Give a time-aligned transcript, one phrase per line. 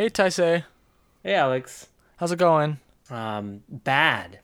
[0.00, 0.64] Hey, Taisei.
[1.22, 1.88] Hey, Alex.
[2.16, 2.78] How's it going?
[3.10, 4.38] Um, bad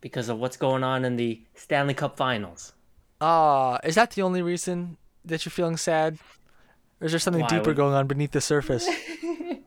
[0.00, 2.72] because of what's going on in the Stanley Cup Finals.
[3.20, 6.16] Ah, is that the only reason that you're feeling sad?
[6.98, 8.88] Or is there something Why deeper would- going on beneath the surface?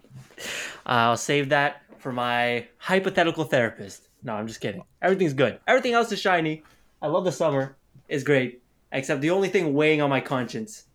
[0.87, 4.09] I'll save that for my hypothetical therapist.
[4.23, 4.83] No, I'm just kidding.
[5.03, 5.59] Everything's good.
[5.67, 6.63] Everything else is shiny.
[7.03, 7.75] I love the summer.
[8.09, 8.63] It's great.
[8.91, 10.85] Except the only thing weighing on my conscience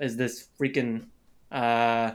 [0.00, 1.04] is this freaking
[1.52, 2.12] uh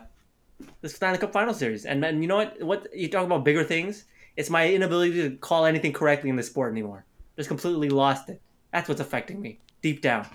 [0.81, 1.85] this Stanley Cup Final Series.
[1.85, 2.61] And man, you know what?
[2.61, 4.05] What you talk about bigger things?
[4.35, 7.05] It's my inability to call anything correctly in this sport anymore.
[7.35, 8.41] Just completely lost it.
[8.71, 10.27] That's what's affecting me deep down.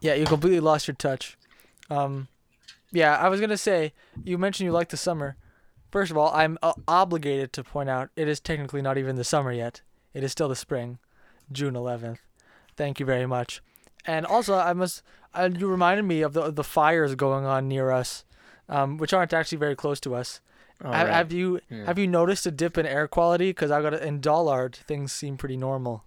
[0.00, 1.36] yeah, you completely lost your touch.
[1.88, 2.28] Um,
[2.92, 3.92] yeah, I was gonna say
[4.24, 5.36] you mentioned you like the summer.
[5.90, 9.24] First of all, I'm uh, obligated to point out it is technically not even the
[9.24, 9.82] summer yet.
[10.14, 10.98] It is still the spring,
[11.50, 12.18] June 11th.
[12.76, 13.60] Thank you very much.
[14.06, 15.02] And also, I must.
[15.34, 18.24] Uh, you reminded me of the the fires going on near us,
[18.70, 20.40] um, which aren't actually very close to us.
[20.82, 21.14] All have, right.
[21.14, 21.84] have you Yeah.
[21.84, 23.50] have you noticed a dip in air quality?
[23.50, 26.04] Because I got in Dollard, things seem pretty normal.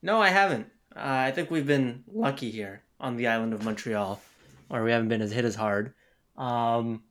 [0.00, 0.68] No, I haven't.
[0.94, 4.20] Uh, I think we've been lucky here on the island of Montreal,
[4.68, 5.92] where we haven't been as hit as hard.
[6.36, 7.02] Um,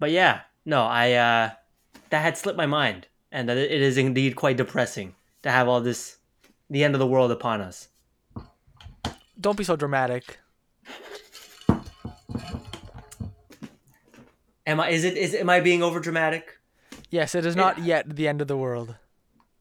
[0.00, 1.50] but yeah, no, I uh,
[2.10, 5.80] that had slipped my mind, and that it is indeed quite depressing to have all
[5.80, 6.18] this,
[6.68, 7.88] the end of the world upon us.
[9.40, 10.38] Don't be so dramatic.
[14.68, 14.90] Am I?
[14.90, 15.16] Is it?
[15.16, 16.58] Is am I being over dramatic?
[17.08, 18.96] Yes, it is not yet the end of the world.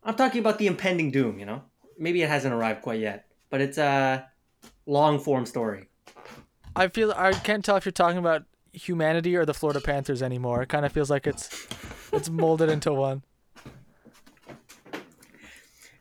[0.03, 1.39] I'm talking about the impending doom.
[1.39, 1.61] You know,
[1.97, 4.27] maybe it hasn't arrived quite yet, but it's a
[4.85, 5.87] long form story.
[6.75, 10.61] I feel I can't tell if you're talking about humanity or the Florida Panthers anymore.
[10.61, 11.67] It kind of feels like it's
[12.11, 13.23] it's molded into one.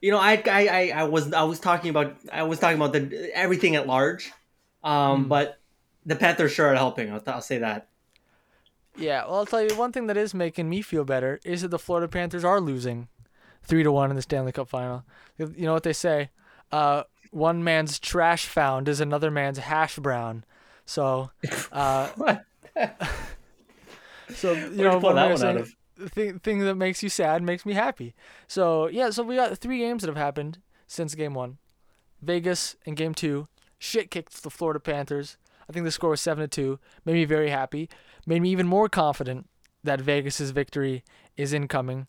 [0.01, 3.31] You know, I, I, I, was I was talking about I was talking about the
[3.33, 4.33] everything at large,
[4.83, 5.61] um, but
[6.05, 7.13] the Panthers sure are helping.
[7.13, 7.89] I'll, I'll say that.
[8.99, 11.69] Yeah, well, I'll tell you one thing that is making me feel better is that
[11.69, 13.09] the Florida Panthers are losing
[13.63, 15.05] three to one in the Stanley Cup final.
[15.39, 16.31] You know what they say?
[16.73, 20.45] Uh, one man's trash found is another man's hash brown.
[20.87, 21.31] So,
[21.73, 22.45] uh, What?
[24.35, 25.75] so you Where'd know you that one saying out of?
[25.97, 28.15] the thing, thing that makes you sad makes me happy.
[28.47, 31.59] So yeah, so we got three games that have happened since game one.
[32.23, 33.47] Vegas in game two,
[33.79, 35.37] shit kicked the Florida Panthers.
[35.69, 36.79] I think the score was seven to two.
[37.05, 37.89] Made me very happy.
[38.27, 39.49] Made me even more confident
[39.85, 41.05] that Vegas's victory
[41.37, 42.07] is incoming.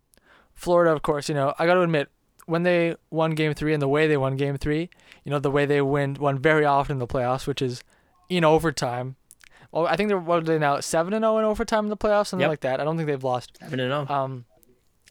[0.56, 2.10] Florida, of course, you know, I got to admit,
[2.48, 4.90] when they won game three and the way they won game three,
[5.24, 7.84] you know, the way they win won very often in the playoffs, which is
[8.30, 9.16] in overtime.
[9.72, 11.98] Well, I think they're what are they now seven and zero in overtime in the
[11.98, 12.50] playoffs, something Yep.
[12.50, 12.80] like that.
[12.80, 13.58] I don't think they've lost.
[13.62, 14.08] I don't know.
[14.08, 14.46] Um,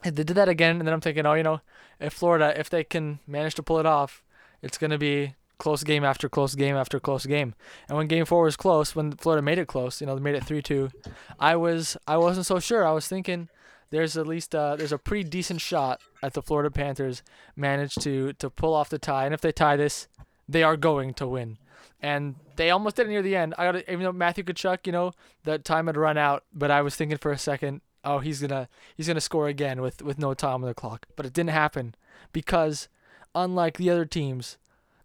[0.03, 1.61] and they did that again, and then I'm thinking, oh, you know,
[2.01, 4.25] if Florida, if they can manage to pull it off,
[4.63, 7.55] it's gonna be close game after close game after close game.
[7.89, 10.35] And when game four was close, when Florida made it close, you know, they made
[10.35, 10.91] it three two.
[11.39, 12.87] I was, I wasn't so sure.
[12.87, 13.49] I was thinking,
[13.91, 17.23] there's at least, uh, there's a pretty decent shot at the Florida Panthers
[17.55, 20.09] manage to to pull off the tie, and if they tie this,
[20.49, 21.59] they are going to win.
[22.01, 23.55] And they almost did it near the end.
[23.57, 25.13] I got even though Matthew Tkachuk, you know,
[25.45, 28.69] that time had run out, but I was thinking for a second, oh, he's gonna
[28.97, 31.07] he's gonna score again with with no time on the clock.
[31.17, 31.95] But it didn't happen
[32.33, 32.89] because,
[33.35, 34.59] unlike the other teams,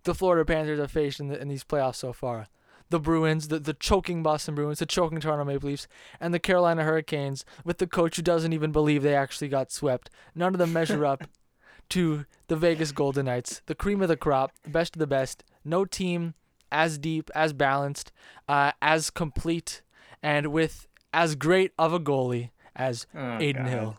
[0.04, 2.48] the Florida Panthers have faced in, the, in these playoffs so far,
[2.90, 5.88] the Bruins, the the choking Boston Bruins, the choking Toronto Maple Leafs,
[6.20, 10.10] and the Carolina Hurricanes, with the coach who doesn't even believe they actually got swept.
[10.36, 11.24] None of them measure up
[11.90, 15.44] to the Vegas Golden Knights, the cream of the crop, the best of the best.
[15.64, 16.34] No team
[16.72, 18.12] as deep, as balanced,
[18.48, 19.82] uh, as complete,
[20.24, 23.68] and with as great of a goalie as Oh, Adin God.
[23.68, 23.98] Hill.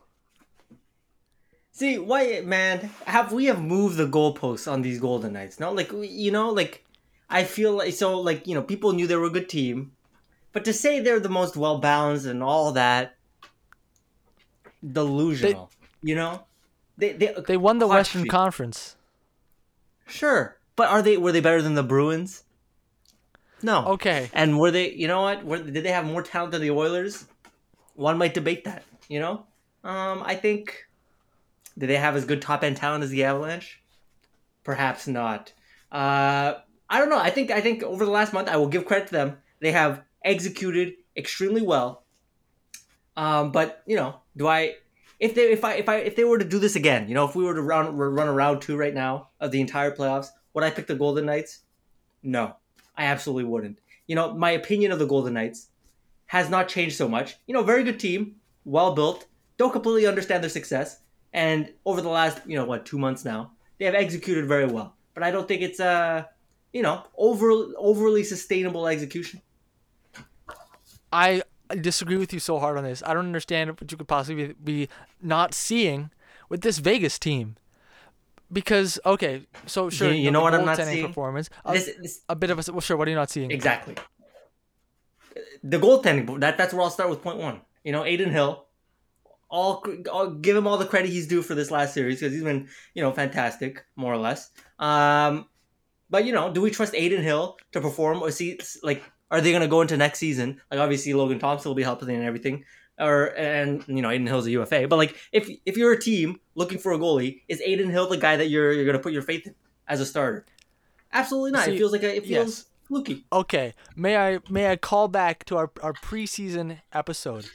[1.74, 2.90] See, why, man?
[3.06, 5.58] Have we have moved the goalposts on these Golden Knights?
[5.58, 6.84] No, like you know, like
[7.30, 9.92] I feel like so, like you know, people knew they were a good team,
[10.52, 13.16] but to say they're the most well balanced and all that,
[14.86, 15.70] delusional.
[16.02, 16.44] you know,
[16.98, 18.30] they they They won the Western streak.
[18.30, 18.96] Conference.
[20.06, 22.44] Sure, but are they were they better than the Bruins?
[23.62, 23.86] No.
[23.86, 24.28] Okay.
[24.34, 24.92] And were they?
[24.92, 25.44] You know what?
[25.44, 27.24] Were, did they have more talent than the Oilers?
[27.94, 28.82] One might debate that.
[29.08, 29.46] You know,
[29.84, 30.86] um, I think.
[31.78, 33.80] Did they have as good top end talent as the Avalanche?
[34.64, 35.52] Perhaps not.
[35.90, 36.54] Uh,
[36.88, 37.18] I don't know.
[37.18, 39.38] I think I think over the last month, I will give credit to them.
[39.60, 42.04] They have executed extremely well.
[43.16, 44.74] Um, but you know, do I?
[45.18, 47.24] If they if I if I if they were to do this again, you know,
[47.26, 50.28] if we were to run run a round two right now of the entire playoffs,
[50.54, 51.60] would I pick the Golden Knights?
[52.22, 52.56] No,
[52.96, 53.78] I absolutely wouldn't.
[54.06, 55.68] You know, my opinion of the Golden Knights
[56.26, 57.36] has not changed so much.
[57.46, 59.26] You know, very good team, well built.
[59.58, 61.00] Don't completely understand their success,
[61.32, 64.94] and over the last you know what two months now, they have executed very well.
[65.14, 66.24] But I don't think it's uh
[66.72, 69.40] you know over overly sustainable execution.
[71.12, 71.42] I
[71.80, 73.02] disagree with you so hard on this.
[73.04, 74.88] I don't understand what you could possibly be,
[75.20, 76.10] not seeing
[76.48, 77.56] with this Vegas team.
[78.52, 81.06] Because okay, so sure, You- you know what I'm not seeing?
[81.06, 82.96] Performance, a, This, this a bit of a well, sure.
[82.98, 83.50] What are you not seeing?
[83.50, 83.94] exactly.
[85.64, 86.40] The goaltending.
[86.40, 87.62] That that's where I'll start with point one.
[87.84, 88.66] You know, Adin Hill.
[89.52, 92.42] All, I'll give him all the credit he's due for this last series because he's
[92.42, 94.50] been, you know, fantastic, more or less.
[94.78, 95.46] Um,
[96.08, 99.52] but you know, do we trust Adin Hill to perform, or see, like, are they
[99.52, 100.58] gonna go into next season?
[100.70, 102.64] Like, obviously, Logan Thompson will be helping and everything,
[102.98, 104.88] or and you know, Adin Hill's a UFA.
[104.88, 108.16] But like, if if you're a team looking for a goalie, is Adin Hill the
[108.16, 109.54] guy that you're you're gonna put your faith in
[109.86, 110.46] as a starter?
[111.12, 111.66] Absolutely not.
[111.66, 112.64] See, it feels like a, it feels yes.
[112.88, 113.26] fluky.
[113.30, 117.50] Okay, may I may I call back to our our preseason episode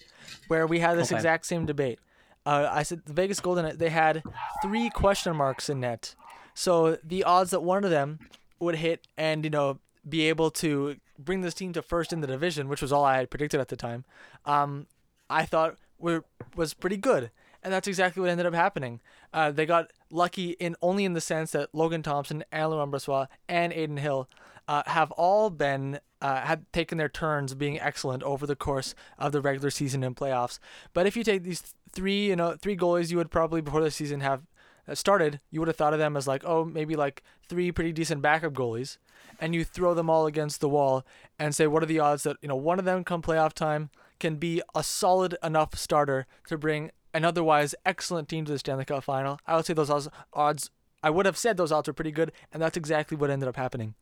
[0.48, 1.16] where we had this Okay.
[1.18, 2.00] exact same debate.
[2.46, 4.24] Uh, I said the Vegas Golden Knights they had
[4.62, 6.16] three question marks in net,
[6.54, 8.20] so the odds that one of them
[8.60, 12.28] would hit and you know be able to bring this team to first in the
[12.28, 14.06] division, which was all I had predicted at the time,
[14.46, 14.88] um,
[15.30, 16.24] I thought were
[16.56, 17.32] was pretty good,
[17.64, 19.02] and that's exactly what ended up happening.
[19.34, 23.28] Uh, they got lucky in only in the sense that Logan Thompson and Laurent Brossoit
[23.50, 24.30] and Adin Hill
[24.70, 29.32] uh, have all been uh, had taken their turns being excellent over the course of
[29.32, 30.60] the regular season and playoffs.
[30.94, 31.62] But if you take these
[31.92, 34.44] three, you know, three goalies, you would probably before the season have
[34.88, 37.92] uh, started, you would have thought of them as like, oh, maybe like three pretty
[37.92, 38.98] decent backup goalies,
[39.40, 41.06] and you throw them all against the wall
[41.38, 43.90] and say, what are the odds that you know one of them come playoff time
[44.20, 48.86] can be a solid enough starter to bring an otherwise excellent team to the Stanley
[48.86, 49.40] Cup final?
[49.46, 50.72] I would say those odds- odds.
[51.04, 53.56] I would have said those odds are pretty good, and that's exactly what ended up
[53.56, 53.94] happening.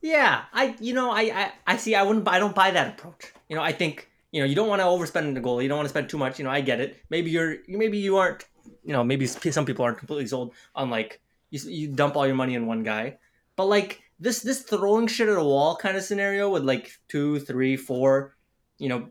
[0.00, 3.32] Yeah, I you know I, I I see I wouldn't I don't buy that approach.
[3.48, 5.60] You know I think you know you don't want to overspend in the goal.
[5.60, 6.38] You don't want to spend too much.
[6.38, 6.96] You know I get it.
[7.10, 8.44] Maybe you're maybe you aren't.
[8.84, 11.20] You know maybe some people aren't completely sold on like
[11.50, 13.18] you, you dump all your money in one guy.
[13.56, 17.40] But like this this throwing shit at a wall kind of scenario with like two
[17.40, 18.36] three four,
[18.78, 19.08] you know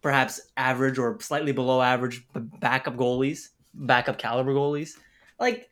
[0.00, 4.92] perhaps average or slightly below average backup goalies, backup caliber goalies.
[5.38, 5.70] Like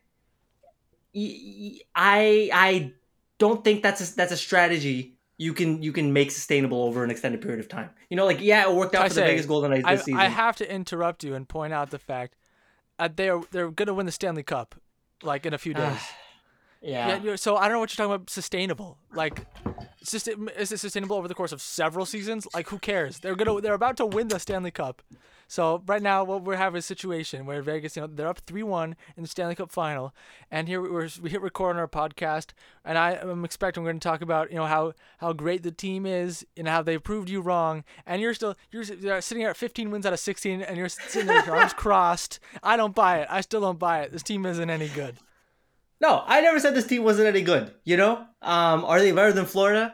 [1.15, 2.93] I I
[3.39, 7.11] don't think that's a, that's a strategy you can you can make sustainable over an
[7.11, 7.91] extended period of time.
[8.09, 9.95] You know, like yeah, it worked out I for the say, Vegas Golden Knights I,
[9.95, 10.19] this season.
[10.19, 12.35] I have to interrupt you and point out the fact
[12.99, 14.75] uh, they're they're gonna win the Stanley Cup,
[15.21, 15.99] like in a few days.
[16.81, 17.07] yeah.
[17.09, 17.21] yeah.
[17.21, 18.29] you're- so I don't know what you're talking about.
[18.31, 19.45] Sustainable, like,
[20.03, 22.47] just is it sustainable over the course of several seasons?
[22.55, 23.19] Like, who cares?
[23.19, 25.03] They're gonna they're about to win the Stanley Cup.
[25.47, 28.63] So right now, what we're having a situation where Vegas, you know, they're up three
[28.63, 30.13] one in the Stanley Cup final,
[30.51, 32.47] and here we're we hit record on our podcast,
[32.83, 35.71] and I am expecting we're going to talk about you know how how great the
[35.71, 38.83] team is and how they proved you wrong, and you're still you're,
[39.21, 42.39] sitting at 15 wins out of 16, and you're sitting there with your arms crossed.
[42.61, 43.27] I don't buy it.
[43.31, 44.11] I still don't buy it.
[44.11, 45.15] This team isn't any good.
[46.01, 47.73] No, I never said this team wasn't any good.
[47.83, 49.93] You know, um, are they better than Florida?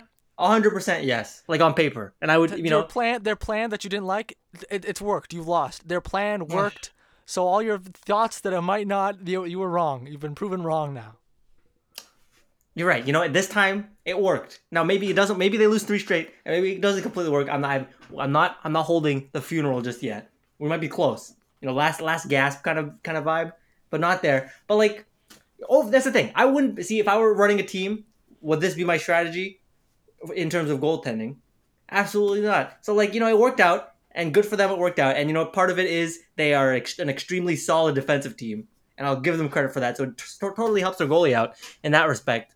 [0.50, 2.13] Hundred percent yes, like on paper.
[2.22, 4.38] And I would, you their know, plan their plan that you didn't like
[4.69, 6.92] it, it's worked you've lost their plan worked
[7.25, 10.63] so all your thoughts that it might not you, you were wrong you've been proven
[10.63, 11.16] wrong now
[12.75, 13.06] you're right.
[13.06, 14.62] You know, at this time it worked.
[14.72, 15.38] Now maybe it doesn't.
[15.38, 17.48] Maybe they lose three straight, and maybe it doesn't completely work.
[17.50, 17.88] I'm not.
[18.18, 18.58] I'm not.
[18.63, 20.32] I'm not holding the funeral just yet.
[20.58, 21.36] We might be close.
[21.62, 23.53] You know, last last gasp kind of kind of vibe,
[23.91, 24.51] but not there.
[24.68, 25.06] But like,
[25.70, 26.32] oh, that's the thing.
[26.34, 28.06] I wouldn't see if I were running a team.
[28.41, 29.62] Would this be my strategy
[30.36, 31.36] in terms of goaltending?
[31.92, 32.77] Absolutely not.
[32.82, 34.72] So like, you know, it worked out, and good for them.
[34.72, 37.56] It worked out, and you know, part of it is they are ex- an extremely
[37.56, 39.98] solid defensive team, and I'll give them credit for that.
[39.98, 42.56] So it t- totally helps their goalie out in that respect.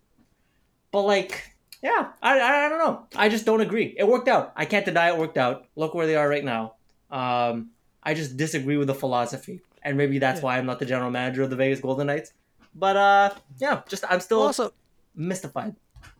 [0.90, 1.44] But like,
[1.82, 3.06] yeah, I, I I don't know.
[3.16, 3.94] I just don't agree.
[3.98, 4.52] It worked out.
[4.56, 5.66] I can't deny it worked out.
[5.76, 6.74] Look where they are right now.
[7.10, 7.70] Um,
[8.02, 10.44] I just disagree with the philosophy, and maybe that's Yeah.
[10.44, 12.32] why I'm not the general manager of the Vegas Golden Knights.
[12.74, 14.72] But uh, yeah, just I'm still also
[15.14, 15.74] mystified.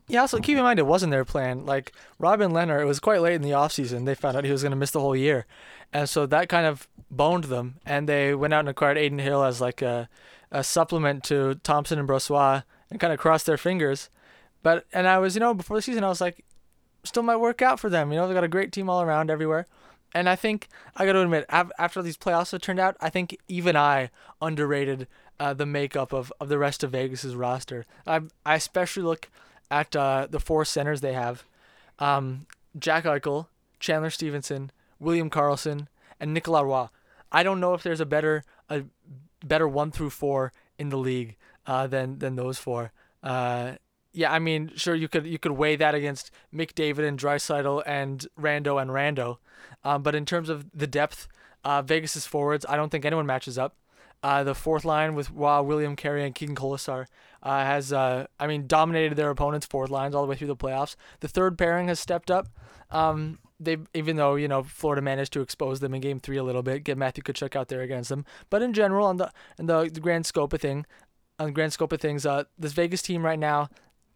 [0.09, 3.21] Yeah also keep in mind it wasn't their plan like robin lehner it was quite
[3.21, 5.45] late in the offseason they found out he was going to miss the whole year
[5.93, 9.43] and so that kind of boned them and they went out and acquired adin hill
[9.43, 10.09] as like a,
[10.51, 14.09] a supplement to thompson and brossoit and kind of crossed their fingers
[14.63, 16.43] but and i was you know before the season i was like
[17.03, 18.11] still might work out for them.
[18.11, 19.65] You know, they got a great team all around everywhere.
[20.13, 23.37] And I think I got to admit, after these playoffs have turned out, I think
[23.47, 24.09] even I
[24.41, 25.07] underrated
[25.39, 27.85] uh, the makeup of, of the rest of Vegas's roster.
[28.07, 29.29] I I especially look
[29.71, 31.43] at uh, the four centers they have:
[31.99, 32.45] um,
[32.77, 33.47] Jack Eichel,
[33.79, 35.87] Chandler Stephenson, William Karlsson,
[36.19, 36.87] and Nicolas Roy.
[37.31, 38.83] I don't know if there's a better a
[39.45, 41.35] better one through four in the league
[41.65, 42.91] uh, than than those four.
[43.23, 43.73] Uh,
[44.11, 48.25] yeah, I mean, sure you could you could weigh that against McDavid and Draisaitl and
[48.39, 49.37] Rando and Rando,
[49.83, 51.27] um, but in terms of the depth,
[51.63, 53.75] uh, Vegas's forwards, I don't think anyone matches up.
[54.21, 57.05] Uh, the fourth line with Wa, William Carrier, and Keegan Kolesar
[57.43, 60.55] uh, has, uh, I mean, dominated their opponents' forward lines all the way through the
[60.55, 60.95] playoffs.
[61.19, 62.47] The third pairing has stepped up.
[62.91, 66.43] Um, they even though you know Florida managed to expose them in Game Three a
[66.43, 68.25] little bit, get Matthew Tkachuk out there against them.
[68.49, 70.85] But in general, on the in the, the grand scope of thing,
[71.37, 73.69] on the grand scope of things, uh, this Vegas team right now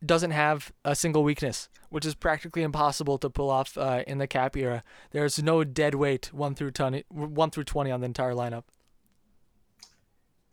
[0.06, 4.28] doesn't have a single weakness, which is practically impossible to pull off uh, in the
[4.28, 4.84] cap era.
[5.12, 8.64] There's no dead weight one through twenty, one through twenty on the entire lineup.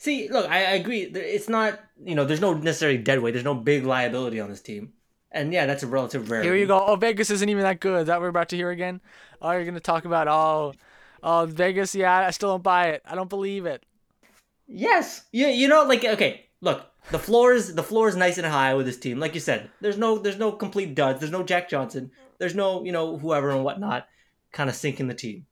[0.00, 1.02] See, look, I, I agree.
[1.02, 3.32] It's not, you know, there's no necessarily dead weight.
[3.32, 4.94] There's no big liability on this team.
[5.30, 6.48] And yeah, that's a relative rarity.
[6.48, 6.82] Here you go.
[6.82, 8.00] Oh, Vegas isn't even that good.
[8.00, 9.02] Is that what we're about to hear again?
[9.42, 10.72] Oh, you're gonna talk about oh,
[11.22, 11.94] oh Vegas.
[11.94, 13.02] Yeah, I still don't buy it.
[13.04, 13.84] I don't believe it.
[14.66, 15.26] Yes.
[15.32, 15.48] Yeah.
[15.48, 18.86] You know, like okay, look, the floor is the floor is nice and high with
[18.86, 19.20] this team.
[19.20, 21.20] Like you said, there's no there's no complete duds.
[21.20, 22.10] There's no Jack Johnson.
[22.38, 24.08] There's no you know whoever and whatnot,
[24.50, 25.44] kind of sinking the team.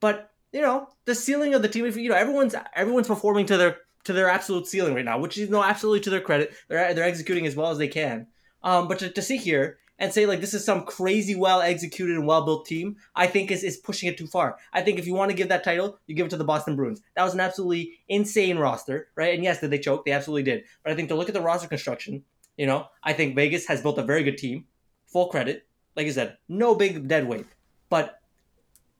[0.00, 1.84] But you know the ceiling of the team.
[1.84, 5.38] If you know everyone's everyone's performing to their to their absolute ceiling right now, which
[5.38, 6.52] is no absolutely to their credit.
[6.68, 8.26] They're they're executing as well as they can.
[8.62, 12.16] Um, but to, to sit here and say like this is some crazy well executed
[12.16, 14.56] and well built team, I think is, is pushing it too far.
[14.72, 16.76] I think if you want to give that title, you give it to the Boston
[16.76, 17.02] Bruins.
[17.14, 19.34] That was an absolutely insane roster, right?
[19.34, 20.04] And yes, did they choke?
[20.04, 20.64] They absolutely did.
[20.82, 22.24] But I think to look at the roster construction,
[22.56, 24.64] you know, I think Vegas has built a very good team.
[25.06, 25.66] Full credit.
[25.96, 27.46] Like I said, no big dead weight.
[27.90, 28.20] But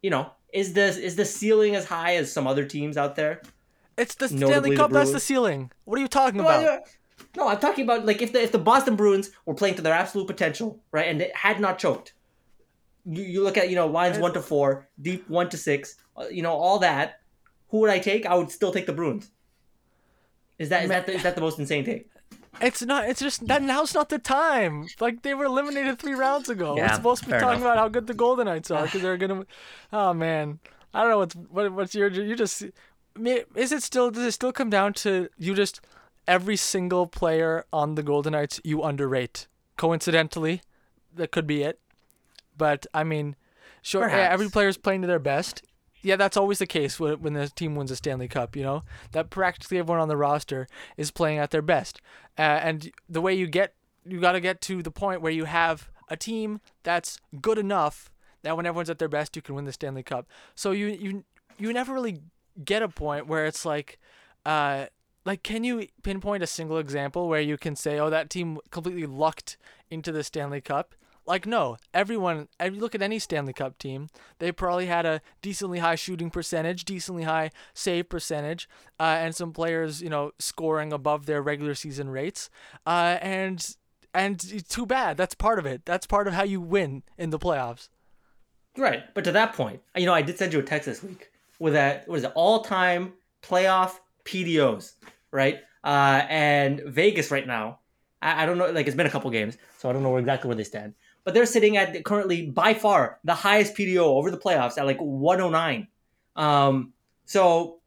[0.02, 3.42] you know, is this is the ceiling as high as some other teams out there?
[4.00, 4.90] It's the Stanley Cup.
[4.90, 5.70] The that's the ceiling.
[5.84, 6.82] What are you talking about?
[7.36, 9.92] No, I'm talking about like if the if the Boston Bruins were playing to their
[9.92, 12.14] absolute potential, right, and it had not choked.
[13.04, 16.26] You, you look at you know lines one to four, deep one to six, uh,
[16.30, 17.20] you know all that.
[17.68, 18.26] Who would I take?
[18.26, 19.30] I would still take the Bruins.
[20.58, 22.10] Is that is that the, is that the most insane take?
[22.60, 23.08] It's not.
[23.08, 24.86] It's just that now's not the time.
[24.98, 26.76] Like they were eliminated three rounds ago.
[26.76, 27.62] Yeah, we're supposed to be talking enough.
[27.62, 29.46] about how good the Golden Knights are because they're gonna.
[29.92, 30.58] Oh man,
[30.92, 32.64] I don't know what's what, what's your you just.
[33.26, 34.10] Is it still?
[34.10, 35.80] Does it still come down to you just
[36.30, 39.48] every single player on the Golden Knights you underrate.
[39.76, 40.62] Coincidentally,
[41.14, 41.80] that could be it.
[42.56, 43.34] But I mean,
[43.82, 45.62] sure, yeah, every player's playing to their best.
[46.02, 48.54] Yeah, that's always the case when, when the team wins a Stanley Cup.
[48.54, 52.00] You know that practically everyone on the roster is playing at their best,
[52.38, 53.74] uh, and the way you get,
[54.06, 58.10] you got to get to the point where you have a team that's good enough
[58.42, 60.26] that when everyone's at their best, you can win the Stanley Cup.
[60.54, 61.24] So you you
[61.58, 62.20] you never really
[62.64, 63.98] get a point where it's like,
[64.44, 64.86] uh,
[65.24, 69.06] like can you pinpoint a single example where you can say oh that team completely
[69.06, 69.58] lucked
[69.90, 70.94] into the Stanley Cup
[71.26, 71.76] like no.
[71.94, 74.08] Everyone if you look at any Stanley Cup team.
[74.38, 79.52] They probably had a decently high shooting percentage decently high save percentage uh, and some
[79.52, 82.50] players you know scoring above their regular season rates.
[82.86, 83.76] Uh, and
[84.12, 85.16] and too bad.
[85.16, 85.84] That's part of it.
[85.84, 87.88] That's part of how you win in the playoffs.
[88.76, 89.04] Right.
[89.14, 91.74] But to that point you know I did send you a text this week with
[91.74, 93.12] that what is it all time
[93.42, 94.94] playoff PDOs,
[95.30, 95.58] right?
[95.84, 97.78] Uh, and Vegas right now,
[98.20, 100.48] I, I, don't know, like it's been a couple games, so I don't know exactly
[100.48, 100.94] where they stand.
[101.24, 104.98] But they're sitting at currently by far the highest PDO over the playoffs at like
[104.98, 105.86] 109.
[106.34, 106.92] Um,
[107.24, 107.80] so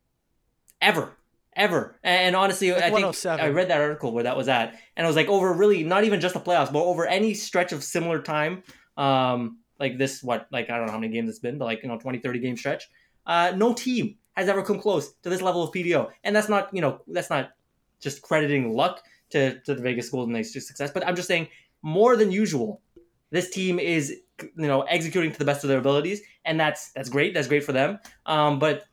[0.82, 1.12] ever,
[1.56, 1.98] ever.
[2.04, 5.08] And honestly, like I think I read that article where that was at, and it
[5.08, 8.22] was like over really not even just the playoffs, but over any stretch of similar
[8.22, 8.64] time.
[8.98, 11.82] Um, like this, what, like I don't know how many games it's been, but like
[11.84, 12.88] you know, 20, 30 game stretch.
[13.26, 16.12] Uh, no team has ever come close to this level of PDO.
[16.24, 17.52] And that's not, you know, that's not
[18.00, 21.48] just crediting luck to, to the Vegas Golden Knights' success, but I'm just saying
[21.82, 22.82] more than usual,
[23.30, 27.10] this team is, you know, executing to the best of their abilities, and that's that's
[27.10, 27.34] great.
[27.34, 28.00] That's great for them.
[28.26, 28.86] Um, but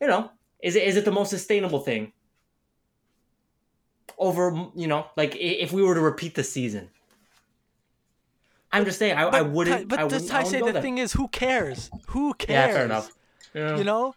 [0.00, 0.30] you know,
[0.62, 2.12] is it is it the most sustainable thing?
[4.18, 6.90] Over, you know, like if we were to repeat the season,
[8.72, 9.88] I'm just saying I, I wouldn't.
[9.88, 10.82] But I wouldn't, I say the that.
[10.82, 11.90] thing is, who cares?
[12.08, 12.68] Who cares?
[12.68, 13.12] Yeah, fair enough.
[13.54, 13.76] Yeah.
[13.76, 14.14] You know,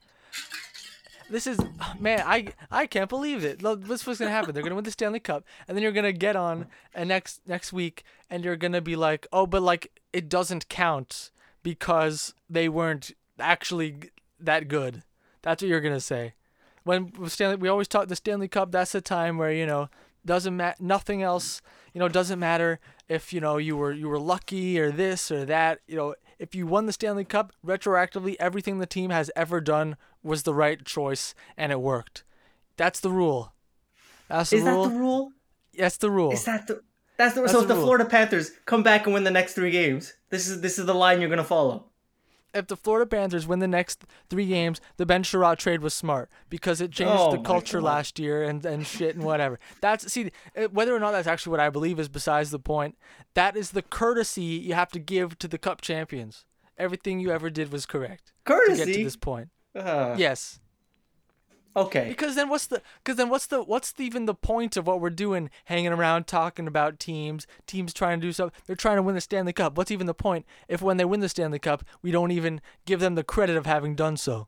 [1.29, 1.57] this is
[1.99, 3.59] man, I I can't believe it.
[3.59, 4.53] This what's gonna happen.
[4.53, 7.71] They're gonna win the Stanley Cup, and then you're gonna get on and next next
[7.71, 11.31] week, and you're gonna be like, oh, but like it doesn't count
[11.63, 13.95] because they weren't actually
[14.39, 15.03] that good.
[15.41, 16.33] That's what you're gonna say.
[16.83, 18.71] When Stanley, we always talk the Stanley Cup.
[18.71, 19.89] That's the time where you know
[20.25, 20.77] doesn't matter.
[20.79, 21.61] Nothing else.
[21.93, 25.45] You know doesn't matter if you know you were you were lucky or this or
[25.45, 25.79] that.
[25.87, 29.95] You know if you won the Stanley Cup, retroactively, everything the team has ever done
[30.23, 32.23] was the right choice and it worked.
[32.77, 33.53] That's the rule.
[34.27, 34.83] That's the Is rule.
[34.83, 35.31] that the rule?
[35.77, 36.31] That's the rule.
[36.31, 36.81] Is that the
[37.17, 37.83] that's the that's so the if the rule.
[37.83, 40.95] Florida Panthers come back and win the next three games, this is this is the
[40.95, 41.90] line you're gonna follow
[42.53, 46.29] if the Florida Panthers win the next three games, the Ben Chiarot trade was smart
[46.49, 49.59] because it changed oh the culture last year and, and shit and whatever.
[49.81, 50.31] That's see
[50.71, 52.97] whether or not that's actually what I believe is besides the point.
[53.33, 56.45] That is the courtesy you have to give to the Cup champions.
[56.77, 58.33] Everything you ever did was correct.
[58.45, 59.49] Courtesy to get to this point.
[59.75, 60.60] Uh, yes.
[61.75, 62.09] Okay.
[62.09, 64.99] Because then what's the because then what's the what's the, even the point of what
[64.99, 69.01] we're doing hanging around talking about teams teams trying to do something they're trying to
[69.01, 71.85] win the Stanley Cup what's even the point if when they win the Stanley Cup
[72.01, 74.47] we don't even give them the credit of having done so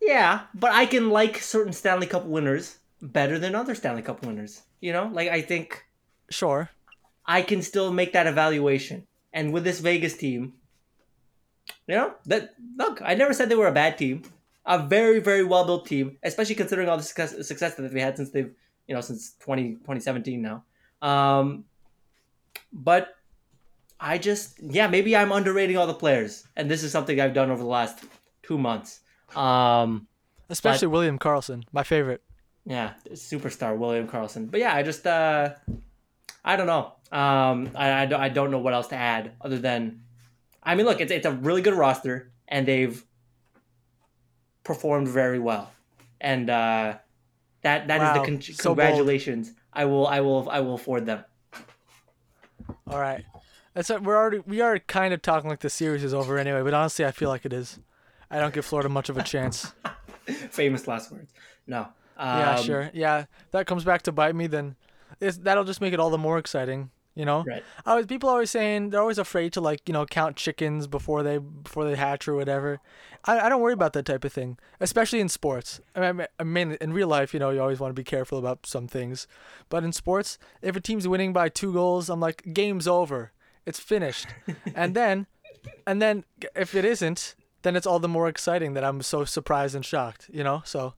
[0.00, 4.62] Yeah, but I can like certain Stanley Cup winners better than other Stanley Cup winners.
[4.80, 5.84] You know, like I think
[6.30, 6.70] sure
[7.24, 9.06] I can still make that evaluation.
[9.32, 10.54] And with this Vegas team,
[11.86, 14.22] you know, that look, I never said they were a bad team.
[14.66, 18.16] A very, very well built team, especially considering all the success, success that they've had
[18.16, 18.52] since they've,
[18.88, 20.64] you know, since 20, 2017 now.
[21.02, 21.64] Um,
[22.72, 23.14] but
[24.00, 26.46] I just, yeah, maybe I'm underrating all the players.
[26.56, 28.00] And this is something I've done over the last
[28.42, 29.00] two months.
[29.34, 30.06] Um,
[30.48, 32.22] especially William Karlsson, my favorite
[32.68, 34.50] yeah, superstar William Karlsson.
[34.50, 35.50] But yeah, I just uh
[36.44, 36.92] I don't know.
[37.12, 40.02] Um I, I, don't- I don't know what else to add other than
[40.62, 43.04] I mean look, it's it's a really good roster and they've
[44.66, 45.70] performed very well.
[46.20, 46.98] And uh
[47.62, 48.78] that that is Wow, the con- so bold.
[48.78, 49.52] congratulations.
[49.72, 51.24] I will I will I will afford them.
[52.88, 53.24] all right
[53.74, 56.74] that's we're already we are kind of talking like the series is over anyway but
[56.74, 57.78] honestly I feel like it is
[58.30, 59.72] I don't give Florida much of a chance
[60.50, 61.32] Famous last words.
[61.66, 61.80] No.
[62.16, 64.76] Um, yeah sure yeah that comes back to bite me then
[65.20, 67.64] it's, that'll just make it all the more exciting you know Right.
[67.84, 71.22] I was people always saying they're always afraid to like you know count chickens before
[71.24, 72.80] they before they hatch or whatever.
[73.24, 75.80] I, I don't worry about that type of thing, especially in sports.
[75.96, 78.38] I mean, I mean in real life, you know, you always want to be careful
[78.38, 79.26] about some things,
[79.68, 83.32] but in sports, if a team's winning by two goals, I'm like, game's over,
[83.64, 84.28] it's finished,
[84.74, 85.26] and then,
[85.86, 89.74] and then if it isn't, then it's all the more exciting that I'm so surprised
[89.74, 90.30] and shocked.
[90.32, 90.94] You know, so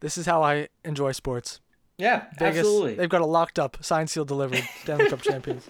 [0.00, 1.60] this is how I enjoy sports.
[2.00, 2.94] Yeah, Vegas, absolutely.
[2.94, 5.66] they've got it locked up, signed, sealed, delivered, Stanley Cup champions.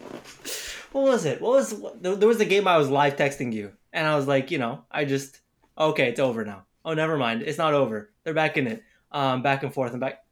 [0.92, 1.40] what was it?
[1.40, 4.26] What was there there was a game I was live texting you, and I was
[4.26, 5.40] like, you know, I just
[5.76, 6.64] okay, it's over now.
[6.84, 8.10] Oh, never mind, it's not over.
[8.24, 10.24] They're back in it, um, back and forth and back.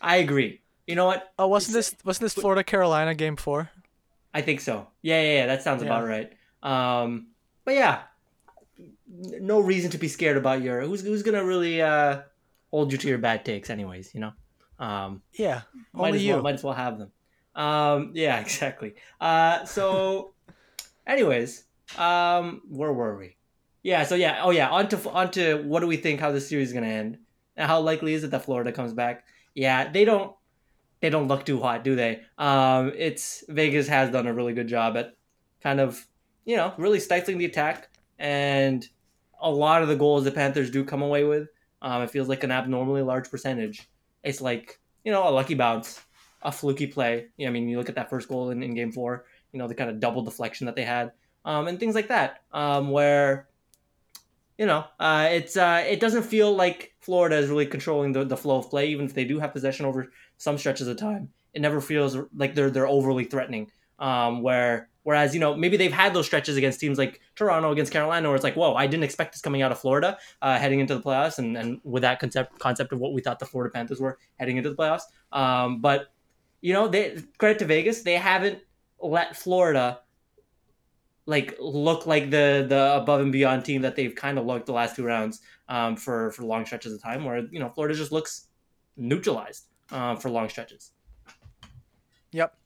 [0.00, 0.60] I agree.
[0.86, 1.32] You know what?
[1.38, 3.70] Oh, wasn't this wasn't this Florida Carolina game four?
[4.34, 4.88] I think so.
[5.02, 5.46] Yeah, yeah, yeah.
[5.46, 5.88] That sounds Yeah.
[5.88, 6.32] about right.
[6.62, 7.28] Um,
[7.64, 8.02] but yeah,
[9.06, 12.22] no reason to be scared about your who's who's gonna really uh
[12.70, 14.14] hold you to your bad takes, anyways.
[14.14, 14.32] You know.
[14.78, 17.12] Um, Yeah, might as well might as well have them.
[17.54, 18.94] Um, yeah, exactly.
[19.20, 20.34] Uh, so,
[21.06, 21.64] anyways,
[21.98, 23.36] um, where were we?
[23.82, 26.48] Yeah, so yeah, oh yeah, on to on to what do we think how this
[26.48, 27.18] series is gonna end,
[27.56, 29.24] and how likely is it that Florida comes back?
[29.54, 30.34] Yeah, they don't
[31.00, 32.22] they don't look too hot, do they?
[32.38, 35.16] Um, it's Vegas has done a really good job at
[35.60, 36.06] kind of
[36.44, 38.88] you know really stifling the attack, and
[39.40, 41.48] a lot of the goals the Panthers do come away with.
[41.82, 43.88] Um, it feels like an abnormally large percentage.
[44.22, 46.00] It's like you know a lucky bounce,
[46.42, 47.26] a fluky play.
[47.44, 49.24] I mean, you look at that first goal in, in Game Four.
[49.52, 51.12] You know, the kind of double deflection that they had,
[51.44, 53.48] um, and things like that, um, where
[54.58, 58.36] you know, uh, it's uh, it doesn't feel like Florida is really controlling the, the
[58.36, 61.30] flow of play, even if they do have possession over some stretches of time.
[61.54, 63.70] It never feels like they're they're overly threatening.
[63.98, 67.92] Um, where whereas you know maybe they've had those stretches against teams like Toronto against
[67.92, 70.80] Carolina, where it's like, whoa, I didn't expect this coming out of Florida, uh, heading
[70.80, 73.72] into the playoffs, and, and with that concept concept of what we thought the Florida
[73.72, 75.02] Panthers were heading into the playoffs.
[75.32, 76.12] Um, but
[76.60, 78.60] you know, they credit to Vegas, they haven't
[79.00, 80.00] let Florida
[81.26, 84.72] like look like the the above and beyond team that they've kind of looked the
[84.72, 88.12] last two rounds um, for for long stretches of time, where you know Florida just
[88.12, 88.48] looks
[88.96, 90.92] neutralized um, for long stretches.
[92.32, 92.56] Yep.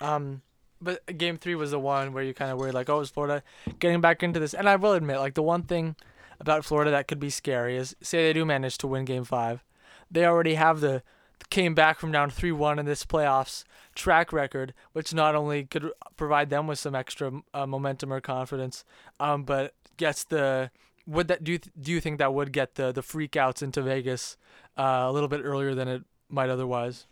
[0.00, 0.42] Um,
[0.80, 3.42] but game three was the one where you kind of worried, like, oh, is Florida
[3.78, 4.54] getting back into this?
[4.54, 5.96] And I will admit, like, the one thing
[6.40, 9.64] about Florida that could be scary is, say they do manage to win game five,
[10.10, 11.02] they already have the
[11.50, 15.90] came back from down three one in this playoffs track record, which not only could
[16.16, 18.84] provide them with some extra uh, momentum or confidence,
[19.20, 20.70] um, but gets the
[21.06, 24.36] would that do you, do you think that would get the the freakouts into Vegas
[24.78, 27.06] uh, a little bit earlier than it might otherwise?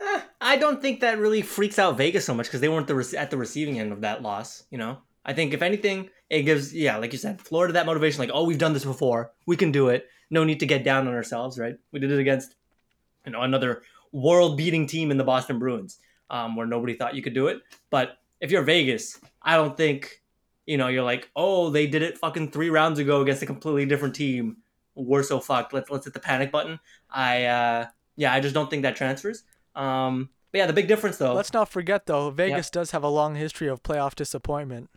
[0.00, 2.94] Eh, I don't think that really freaks out Vegas so much because they weren't the
[2.94, 4.64] rec- at the receiving end of that loss.
[4.70, 8.20] You know, I think if anything, it gives yeah, like you said, Florida that motivation.
[8.20, 10.08] Like, oh, we've done this before, we can do it.
[10.30, 11.76] No need to get down on ourselves, right?
[11.92, 12.54] We did it against
[13.26, 15.98] you know another world-beating team in the Boston Bruins,
[16.30, 17.60] um, where nobody thought you could do it.
[17.90, 20.22] But if you're Vegas, I don't think
[20.66, 23.84] you know you're like, oh, they did it fucking three rounds ago against a completely
[23.84, 24.56] different team.
[24.94, 25.74] We're so fucked.
[25.74, 26.80] Let's let's hit the panic button.
[27.10, 29.42] I uh, yeah, I just don't think that transfers.
[29.74, 31.34] Um, but yeah, the big difference though.
[31.34, 34.90] Let's not forget though, Vegas does have a long history of playoff disappointment.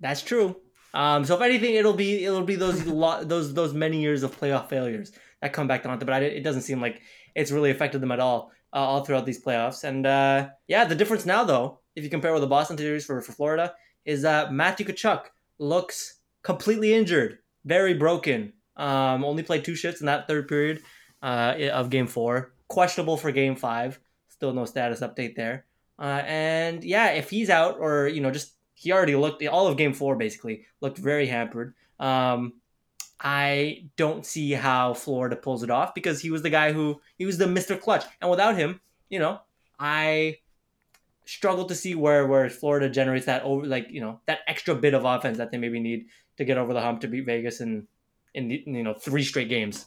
[0.00, 0.56] That's true.
[0.92, 4.38] Um, so if anything, it'll be it'll be those lo- those those many years of
[4.38, 6.06] playoff failures that come back to haunt them.
[6.06, 7.02] But I, it doesn't seem like
[7.34, 9.84] it's really affected them at all uh, all throughout these playoffs.
[9.84, 13.20] And uh, yeah, the difference now though, if you compare with the Boston series for
[13.20, 13.74] for Florida,
[14.04, 15.24] is that Matthew Tkachuk
[15.58, 18.52] looks completely injured, very broken.
[18.76, 20.82] Um, only played two shifts in that third period
[21.22, 22.53] uh, of game four.
[22.68, 24.00] Questionable for game five.
[24.28, 25.66] Still no status update there.
[25.98, 29.76] Uh, and yeah, if he's out or you know just he already looked all of
[29.76, 31.74] game four basically looked very hampered.
[32.00, 32.54] Um,
[33.20, 37.24] I don't see how Florida pulls it off because he was the guy who he
[37.24, 37.80] was the Mr.
[37.80, 39.40] Clutch, and without him, you know,
[39.78, 40.38] I
[41.24, 44.94] struggle to see where where Florida generates that over like you know that extra bit
[44.94, 47.86] of offense that they maybe need to get over the hump to beat Vegas in
[48.34, 49.86] in you know three straight games.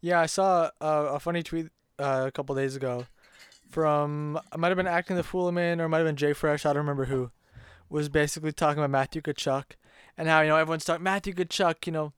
[0.00, 3.06] Yeah, I saw a, a funny tweet uh, a couple days ago
[3.70, 6.64] from it might have been acting the fool Foolman or might have been Jay Fresh,
[6.64, 7.30] I don't remember who,
[7.88, 9.64] was basically talking about Matthew Tkachuk
[10.16, 12.12] and how you know everyone's talking Matthew Tkachuk, you know,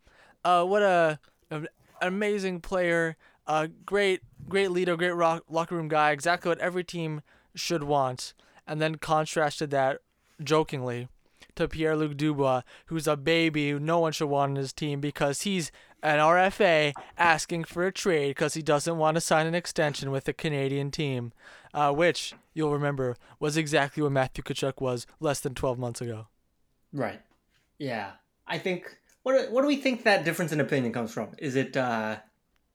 [0.44, 1.18] uh, what a,
[1.50, 1.68] an
[2.00, 7.22] amazing player, a great great leader, great rock, locker room guy, exactly what every team
[7.54, 8.34] should want,
[8.66, 9.98] and then contrasted that
[10.42, 11.08] jokingly
[11.56, 15.00] to Pierre Luc Dubois, who's a baby who no one should want on his team
[15.00, 19.54] because he's an RFA asking for a trade because he doesn't want to sign an
[19.54, 21.32] extension with the Canadian team,
[21.74, 26.28] uh, which you'll remember was exactly what Matthew Tkachuk was less than 12 months ago.
[26.92, 27.20] Right.
[27.78, 28.12] Yeah.
[28.46, 28.96] I think.
[29.22, 31.30] What, what do we think that difference in opinion comes from?
[31.38, 32.16] Is it uh,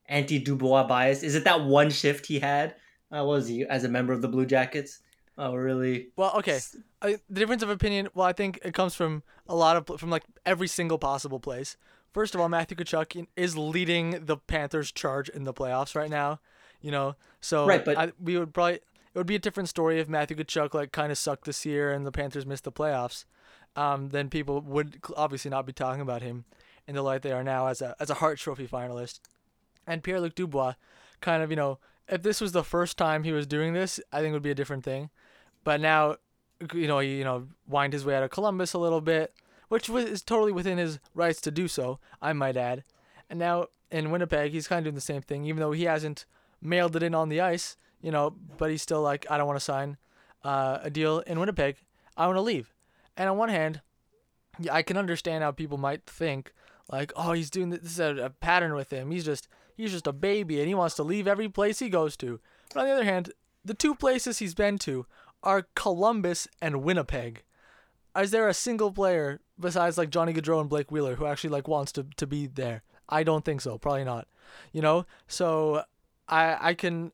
[0.07, 1.23] anti Dubois bias?
[1.23, 2.75] Is it that one shift he had?
[3.15, 4.99] Uh, was he as a member of the Blue Jackets?
[5.37, 6.09] Oh, really?
[6.15, 6.59] Well, okay.
[7.01, 8.09] The difference of opinion.
[8.13, 11.75] Well, I think it comes from a lot of from like every single possible place.
[12.13, 16.39] First of all, Matthew Tkachuk is leading the Panthers' charge in the playoffs right now.
[16.81, 18.75] You know, so right, but I, we would probably
[19.13, 21.91] it would be a different story if Matthew Tkachuk like kind of sucked this year
[21.91, 23.25] and the Panthers missed the playoffs.
[23.75, 26.45] Um, then people would obviously not be talking about him
[26.87, 29.19] in the light they are now as a as a Hart Trophy finalist.
[29.87, 30.73] And Pierre Luc Dubois,
[31.21, 34.19] kind of you know, if this was the first time he was doing this, I
[34.19, 35.09] think it would be a different thing.
[35.63, 36.17] But now,
[36.73, 39.33] you know, he you know wind his way out of Columbus a little bit,
[39.73, 41.97] which was is totally within his rights to do so.
[42.21, 42.83] I might add.
[43.27, 46.25] And now in Winnipeg, he's kind of doing the same thing, even though he hasn't
[46.61, 47.75] mailed it in on the ice.
[47.99, 49.97] You know, but he's still like, I don't want to sign
[50.43, 51.77] uh, a deal in Winnipeg.
[52.15, 52.71] I want to leave.
[53.17, 53.81] And on one hand,
[54.59, 56.53] yeah, I can understand how people might think
[56.91, 59.09] like, oh, he's doing this, this is a, a pattern with him.
[59.09, 62.15] He's just he's just a baby and he wants to leave every place he goes
[62.17, 62.39] to.
[62.75, 63.31] But on the other hand,
[63.65, 65.07] the two places he's been to
[65.41, 67.41] are Columbus and Winnipeg.
[68.15, 71.67] Is there a single player besides like Johnny Gaudreau and Blake Wheeler who actually like
[71.67, 72.83] wants to, to be there?
[73.09, 73.77] I don't think so.
[73.77, 74.27] Probably not.
[74.71, 75.83] You know, so
[76.27, 77.11] I I can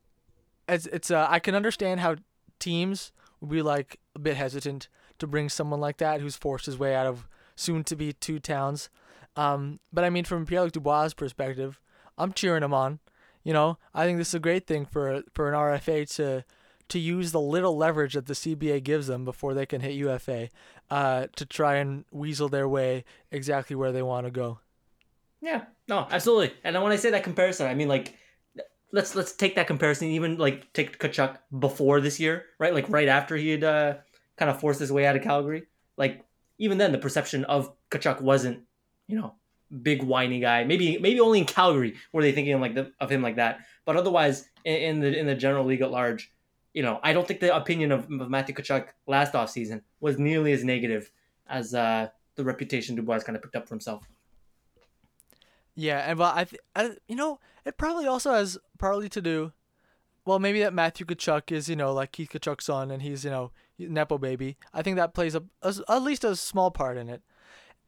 [0.68, 2.16] it's it's uh, I can understand how
[2.58, 6.78] teams would be like a bit hesitant to bring someone like that who's forced his
[6.78, 8.88] way out of soon to be two towns.
[9.36, 11.80] Um, but I mean, from Pierre Luc Dubois' perspective,
[12.18, 13.00] I'm cheering him on.
[13.42, 16.44] You know, I think this is a great thing for for an RFA to
[16.90, 20.48] to use the little leverage that the CBA gives them before they can hit UFA
[20.90, 24.58] uh, to try and weasel their way exactly where they want to go.
[25.40, 26.52] Yeah, no, absolutely.
[26.62, 28.14] And when I say that comparison, I mean like
[28.92, 32.74] let's let's take that comparison, even like take Tkachuk before this year, right?
[32.74, 33.94] Like right after he had uh,
[34.36, 35.64] kind of forced his way out of Calgary.
[35.96, 36.24] Like
[36.58, 38.60] even then, the perception of Tkachuk wasn't,
[39.06, 39.34] you know,
[39.82, 40.64] big whiny guy.
[40.64, 43.60] Maybe maybe only in Calgary were they thinking like the, of him like that.
[43.84, 46.32] But otherwise, in, in, the in the general league at large,
[46.74, 50.52] you know, I don't think the opinion of, of Matthew Tkachuk last offseason was nearly
[50.52, 51.10] as negative
[51.48, 54.08] as uh, the reputation Dubois kind of picked up for himself.
[55.74, 59.52] Yeah, and well, I, th- I, you know, it probably also has partly to do,
[60.24, 63.30] well, maybe that Matthew Tkachuk is, you know, like Keith Tkachuk's son, and he's, you
[63.30, 64.56] know, nepo baby.
[64.74, 67.22] I think that plays a, a at least a small part in it.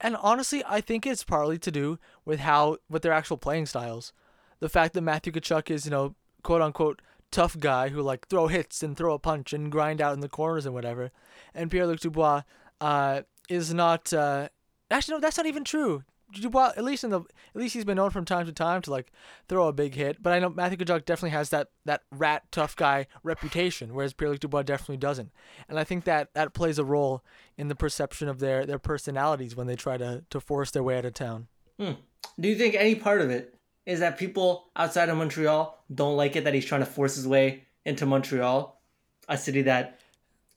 [0.00, 4.12] And honestly, I think it's partly to do with how with their actual playing styles.
[4.60, 8.46] The fact that Matthew Tkachuk is, you know, quote unquote tough guy who like throw
[8.46, 11.10] hits and throw a punch and grind out in the corners and whatever,
[11.54, 12.42] and Pierre Luc Dubois
[12.80, 14.12] uh, is not.
[14.12, 14.48] Uh,
[14.90, 16.04] actually, no, that's not even true.
[16.40, 18.90] Dubois, at least in the, at least he's been known from time to time to
[18.90, 19.12] like
[19.48, 20.22] throw a big hit.
[20.22, 24.30] But I know Matthew Tkachuk definitely has that that rat tough guy reputation, whereas Pierre
[24.30, 25.30] Luc Dubois definitely doesn't.
[25.68, 27.22] And I think that that plays a role
[27.56, 30.98] in the perception of their their personalities when they try to to force their way
[30.98, 31.48] out of town.
[31.78, 31.92] Hmm.
[32.38, 36.36] Do you think any part of it is that people outside of Montreal don't like
[36.36, 38.80] it that he's trying to force his way into Montreal,
[39.28, 40.00] a city that,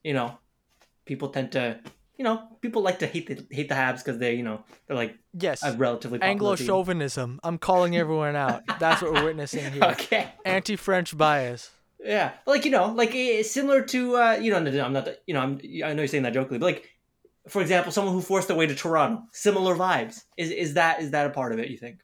[0.03, 0.37] you know,
[1.05, 1.79] people tend to
[2.17, 4.95] you know, people like to hate the hate the Habs because they, you know, they're
[4.95, 7.39] like yes, a relatively Anglo chauvinism.
[7.43, 8.63] I'm calling everyone out.
[8.79, 9.83] That's what we're witnessing here.
[9.83, 10.29] Okay.
[10.45, 11.71] Anti-French bias.
[11.99, 15.41] Yeah, like you know, like eh, similar to uh, you know, I'm not, you know,
[15.41, 16.89] I'm I know you're saying that jokingly, but like,
[17.49, 20.21] for example, someone who forced their way to Toronto, similar vibes.
[20.37, 21.69] Is is that is that a part of it?
[21.69, 21.99] You think?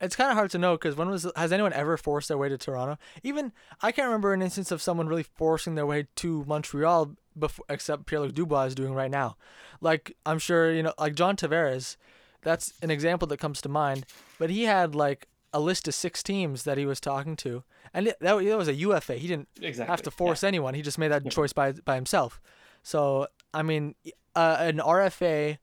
[0.00, 2.48] It's kind of hard to know because when was has anyone ever forced their way
[2.48, 2.98] to Toronto?
[3.22, 7.64] Even I can't remember an instance of someone really forcing their way to Montreal before,
[7.68, 9.36] except Pierre Luc Dubois is doing right now.
[9.80, 11.96] Like I'm sure you know, like John Tavares,
[12.42, 14.04] that's an example that comes to mind.
[14.38, 17.62] But he had like a list of six teams that he was talking to,
[17.94, 19.14] and that, that was a UFA.
[19.14, 19.90] He didn't Exactly.
[19.90, 20.74] have to force anyone.
[20.74, 21.30] He just made that Yeah.
[21.30, 22.40] choice by by himself.
[22.82, 23.94] So I mean,
[24.34, 25.58] uh, an RFA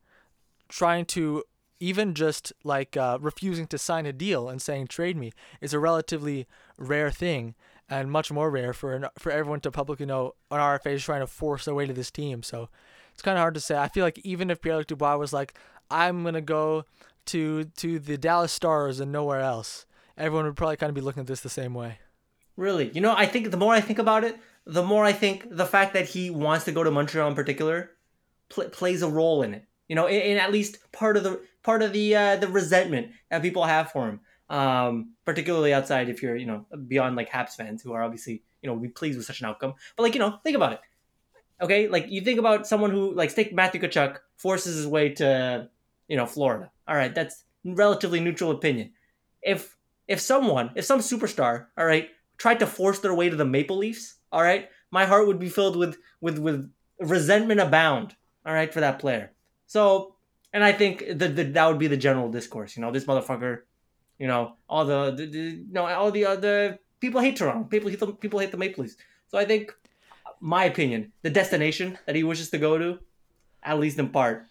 [0.69, 1.43] trying to
[1.81, 5.79] even just like uh, refusing to sign a deal and saying trade me is a
[5.79, 7.55] relatively rare thing
[7.89, 11.21] and much more rare for an, for everyone to publicly know an RFA is trying
[11.21, 12.43] to force their way to this team.
[12.43, 12.69] So
[13.11, 13.77] it's kind of hard to say.
[13.77, 15.55] I feel like even if Pierre-Luc Dubois was like,
[15.89, 16.85] I'm gonna go
[17.25, 19.85] to to the Dallas Stars and nowhere else,
[20.17, 21.97] everyone would probably kind of be looking at this the same way.
[22.55, 25.47] Really, you know, I think the more I think about it, the more I think
[25.49, 27.91] the fact that he wants to go to Montreal in particular
[28.49, 29.65] pl- plays a role in it.
[29.87, 33.11] You know, in, in at least part of the part of the uh, the resentment
[33.29, 34.19] that people have for him.
[34.49, 38.69] Um, particularly outside if you're you know beyond like Habs fans who are obviously you
[38.69, 39.75] know be pleased with such an outcome.
[39.95, 40.81] But like you know, think about it.
[41.61, 45.69] Okay, like you think about someone who like take Matthew Tkachuk forces his way to
[46.07, 46.71] you know Florida.
[46.87, 48.91] All right, that's relatively neutral opinion.
[49.41, 53.45] If if someone, if some superstar, all right, tried to force their way to the
[53.45, 56.69] Maple Leafs, all right, my heart would be filled with with with
[56.99, 59.31] resentment abound, all right, for that player.
[59.67, 60.15] So,
[60.53, 62.75] and I think the, the that would be the general discourse.
[62.75, 63.61] You know, this motherfucker,
[64.19, 67.63] you know, all the, the, the you know all the other people hate Toronto.
[67.67, 68.97] People hate the people hate the Maple Leafs.
[69.27, 69.73] So I think,
[70.39, 72.99] my opinion, the destination that he wishes to go to,
[73.63, 74.45] at least in part,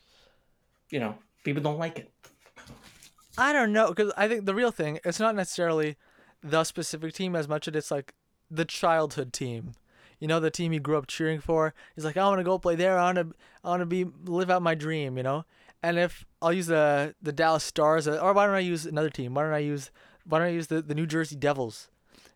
[0.91, 2.11] you know, people don't like it.
[3.39, 5.97] I don't know because I think the real thing it's not necessarily
[6.43, 8.15] the specific team as much as it's like
[8.51, 9.73] the childhood team.
[10.19, 11.73] You know, the team you grew up cheering for.
[11.95, 12.99] He's like, I want to go play there.
[12.99, 13.35] I want to,
[13.65, 15.17] I want to be live out my dream.
[15.17, 15.45] You know,
[15.83, 19.11] and if I'll use the the Dallas Stars, uh, or why don't I use another
[19.11, 19.35] team?
[19.35, 19.91] Why don't I use
[20.25, 21.89] why don't I use the, the New Jersey Devils?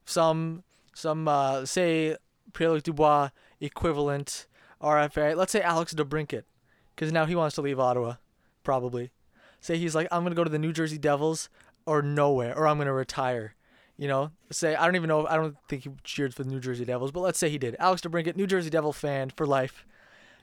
[0.04, 0.62] Some
[0.94, 2.16] some uh, say
[2.52, 3.30] Pierre-Luc Dubois
[3.60, 4.46] equivalent
[4.80, 5.36] RFA.
[5.36, 6.44] Let's say Alex DeBrincat,
[6.94, 8.14] because now he wants to leave Ottawa,
[8.62, 9.10] probably
[9.64, 11.48] say he's like, I'm gonna go to the New Jersey Devils
[11.86, 13.54] or nowhere, or I'm gonna retire.
[13.96, 15.26] You know, say I don't even know.
[15.26, 17.76] I don't think he cheered for the New Jersey Devils, but let's say he did.
[17.78, 19.86] Alex DeBrincat, New Jersey Devil fan for life.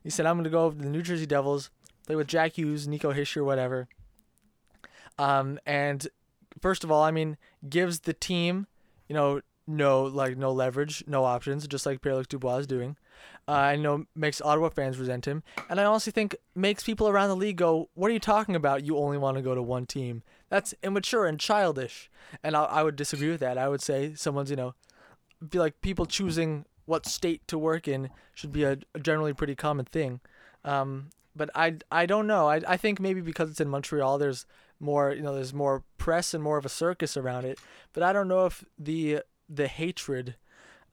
[0.04, 1.70] He said, I'm gonna go to the New Jersey Devils,
[2.06, 3.88] play with Jack Hughes, Nico Hischier, whatever.
[5.18, 6.08] Um, and
[6.60, 7.38] first of all, I mean,
[7.70, 8.68] gives the team,
[9.08, 12.98] you know, no like no leverage, no options, just like Pierre-Luc Dubois is doing.
[13.48, 17.30] Uh, I know makes Ottawa fans resent him, and I honestly think makes people around
[17.30, 18.86] the league go, "What are you talking about?
[18.86, 20.24] You only want to go to one team?
[20.50, 22.10] That's immature and childish."
[22.44, 23.58] And I, I would disagree with that.
[23.58, 24.74] I would say someone's, you know,
[25.48, 29.56] be like people choosing what state to work in should be a, a generally pretty
[29.56, 30.20] common thing.
[30.64, 32.48] Um, but I, I don't know.
[32.50, 34.46] I, I think maybe because it's in Montreal, there's
[34.80, 37.60] more, you know, there's more press and more of a circus around it.
[37.94, 40.36] But I don't know if the the hatred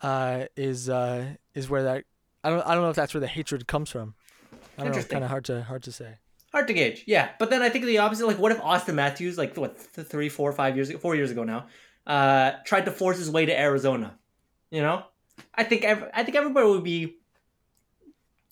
[0.00, 2.04] uh, is uh, is where that
[2.44, 4.14] I don't I don't know if that's where the hatred comes from.
[4.52, 4.86] I don't know.
[4.86, 5.14] Interesting.
[5.16, 6.14] Kind of hard to hard to say.
[6.52, 7.30] Hard to gauge, yeah.
[7.38, 8.26] But then I think the opposite.
[8.26, 11.30] Like, what if Auston Matthews, like what th- three, four, five years, ago, four years
[11.30, 11.66] ago now,
[12.06, 14.18] uh, tried to force his way to Arizona?
[14.70, 15.04] You know,
[15.54, 17.17] I think ev- I think everybody would be.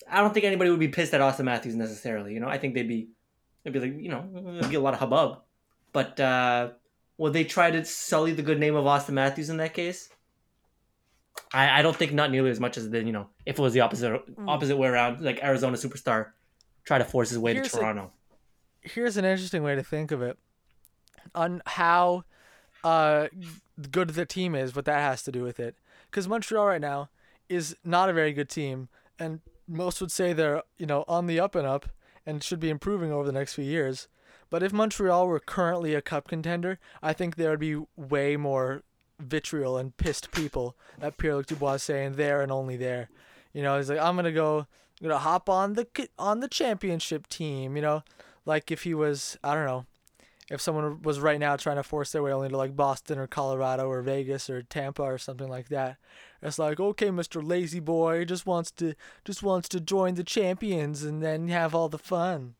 [0.09, 2.33] I don't think anybody would be pissed at Auston Matthews necessarily.
[2.33, 3.09] You know, I think they'd be,
[3.63, 5.39] they'd be like, you know, there'd be a lot of hubbub.
[5.93, 6.69] But uh,
[7.17, 10.09] would they try to sully the good name of Auston Matthews in that case?
[11.53, 13.71] I, I don't think not nearly as much as the you know if it was
[13.73, 16.31] the opposite opposite way around like Arizona superstar
[16.83, 18.11] try to force his way Here's to a- Toronto.
[18.81, 20.37] here's an interesting way to think of it
[21.35, 22.23] on how
[22.83, 23.27] uh,
[23.91, 25.75] good the team is, what that has to do with it.
[26.09, 27.09] Because Montreal right now
[27.49, 28.87] is not a very good team,
[29.19, 31.87] and most would say they're you know on the up and up
[32.25, 34.07] and should be improving over the next few years.
[34.49, 38.83] But if Montreal were currently a cup contender, I think there would be way more
[39.19, 43.09] vitriol and pissed people at Pierre-Luc Dubois saying there and only there.
[43.53, 44.67] You know, he's like, I'm gonna go,
[45.01, 47.75] I'm gonna hop on the on the championship team.
[47.75, 48.03] You know,
[48.45, 49.85] like if he was, I don't know,
[50.49, 53.27] if someone was right now trying to force their way only to like Boston or
[53.27, 55.97] Colorado or Vegas or Tampa or something like that.
[56.41, 57.45] It's like, okay, Mr.
[57.45, 58.93] Lazy Boy just wants to
[59.25, 62.55] just wants to join the champions and then have all the fun.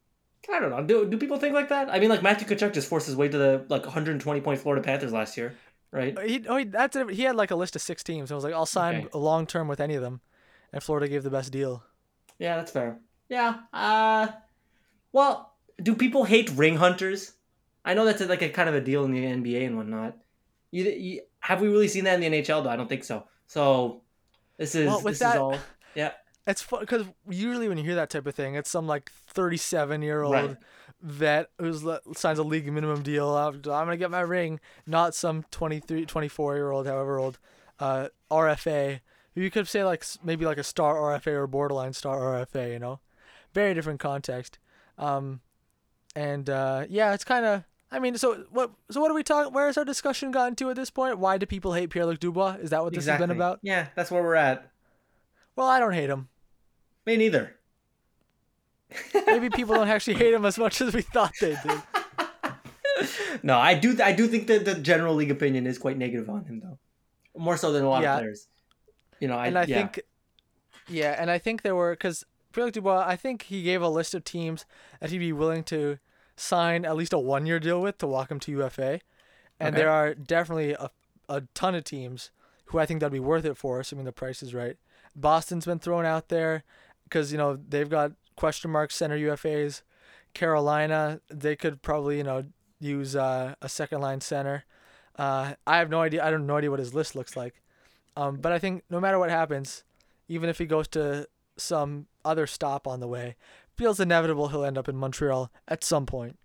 [0.54, 0.82] I don't know.
[0.84, 1.90] Do, do people think like that?
[1.90, 4.82] I mean, like Matthew Tkachuk just forced his way to the like 120 point Florida
[4.84, 5.56] Panthers last year,
[5.92, 6.18] right?
[6.26, 7.10] He, oh, he, that's it.
[7.10, 8.32] He had like a list of six teams.
[8.32, 9.08] I was like, I'll sign Okay.
[9.14, 10.22] a long term with any of them,
[10.72, 11.84] and Florida gave the best deal.
[12.40, 12.98] Yeah, that's fair.
[13.30, 13.56] Yeah.
[13.74, 14.28] Uh,
[15.12, 17.34] well, do people hate ring hunters?
[17.88, 20.18] I know that's like a kind of a deal in the NBA and whatnot.
[20.72, 22.70] You, you have we really seen that in the NHL though?
[22.70, 23.26] I don't think so.
[23.48, 24.02] So
[24.58, 25.58] this is Well, this that- is all.
[25.96, 26.12] Yeah.
[26.46, 30.02] It's fun because usually when you hear that type of thing, it's some like 37
[30.02, 30.58] year old Right.
[31.02, 33.36] vet who's le- signs a league minimum deal.
[33.36, 37.38] I'm, I'm gonna get my ring, not some 23, 24 year old, however old,
[37.80, 39.00] uh, RFA.
[39.36, 42.72] You could say like maybe like a star RFA or borderline star RFA.
[42.72, 43.00] You know,
[43.54, 44.58] very different context.
[44.98, 45.42] Um,
[46.16, 47.64] And uh, yeah, it's kind of.
[47.92, 48.72] I mean, so what?
[48.92, 49.54] So what are we talking?
[49.54, 51.20] Where has our discussion gotten to at this point?
[51.20, 52.58] Why do people hate Pierre Luc Dubois?
[52.60, 53.60] Is that what this has been about?
[53.62, 54.70] Yeah, that's where we're at.
[55.56, 56.28] Well, I don't hate him.
[57.06, 57.56] Me neither.
[59.26, 61.82] Maybe people don't actually hate him as much as we thought they did.
[63.44, 63.98] no, I do.
[64.04, 66.78] I do think that the general league opinion is quite negative on him, though,
[67.38, 68.16] more so than a lot Yeah.
[68.16, 68.48] of players.
[69.20, 69.76] You know, I, and I yeah.
[69.78, 70.02] think,
[70.88, 73.04] yeah, and I think there were because Pierre-Luc Dubois.
[73.06, 74.66] I think he gave a list of teams
[75.00, 75.98] that he'd be willing to
[76.38, 79.02] sign at least a one-year deal with to walk him to UFA,
[79.60, 79.78] and Okay.
[79.84, 80.90] there are definitely a,
[81.28, 82.32] a ton of teams
[82.66, 84.78] who I think that'd be worth it for, assuming the price is right.
[85.16, 86.64] Boston's been thrown out there
[87.04, 89.82] because you know they've got question mark center UFAs.
[90.34, 92.44] Carolina, they could probably you know
[92.80, 94.64] use uh, a second line center.
[95.18, 96.24] Uh, I have no idea.
[96.24, 97.62] I don't no idea what his list looks like.
[98.16, 99.84] Um, but I think no matter what happens,
[100.28, 103.36] even if he goes to some other stop on the way,
[103.78, 106.38] feels inevitable he'll end up in Montreal at some point.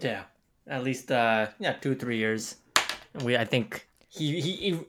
[0.00, 0.24] Yeah,
[0.66, 2.56] at least uh, yeah, two three years.
[3.22, 4.80] We I think he he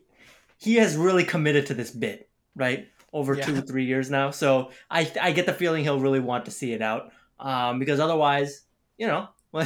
[0.58, 3.46] he, has really committed to this bit right over Yeah.
[3.46, 4.32] two three years now.
[4.32, 7.12] So I I get the feeling he'll really want to see it out.
[7.40, 8.64] Um, because otherwise,
[8.98, 9.28] you know,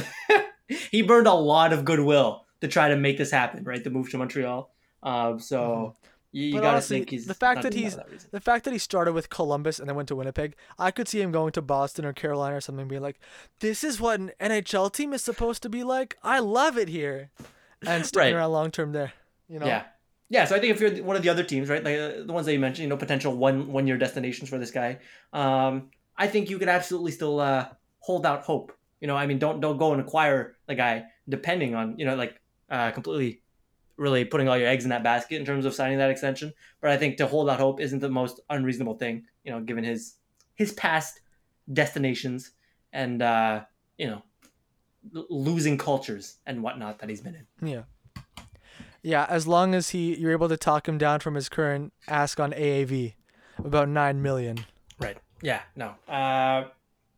[0.68, 3.64] he burned a lot of goodwill to try to make this happen.
[3.64, 4.70] Right, the move to Montreal.
[5.02, 5.96] Um, so
[6.32, 8.06] you, you gotta honestly, think he's the fact that he's- that.
[8.30, 11.20] The fact that he started with Columbus and then went to Winnipeg, I could see
[11.20, 13.18] him going to Boston or Carolina or something, being like,
[13.60, 16.16] "This is what an NHL team is supposed to be like.
[16.22, 17.30] I love it here,"
[17.86, 18.34] and sticking Right.
[18.34, 19.12] around long term there.
[19.48, 19.84] You know, Yeah.
[20.32, 22.32] Yeah, so I think if you're one of the other teams, right, like uh, the
[22.32, 25.00] ones that you mentioned, you know, potential one one year destinations for this guy,
[25.32, 27.66] um, I think you could absolutely still uh,
[27.98, 28.70] hold out hope.
[29.00, 32.14] You know, I mean, don't don't go and acquire the guy depending on you know
[32.14, 32.40] like
[32.70, 33.39] uh, completely
[34.00, 36.54] really putting all your eggs in that basket in terms of signing that extension.
[36.80, 39.26] But I think to hold out hope isn't the most unreasonable thing.
[39.44, 40.14] You know, given his
[40.54, 41.20] his past
[41.72, 42.52] destinations
[42.92, 43.60] and uh,
[43.98, 44.22] you know
[45.12, 47.68] losing cultures and whatnot that he's been in.
[47.68, 47.82] Yeah.
[49.02, 52.40] Yeah, as long as he you're able to talk him down from his current ask
[52.40, 53.14] on AAV,
[53.58, 54.64] about nine million.
[54.98, 55.18] Right.
[55.42, 55.60] Yeah.
[55.76, 55.94] No.
[56.08, 56.68] Uh,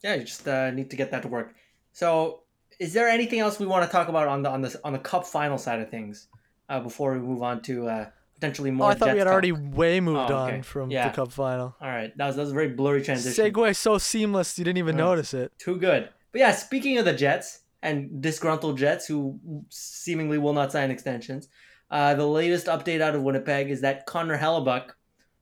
[0.02, 0.14] yeah.
[0.14, 1.54] You just uh, need to get that to work.
[1.92, 2.42] So,
[2.78, 4.98] is there anything else we want to talk about on the on the on the
[4.98, 6.28] Cup final side of things
[6.68, 8.90] uh, before we move on to uh, potentially Oh, more?
[8.90, 9.32] I thought we had talk?
[9.32, 10.56] already way moved Oh, okay.
[10.56, 11.08] on from Yeah.
[11.08, 11.76] the Cup final.
[11.80, 12.16] All right.
[12.16, 13.52] That was that was a very blurry transition.
[13.52, 15.04] Segue so seamless you didn't even Yeah.
[15.04, 15.52] notice it.
[15.58, 16.08] Too good.
[16.32, 21.48] But yeah, speaking of the Jets and disgruntled Jets who seemingly will not sign extensions,
[21.90, 24.90] uh, the latest update out of Winnipeg is that Connor Hellebuyck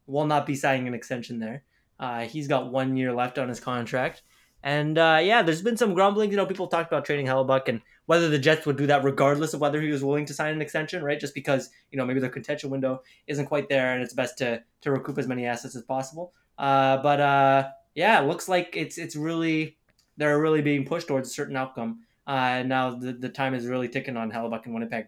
[0.07, 1.63] will not be signing an extension there.
[1.99, 4.23] Uh, he's got one year left on his contract.
[4.63, 6.31] And uh, yeah, there's been some grumbling.
[6.31, 7.81] You know, people talked about trading Hellebuyck and
[8.11, 10.61] whether the Jets would do that regardless of whether he was willing to sign an
[10.61, 11.21] extension, right?
[11.21, 14.61] Just because, you know, maybe their contention window isn't quite there and it's best to,
[14.81, 16.33] to recoup as many assets as possible.
[16.59, 19.77] Uh, but uh, yeah, it looks like it's it's really
[20.17, 22.01] they're really being pushed towards a certain outcome.
[22.27, 25.07] Uh, and now the, the time is really ticking on Hellebuyck and Winnipeg.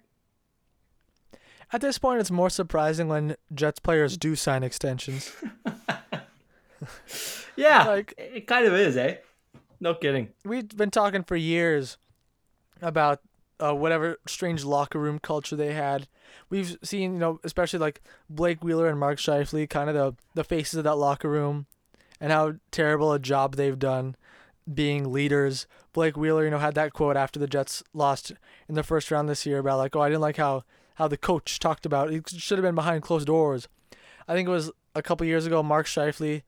[1.72, 5.32] At this point, it's more surprising when Jets players do sign extensions.
[7.56, 9.16] Yeah, Like- it kind of is, eh?
[9.80, 10.28] No kidding.
[10.44, 11.98] We've been talking for years
[12.82, 13.20] about
[13.62, 16.08] uh, whatever strange locker room culture they had.
[16.50, 20.44] We've seen, you know, especially like Blake Wheeler and Mark Scheifele, kind of the, the
[20.44, 21.66] faces of that locker room
[22.20, 24.16] and how terrible a job they've done
[24.72, 25.66] being leaders.
[25.92, 28.32] Blake Wheeler, you know, had that quote after the Jets lost
[28.68, 30.64] in the first round this year about like, oh, I didn't like how,
[30.96, 32.32] how the coach talked about it.
[32.32, 33.68] It should have been behind closed doors.
[34.26, 36.42] I think it was a couple years ago, Mark Scheifele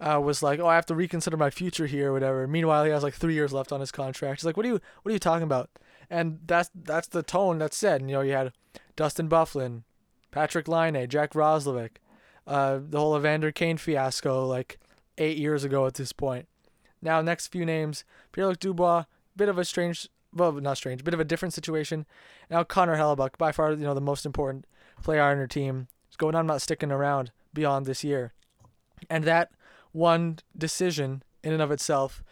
[0.00, 2.90] uh, was like, "Oh, I have to reconsider my future here, or whatever." Meanwhile, he
[2.90, 4.40] has like three years left on his contract.
[4.40, 5.70] He's like, "What are you, what are you talking about?"
[6.10, 8.00] And that's that's the tone that's said.
[8.00, 8.52] And, you know, you had
[8.96, 9.82] Dustin Byfuglien,
[10.30, 11.96] Patrick Laine, Jack Roslovic,
[12.46, 14.78] uh, the whole Evander Kane fiasco, like
[15.18, 16.48] eight years ago at this point.
[17.02, 19.04] Now, next few names: Pierre-Luc Dubois,
[19.36, 22.06] bit of a strange, well, not strange, bit of a different situation.
[22.50, 24.66] Now, Connor Hellebuyck, by far, you know, the most important
[25.02, 28.32] player on your team, is going on not sticking around beyond this year,
[29.10, 29.50] and that
[29.92, 32.22] one decision in and of itself,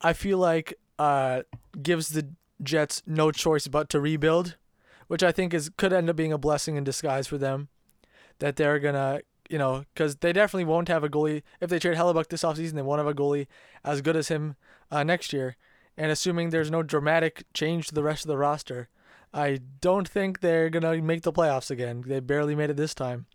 [0.00, 1.42] I feel like uh,
[1.82, 2.28] gives the
[2.62, 4.56] Jets no choice but to rebuild,
[5.08, 7.68] which I think is could end up being a blessing in disguise for them.
[8.38, 11.96] That they're gonna, you know, because they definitely won't have a goalie if they trade
[11.96, 12.72] Hellebuyck this offseason.
[12.72, 13.46] They won't have a goalie
[13.84, 14.56] as good as him
[14.90, 15.56] uh, next year.
[15.96, 18.88] And assuming there's no dramatic change to the rest of the roster,
[19.32, 22.04] I don't think they're gonna make the playoffs again.
[22.06, 23.26] They barely made it this time,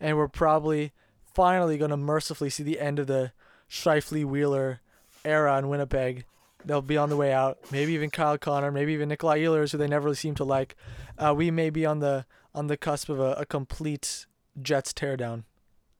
[0.00, 0.92] and we're probably
[1.36, 3.30] finally going to mercifully see the end of the
[3.68, 4.80] Scheifele Wheeler
[5.22, 6.24] era in Winnipeg.
[6.64, 7.58] They'll be on the way out.
[7.70, 10.76] Maybe even Kyle Connor, maybe even Nikolai Ehlers, who they never really seem to like.
[11.18, 12.24] Uh, we may be on the
[12.54, 14.24] on the cusp of a, a complete
[14.62, 15.44] Jets teardown.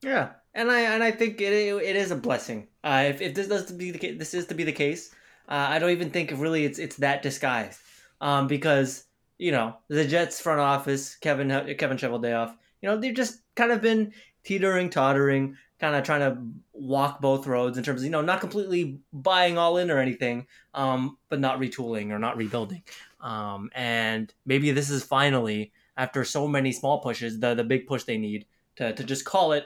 [0.01, 2.67] Yeah, and I and I think it it is a blessing.
[2.83, 5.13] Uh, if, if this does to be the this is to be the case.
[5.47, 7.79] Uh, I don't even think really it's it's that disguised
[8.21, 9.05] um, because
[9.37, 13.81] you know the Jets front office, Kevin Kevin Cheveldayoff, you know they've just kind of
[13.81, 14.13] been
[14.47, 16.41] teetering, tottering, kind of trying to
[16.73, 20.47] walk both roads in terms of you know not completely buying all in or anything,
[20.73, 22.81] um, but not retooling or not rebuilding.
[23.19, 28.03] Um, and maybe this is finally after so many small pushes the the big push
[28.03, 28.45] they need
[28.77, 29.65] to to just call it,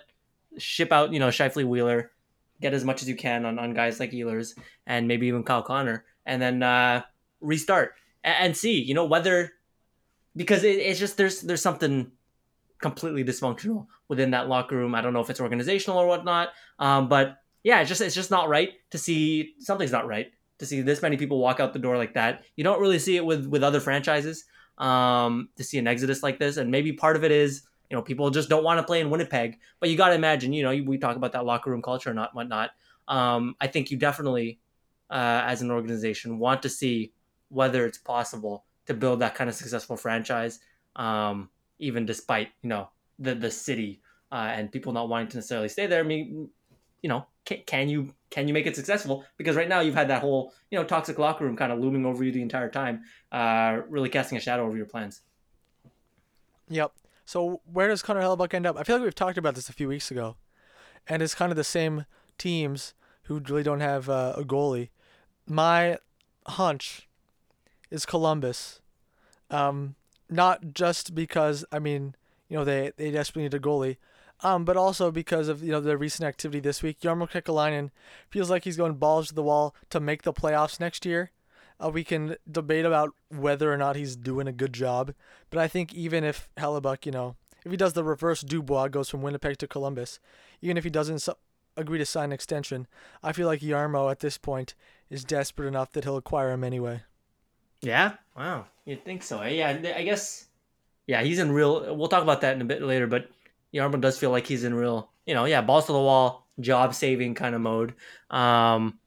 [0.58, 2.12] ship out you know Scheifele Wheeler
[2.60, 4.54] get as much as you can on, on guys like Ehlers
[4.86, 7.02] and maybe even Kyle Connor, and then uh,
[7.40, 9.54] restart and, and, see, you know, whether
[10.36, 12.12] because it, it's just there's there's something
[12.82, 14.96] completely dysfunctional within that locker room.
[14.96, 18.32] I don't know if it's organizational or whatnot, um, but yeah, it's just it's just
[18.32, 21.80] not right to see something's not right to see this many people walk out the
[21.80, 22.44] door like that.
[22.56, 24.46] You don't really see it with with other franchises
[24.78, 28.02] um, to see an exodus like this, and maybe part of it is you know,
[28.02, 29.60] people just don't want to play in Winnipeg.
[29.82, 32.16] But you got to imagine, you know, we talk about that locker room culture and
[32.16, 32.72] not whatnot.
[33.10, 34.60] Um, I think you definitely,
[35.10, 37.12] uh, as an organization, want to see
[37.50, 40.60] whether it's possible to build that kind of successful franchise,
[40.96, 41.50] um,
[41.82, 44.02] even despite you know the the city
[44.32, 46.00] uh, and people not wanting to necessarily stay there.
[46.00, 46.50] I mean,
[47.02, 49.26] you know, can, can you can you make it successful?
[49.38, 52.06] Because right now you've had that whole you know toxic locker room kind of looming
[52.06, 55.22] over you the entire time, uh, really casting a shadow over your plans.
[56.70, 56.94] Yep.
[57.26, 58.78] So where does Connor Hellebuyck end up?
[58.78, 60.38] I feel like we've talked about this a few weeks ago,
[61.08, 62.06] and it's kind of the same
[62.38, 64.90] teams who really don't have uh, a goalie.
[65.48, 65.98] My
[66.48, 67.08] hunch
[67.90, 68.82] is Columbus,
[69.50, 69.96] um,
[70.32, 72.16] not just because I mean
[72.50, 73.98] you know they they desperately need a goalie,
[74.42, 77.00] um, but also because of you know the recent activity this week.
[77.00, 77.92] Jarmo Kekalainen
[78.30, 81.32] feels like he's going balls to the wall to make the playoffs next year.
[81.84, 85.14] Uh, we can debate about whether or not he's doing a good job,
[85.50, 89.10] but I think even if Hellebuyck, you know, if he does the reverse Dubois, goes
[89.10, 90.20] from Winnipeg to Columbus,
[90.62, 91.34] even if he doesn't su-
[91.76, 92.88] agree to sign an extension,
[93.24, 94.76] I feel like Jarmo at this point
[95.10, 97.02] is desperate enough that he'll acquire him anyway.
[97.82, 98.14] Yeah.
[98.38, 98.66] Wow.
[98.86, 99.42] You'd think so.
[99.42, 99.50] Eh?
[99.50, 99.70] Yeah.
[99.96, 100.46] I guess.
[101.08, 101.96] Yeah, he's in real.
[101.96, 103.30] We'll talk about that in a bit later, but
[103.74, 105.10] Jarmo does feel like he's in real.
[105.26, 107.94] You know, yeah, balls to the wall, job saving kind of mode.
[108.30, 109.00] Um,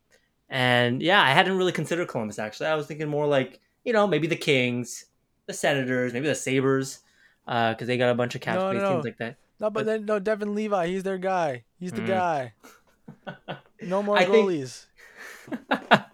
[0.48, 2.66] and yeah, I hadn't really considered Columbus actually.
[2.66, 5.06] I was thinking more like, you know, maybe the Kings,
[5.46, 7.00] the Senators, maybe the Sabres,
[7.44, 8.92] because uh, they got a bunch of cap space no, no.
[8.92, 9.36] teams like that.
[9.60, 11.64] No, but, but, then no, Devon Levi, he's their guy.
[11.78, 12.06] He's the mm.
[12.06, 12.52] guy.
[13.82, 14.86] No more I goalies.
[15.50, 16.02] Think...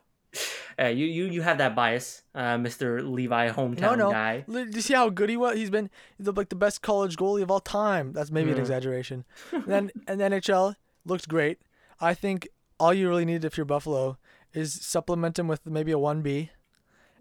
[0.80, 3.08] uh, you you you have that bias, uh, Mr.
[3.08, 4.10] Levi, hometown no, no.
[4.10, 4.44] guy.
[4.48, 5.56] Do you see how good he was?
[5.56, 8.12] He's been he's like the best college goalie of all time.
[8.12, 8.54] That's maybe mm.
[8.54, 9.24] an exaggeration.
[9.52, 11.58] and then and the NHL looked great.
[12.00, 14.16] I think all you really need if you're Buffalo
[14.54, 16.50] is supplement him with maybe a one B,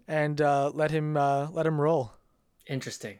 [0.08, 2.14] and uh, let him uh, let him roll.
[2.66, 3.18] Interesting,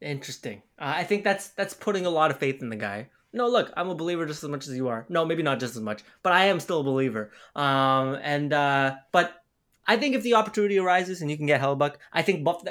[0.00, 0.62] interesting.
[0.78, 3.08] Uh, I think that's that's putting a lot of faith in the guy.
[3.32, 5.06] No, look, I'm a believer just as much as you are.
[5.08, 7.30] No, maybe not just as much, but I am still a believer.
[7.54, 9.39] Um, and uh, but
[9.86, 12.62] I think if the opportunity arises and you can get Hellebuyck, I think Buff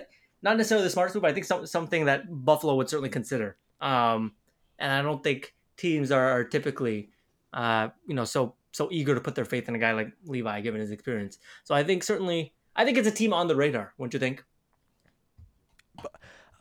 [0.42, 3.58] not necessarily the smartest move, but I think some, something that Buffalo would certainly consider.
[3.82, 4.34] Um,
[4.78, 7.10] and I don't think teams are, are typically,
[7.54, 10.62] uh, you know, so so eager to put their faith in a guy like Levi,
[10.62, 11.40] given his experience.
[11.64, 13.94] So I think certainly, I think it's a team on the radar.
[13.98, 14.44] Wouldn't you think?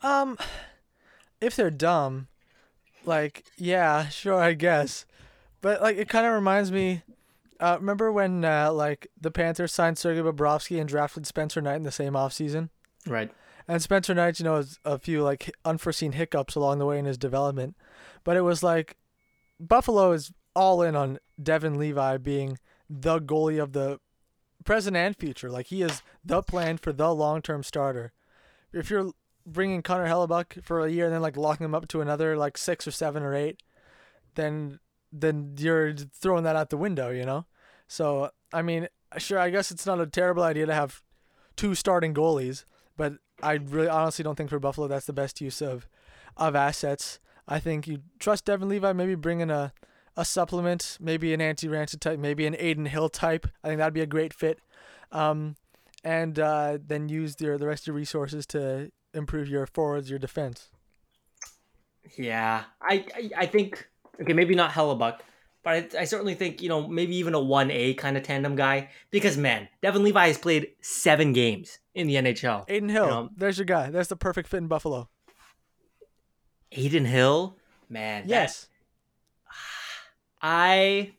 [0.01, 0.37] Um,
[1.39, 2.27] if they're dumb,
[3.05, 5.05] like yeah, sure, I guess.
[5.61, 7.03] But like, it kind of reminds me.
[7.59, 11.83] Uh, remember when uh, like the Panthers signed Sergei Bobrovsky and drafted Spencer Knight in
[11.83, 12.69] the same offseason?
[13.05, 13.31] Right.
[13.67, 17.05] And Spencer Knight, you know, has a few like unforeseen hiccups along the way in
[17.05, 17.75] his development,
[18.23, 18.97] but it was like
[19.59, 22.57] Buffalo is all in on Devon Levi being
[22.89, 23.99] the goalie of the
[24.65, 25.49] present and future.
[25.49, 28.13] Like he is the plan for the long term starter.
[28.73, 29.11] If you're
[29.45, 32.57] bringing Connor Hellebuyck for a year and then like locking him up to another like
[32.57, 33.61] six or seven or eight,
[34.35, 34.79] then
[35.11, 37.45] then you're throwing that out the window, you know.
[37.89, 38.87] So I mean,
[39.17, 41.01] sure, I guess it's not a terrible idea to have
[41.57, 42.63] two starting goalies,
[42.95, 45.87] but I really honestly don't think for Buffalo that's the best use of
[46.37, 47.19] of assets.
[47.47, 49.73] I think you trust Devon Levi, maybe bring in a
[50.15, 53.47] a supplement, maybe an Antti Raanta type, maybe an Adin Hill type.
[53.63, 54.59] I think that'd be a great fit.
[55.11, 55.55] Um,
[56.03, 60.19] and uh, then use your the rest of your resources to improve your forwards, your
[60.19, 60.69] defense.
[62.17, 63.89] Yeah, I I, I think
[64.21, 65.19] okay, maybe not Hellebuyck,
[65.63, 68.55] but I, I certainly think you know maybe even a one A kind of tandem
[68.55, 72.69] guy because man, Devon Levi has played seven games in the NHL.
[72.69, 73.29] Adin Hill, you know?
[73.35, 73.89] there's your guy.
[73.89, 75.09] That's the perfect fit in Buffalo.
[76.71, 77.57] Adin Hill,
[77.89, 78.23] man.
[78.27, 78.67] Yes.
[80.41, 81.11] I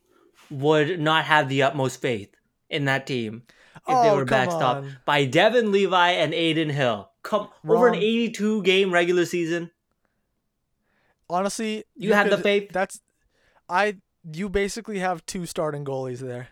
[0.51, 2.35] would not have the utmost faith
[2.69, 3.43] in that team
[3.77, 7.11] if oh, they were backstopped by Devon Levi and Adin Hill.
[7.23, 7.79] Come Wrong.
[7.79, 9.71] over an 82 game regular season.
[11.29, 12.71] Honestly, you, you have could, the faith.
[12.73, 13.01] That's
[13.69, 13.97] I.
[14.25, 16.49] You basically have two starting goalies there.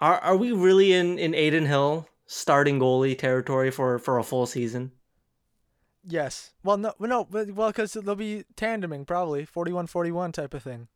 [0.00, 4.46] Are are we really in in Adin Hill starting goalie territory for for a full
[4.46, 4.92] season?
[6.06, 6.52] Yes.
[6.62, 10.88] Well, no, no, but well, because they'll be tandeming probably 41-41 type of thing.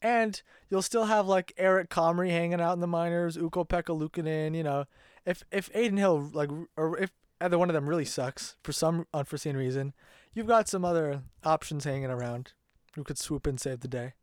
[0.00, 4.62] And you'll still have like Eric Comrie hanging out in the minors, Ukko-Pekka Luukkonen, you
[4.62, 4.86] know.
[5.26, 7.10] If if Adin Hill like or if
[7.40, 9.92] either one of them really sucks for some unforeseen reason,
[10.32, 12.52] you've got some other options hanging around
[12.94, 14.14] who could swoop in save the day.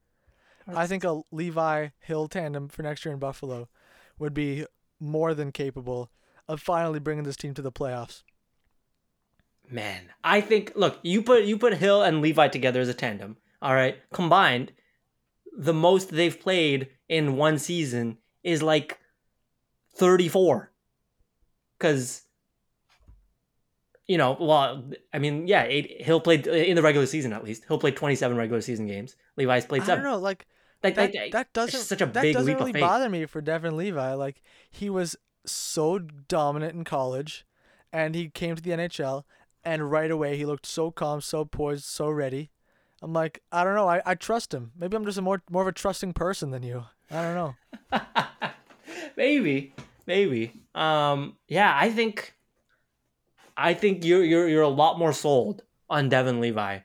[0.68, 3.70] I think a Levi Hill tandem for next year in Buffalo
[4.18, 4.66] would be
[4.99, 6.09] more than capable
[6.47, 8.24] of finally bringing this team to the playoffs.
[9.70, 13.38] Man, I think look, you put you put Hill and Levi together as a tandem.
[13.61, 14.74] All right, combined,
[15.57, 18.99] the most they've played in one season is like
[19.95, 20.72] 34.
[21.80, 22.24] Cuz
[24.07, 24.83] you know, well,
[25.13, 27.65] I mean, yeah, eight, Hill played in the regular season at least.
[27.65, 29.15] Hill played 27 regular season games.
[29.37, 30.03] Levi's played I seven.
[30.03, 30.45] don't know, like
[30.83, 32.81] Like, that, like, that doesn't such a that big doesn't leap really of faith.
[32.81, 34.13] bother me for Devon Levi.
[34.13, 37.45] Like he was so dominant in college,
[37.91, 39.23] and he came to the NHL,
[39.63, 42.51] and right away he looked so calm, so poised, so ready.
[43.01, 44.71] I'm like, I don't know, I, I trust him.
[44.77, 46.85] Maybe I'm just a more more of a trusting person than you.
[47.09, 47.99] I don't know.
[49.17, 49.73] maybe,
[50.05, 50.53] maybe.
[50.73, 52.34] Um, yeah, I think,
[53.57, 56.79] I think you're you're you're a lot more sold on Devon Levi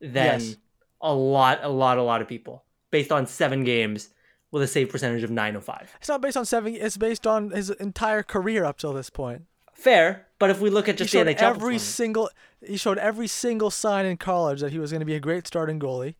[0.00, 0.56] than Yes.
[1.00, 4.10] a lot, a lot, a lot of people based on seven games
[4.50, 5.92] with a save percentage of nine oh five.
[5.98, 6.74] It's not based on seven.
[6.76, 9.42] It's based on his entire career up till this point.
[9.72, 12.30] Fair, but if we look at He just the showed NHL, every single.
[12.64, 15.46] He showed every single sign in college that he was going to be a great
[15.46, 16.14] starting goalie.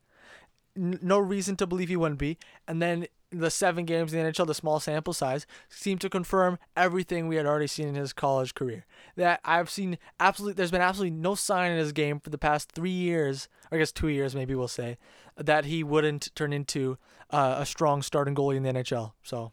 [0.77, 2.37] N- no reason to believe he wouldn't be.
[2.67, 6.59] And then the seven games in the NHL, the small sample size, seemed to confirm
[6.77, 8.87] everything we had already seen in his college career.
[9.17, 10.55] That I've seen absolutely.
[10.55, 13.79] There's been absolutely no sign in his game for the past three years, or I
[13.79, 14.99] guess two years, maybe we'll say,
[15.37, 16.99] that he wouldn't turn into
[17.31, 19.13] uh, a strong starting goalie in the NHL.
[19.23, 19.53] So,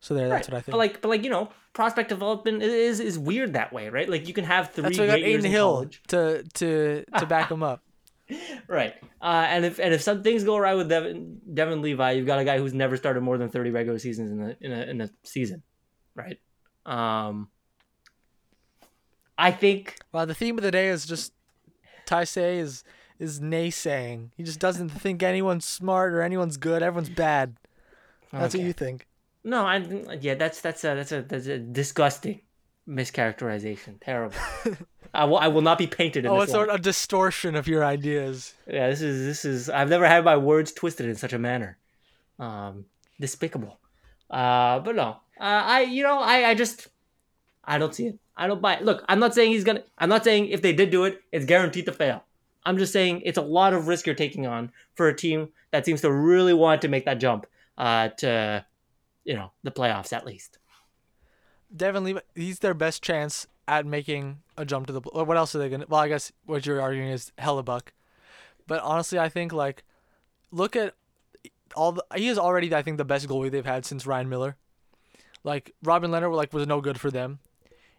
[0.00, 0.28] so there.
[0.28, 0.72] That's what I think.
[0.72, 4.08] But like, but like you know, prospect development is is weird that way, right?
[4.08, 7.26] Like you can have three that's why I got Adin Hill college, to to to
[7.26, 7.82] back him up.
[8.68, 8.94] Right?
[9.20, 12.38] Uh, and if and if some things go right with Devon Devon Levi, you've got
[12.38, 15.00] a guy who's never started more than thirty regular seasons in a in a in
[15.00, 15.62] a season,
[16.14, 16.38] right?
[16.86, 17.48] Um,
[19.38, 21.32] I think Well, the theme of the day is just
[22.06, 22.84] Taisei is
[23.18, 24.30] is naysaying.
[24.36, 26.82] He just doesn't think anyone's smart or anyone's good.
[26.82, 27.56] Everyone's bad.
[28.32, 28.62] That's Okay.
[28.62, 29.06] what you think.
[29.44, 29.76] no, I
[30.20, 32.40] yeah, that's that's a that's a that's a disgusting
[32.90, 34.00] mischaracterization.
[34.00, 34.36] Terrible.
[35.14, 37.56] I will I will not be painted in Oh, this it's sort of a distortion
[37.56, 38.54] of your ideas.
[38.66, 41.78] Yeah, this is this is I've never had my words twisted in such a manner.
[42.38, 42.84] Um
[43.20, 43.78] despicable.
[44.28, 45.16] Uh but no.
[45.40, 46.88] Uh I you know, I I just
[47.64, 48.18] I don't see it.
[48.36, 48.84] I don't buy it.
[48.84, 51.44] Look, I'm not saying he's gonna I'm not saying if they did do it, it's
[51.44, 52.24] guaranteed to fail.
[52.64, 55.86] I'm just saying it's a lot of risk you're taking on for a team that
[55.86, 57.46] seems to really want to make that jump
[57.78, 58.64] uh to
[59.24, 60.58] you know, the playoffs at least.
[61.74, 65.00] Devon he's their best chance at making a jump to the.
[65.00, 65.86] Or what else are they gonna?
[65.88, 67.88] Well, I guess what you're arguing is Hellebuyck,
[68.66, 69.84] but honestly, I think like,
[70.50, 70.94] look at
[71.74, 72.04] all the.
[72.16, 74.56] He is already, I think, the best goalie they've had since Ryan Miller.
[75.44, 77.38] Like Robin Lehner, like was no good for them.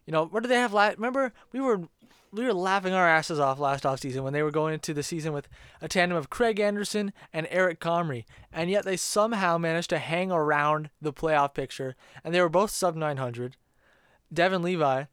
[0.06, 0.96] You know what did they have last?
[0.96, 1.82] Remember we were
[2.32, 5.32] we were laughing our asses off last offseason when they were going into the season
[5.32, 5.48] with
[5.80, 10.32] a tandem of Craig Anderson and Eric Comrie, and yet they somehow managed to hang
[10.32, 11.94] around the playoff picture,
[12.24, 13.56] and they were both sub 900.
[14.32, 15.04] Devon Levi,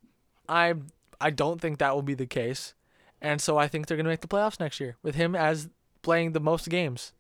[0.48, 0.74] I
[1.22, 2.74] I don't think that will be the case,
[3.22, 5.70] and so I think they're gonna make the playoffs next year with him as
[6.02, 7.14] playing the most games.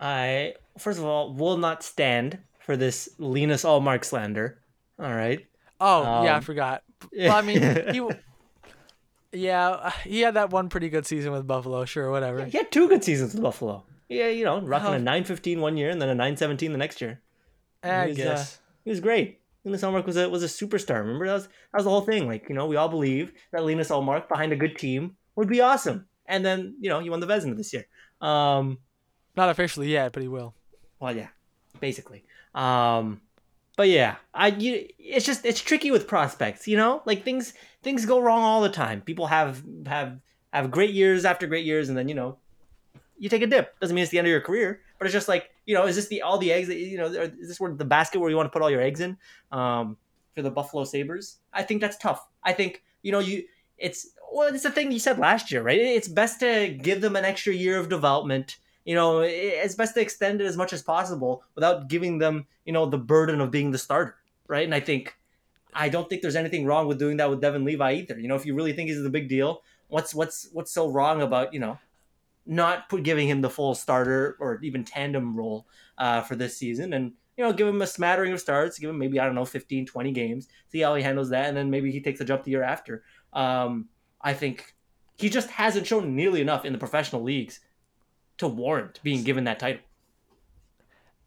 [0.00, 4.58] I first of all will not stand for this Linus Ullmark slander.
[4.98, 5.46] All right.
[5.80, 6.82] Oh yeah, I Um, forgot.
[7.16, 7.60] Well, I mean
[7.92, 8.00] he.
[9.30, 11.84] Yeah, he had that one pretty good season with Buffalo.
[11.84, 12.44] Sure, whatever.
[12.46, 13.84] He had two good seasons with Buffalo.
[14.08, 14.94] Yeah, you know, rocking Oh.
[14.94, 17.20] a 9-15 one year and then a 9-17 the next year.
[17.82, 18.58] I He was, uh, guess.
[18.84, 19.37] He was great.
[19.68, 21.00] Linus Ullmark was a was a superstar.
[21.00, 22.26] Remember that was that was the whole thing.
[22.26, 25.60] Like you know, we all believe that Linus Ullmark behind a good team would be
[25.60, 26.06] awesome.
[26.26, 27.86] And then you know he won the Vezina this year.
[28.20, 28.78] Um,
[29.36, 30.54] Not officially yet, but he will.
[31.00, 31.28] well, yeah,
[31.80, 32.24] basically.
[32.54, 33.20] Um,
[33.76, 36.66] but yeah, I you, it's just it's tricky with prospects.
[36.66, 39.02] You know, like things things go wrong all the time.
[39.02, 40.18] People have have
[40.52, 42.38] have great years after great years, and then you know
[43.18, 43.78] you take a dip.
[43.80, 45.96] Doesn't mean it's the end of your career, but it's just like you know, is
[45.96, 47.06] this the all the eggs that you know?
[47.08, 49.18] Is this where the basket where you want to put all your eggs in?
[49.52, 49.98] Um,
[50.34, 52.26] for the Buffalo Sabres, I think that's tough.
[52.42, 53.44] I think you know you.
[53.76, 55.78] It's well, it's the thing you said last year, right?
[55.78, 58.56] It's best to give them an extra year of development.
[58.86, 59.30] You know, it-
[59.64, 62.96] it's best to extend it as much as possible without giving them, you know, the
[62.96, 64.16] burden of being the starter,
[64.46, 64.64] right?
[64.64, 65.14] And I think,
[65.74, 68.18] I don't think there's anything wrong with doing that with Devon Levi either.
[68.18, 71.20] You know, if you really think he's the big deal, what's what's what's so wrong
[71.20, 71.78] about you know
[72.48, 75.68] not put, giving him the full starter or even tandem role
[75.98, 78.98] uh, for this season and you know, give him a smattering of starts, give him
[78.98, 81.92] maybe I don't know 15, 20 games, see how he handles that, and then maybe
[81.92, 83.04] he takes a jump the year after.
[83.32, 83.88] Um,
[84.20, 84.74] I think
[85.16, 87.60] he just hasn't shown nearly enough in the professional leagues
[88.38, 89.82] to warrant being given that title.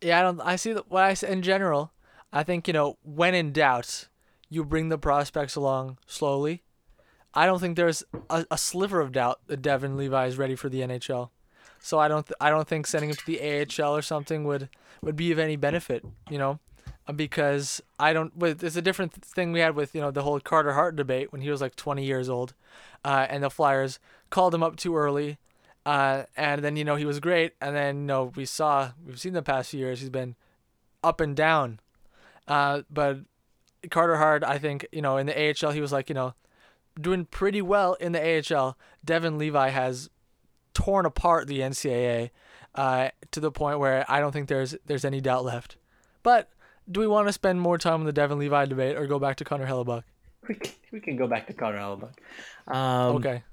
[0.01, 0.41] Yeah, I don't.
[0.41, 0.91] I see that.
[0.91, 1.93] What I say in general,
[2.33, 4.09] I think you know when in doubt,
[4.49, 6.63] you bring the prospects along slowly.
[7.33, 10.69] I don't think there's a, a sliver of doubt that Devon Levi is ready for
[10.69, 11.29] the NHL.
[11.79, 14.69] So I don't th- I don't think sending him to the AHL or something would
[15.01, 16.59] would be of any benefit, you know,
[17.07, 18.31] uh, because I don't.
[18.39, 21.41] It's a different thing we had with you know the whole Carter Hart debate when
[21.41, 22.53] he was like 20 years old,
[23.03, 25.39] uh, and the Flyers called him up too early,
[25.85, 29.19] uh, and then you know he was great, and then you know we saw we've
[29.19, 30.35] seen the past few years he's been
[31.03, 31.79] up and down,
[32.47, 33.17] uh, but
[33.89, 36.35] Carter Hart I think you know in the AHL he was like you know
[36.99, 38.19] doing pretty well in the
[38.55, 38.77] AHL.
[39.03, 40.09] Devon Levi has
[40.73, 42.29] torn apart the NCAA
[42.75, 45.77] uh, to the point where I don't think there's there's any doubt left.
[46.23, 46.49] But
[46.89, 49.37] do we want to spend more time on the Devon Levi debate or go back
[49.37, 50.03] to Connor Hellebuyck?
[50.47, 52.13] We can, we can go back to Connor Hellebuyck.
[52.73, 53.43] Um, okay.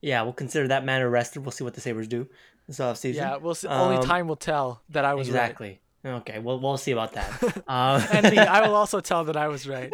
[0.00, 1.44] Yeah, we'll consider that man arrested.
[1.44, 2.28] We'll see what the Sabres do
[2.66, 3.14] this offseason.
[3.14, 3.68] Yeah, we'll see.
[3.68, 5.36] Only Um, time will tell that I was right.
[5.42, 5.80] exactly.
[6.04, 7.62] Okay, well, we'll see about that.
[7.68, 9.92] um, and me, I will also tell that I was right.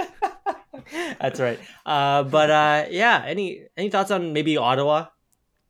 [1.20, 1.58] That's right.
[1.84, 5.06] Uh, but uh, yeah, any any thoughts on maybe Ottawa,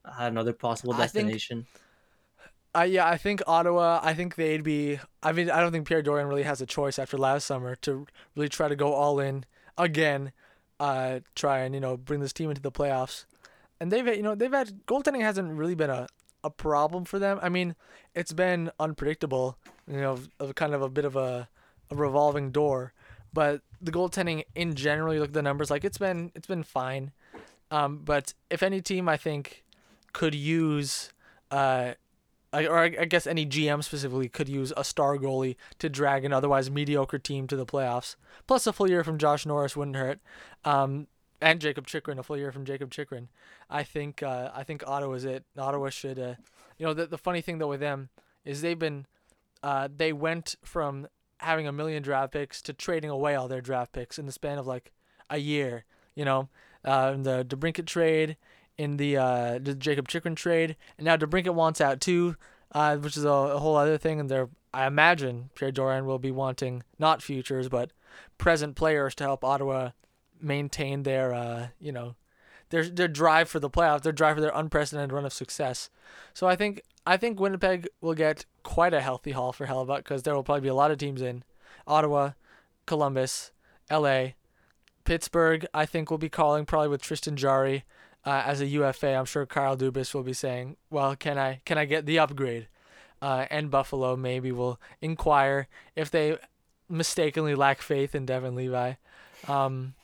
[0.05, 1.66] uh, another possible I think- destination?
[2.77, 3.99] Uh, yeah, I think Ottawa.
[4.03, 5.01] I think they'd be.
[5.23, 8.07] I mean, I don't think Pierre Dorion really has a choice after last summer to
[8.37, 9.45] really try to go all in
[9.79, 10.33] again.
[10.79, 13.25] Uh, try and you know bring this team into the playoffs,
[13.81, 16.07] and they've you know they've had goaltending hasn't really been a,
[16.45, 17.41] a problem for them.
[17.43, 17.75] I mean,
[18.14, 19.59] it's been unpredictable.
[19.89, 21.49] You know, of kind of a bit of a,
[21.91, 22.93] a revolving door,
[23.33, 26.62] but the goaltending in general, you look at the numbers, like it's been it's been
[26.62, 27.12] fine.
[27.70, 29.64] Um, but if any team I think
[30.12, 31.12] could use
[31.51, 31.93] uh
[32.53, 36.70] or I guess any GM specifically could use a star goalie to drag an otherwise
[36.70, 38.16] mediocre team to the playoffs.
[38.47, 40.20] Plus, a full year from Josh Norris wouldn't hurt,
[40.64, 41.09] um,
[41.41, 43.29] and Jacob Chychrun, a full year from Jacob Chychrun.
[43.68, 45.45] I think uh, I think Ottawa's it.
[45.59, 46.35] Ottawa should, uh,
[46.79, 48.09] you know, the the funny thing though with them
[48.45, 49.07] is they've been,
[49.62, 51.07] uh, they went from
[51.39, 54.59] having a million draft picks to trading away all their draft picks in the span
[54.59, 54.93] of like
[55.30, 55.84] a year.
[56.14, 56.49] You know,
[56.84, 58.36] uh, in the DeBrincat trade,
[58.76, 62.36] in the uh, the Jacob Chychrun trade, and now DeBrincat wants out too,
[62.72, 64.20] uh, which is a, a whole other thing.
[64.20, 67.93] And they're, I imagine, Pierre Dorion will be wanting not futures but
[68.36, 69.91] present players to help Ottawa
[70.41, 72.14] maintain their, uh, you know,
[72.70, 75.91] their their drive for the playoffs, their drive for their unprecedented run of success.
[76.34, 80.24] So I think I think Winnipeg will get quite a healthy haul for Hellebuyck because
[80.24, 81.42] there will probably be a lot of teams in
[81.86, 82.32] Ottawa,
[82.84, 83.50] Columbus,
[83.88, 84.34] L.A.
[85.04, 87.84] Pittsburgh, I think will be calling probably with Tristan Jarry
[88.26, 89.14] uh, as a UFA.
[89.14, 92.68] I'm sure Kyle Dubas will be saying, "Well, can I can I get the upgrade?"
[93.22, 96.36] Uh, and Buffalo maybe will inquire if they
[96.90, 98.92] mistakenly lack faith in Devon Levi.
[99.46, 99.94] Um,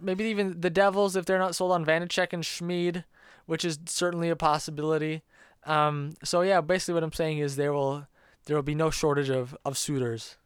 [0.00, 3.02] maybe even the Devils if they're not sold on Vanecek and Schmid,
[3.46, 5.22] which is certainly a possibility.
[5.64, 8.06] Um, so yeah, basically what I'm saying is there will
[8.46, 10.36] there will be no shortage of, of suitors.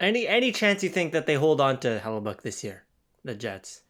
[0.00, 2.84] Any any chance you think that they hold on to Hellebuyck this year,
[3.24, 3.82] the Jets?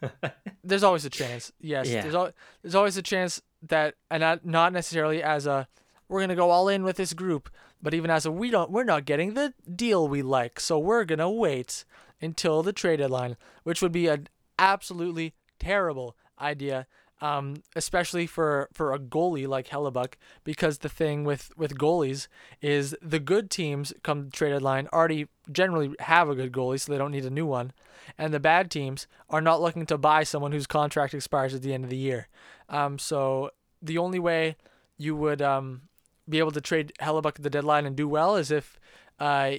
[0.64, 1.52] There's always a chance.
[1.60, 2.02] Yes, Yeah.
[2.02, 5.66] there's al- there's always a chance that, and not not necessarily as a
[6.08, 7.50] we're gonna go all in with this group,
[7.82, 11.04] but even as a we don't we're not getting the deal we like, so we're
[11.04, 11.84] gonna wait
[12.20, 14.28] until the trade deadline, which would be an
[14.58, 16.86] absolutely terrible idea.
[17.22, 22.26] Um, especially for, for a goalie like Hellebuyck, because the thing with, with goalies
[22.60, 26.98] is the good teams come trade deadline already generally have a good goalie, so they
[26.98, 27.72] don't need a new one
[28.18, 31.72] and the bad teams are not looking to buy someone whose contract expires at the
[31.72, 32.28] end of the year.
[32.68, 33.50] Um, so
[33.80, 34.56] the only way
[34.96, 35.82] you would um,
[36.28, 38.78] be able to trade Hellebuyck at the deadline and do well is if
[39.18, 39.52] uh,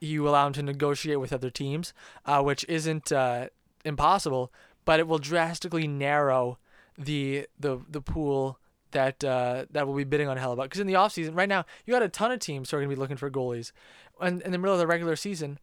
[0.00, 1.92] you allow him to negotiate with other teams,
[2.24, 3.48] uh, which isn't uh,
[3.84, 4.52] impossible,
[4.84, 6.58] but it will drastically narrow
[6.98, 8.58] the the the pool
[8.92, 10.64] that uh, that will be bidding on Hellebuyck.
[10.64, 12.90] Because in the offseason, right now, you got a ton of teams who are going
[12.90, 13.72] to be looking for goalies.
[14.20, 15.58] And in the middle of the regular season,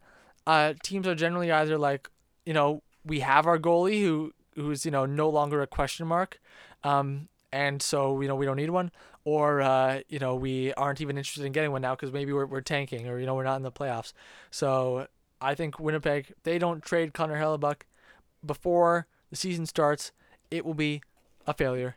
[0.46, 2.08] uh, teams are generally either like,
[2.46, 6.40] you know, we have our goalie who who's you know no longer a question mark,
[6.84, 8.90] um, and so you know we don't need one,
[9.24, 12.46] or uh, you know we aren't even interested in getting one now because maybe we're
[12.46, 14.12] we're tanking or you know we're not in the playoffs.
[14.50, 15.08] So
[15.40, 17.82] I think Winnipeg they don't trade Connor Hellebuyck
[18.44, 20.12] before the season starts,
[20.50, 21.02] it will be
[21.46, 21.96] a failure.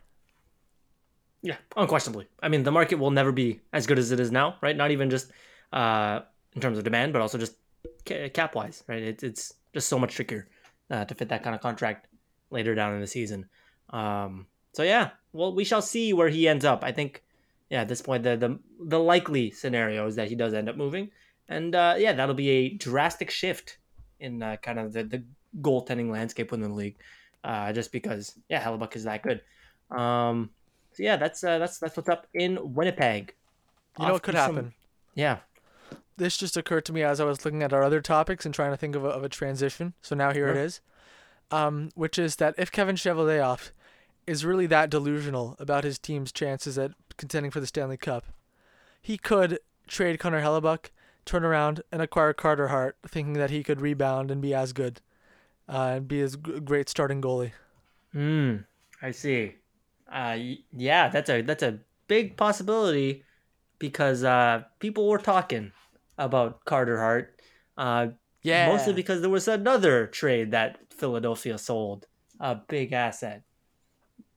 [1.42, 2.26] Yeah, unquestionably.
[2.42, 4.76] I mean, the market will never be as good as it is now, right?
[4.76, 5.30] Not even just
[5.72, 6.20] uh,
[6.54, 7.54] in terms of demand, but also just
[8.04, 9.02] cap wise, right?
[9.02, 10.48] It's it's just so much trickier
[10.90, 12.08] uh, to fit that kind of contract
[12.50, 13.46] later down in the season.
[13.90, 16.82] Um, so yeah, well, we shall see where he ends up.
[16.82, 17.22] I think,
[17.70, 20.76] yeah, at this point, the the the likely scenario is that he does end up
[20.76, 21.10] moving,
[21.48, 23.78] and uh, yeah, that'll be a drastic shift
[24.20, 25.24] in uh, kind of the, the
[25.60, 26.96] goaltending landscape within the league,
[27.44, 29.40] uh, just because yeah, Hellebuyck is that good.
[29.90, 30.50] Um,
[30.92, 33.34] so yeah, that's uh, that's that's what's up in Winnipeg.
[33.98, 34.74] You know Off what could some- happen?
[35.14, 35.38] Yeah.
[36.16, 38.72] This just occurred to me as I was looking at our other topics and trying
[38.72, 39.94] to think of a, of a transition.
[40.02, 40.64] So now here it Sure.
[40.64, 40.80] is,
[41.52, 43.70] um, which is that if Kevin Cheveldayoff
[44.26, 48.24] is really that delusional about his team's chances at contending for the Stanley Cup,
[49.00, 50.86] he could trade Connor Hellebuyck,
[51.24, 55.00] turn around and acquire Carter Hart, thinking that he could rebound and be as good,
[55.68, 57.52] uh, and be g- great starting goalie.
[58.12, 58.56] Hmm.
[59.02, 59.54] I see.
[60.10, 60.36] Uh,
[60.72, 63.24] yeah, that's a that's a big possibility
[63.78, 65.72] because uh, people were talking
[66.16, 67.40] about Carter Hart.
[67.76, 68.08] Uh,
[68.42, 72.06] Yeah, mostly because there was another trade that Philadelphia sold,
[72.40, 73.42] a big asset.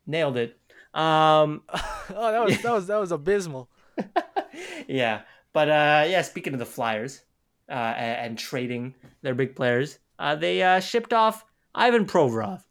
[0.05, 0.57] Nailed it.
[0.93, 1.61] Um,
[2.13, 3.69] oh, that was that was that was abysmal.
[4.88, 5.21] yeah,
[5.53, 6.21] but uh, yeah.
[6.21, 7.21] Speaking of the Flyers,
[7.69, 11.43] uh, and, and trading their big players, uh, they uh, shipped off
[11.74, 12.61] Ivan Provorov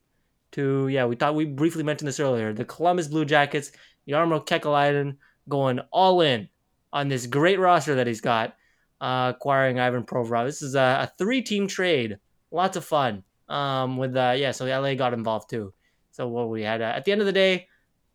[0.52, 1.04] to yeah.
[1.04, 2.52] We thought we briefly mentioned this earlier.
[2.52, 3.72] The Columbus Blue Jackets,
[4.08, 5.16] Jarmo Kekalainen
[5.48, 6.48] going all in
[6.92, 8.54] on this great roster that he's got,
[9.00, 10.46] uh, acquiring Ivan Provorov.
[10.46, 12.18] This is a, a three-team trade.
[12.52, 13.24] Lots of fun.
[13.48, 15.74] Um, with uh, yeah, so LA got involved too.
[16.12, 17.66] So what we had uh, at the end of the day,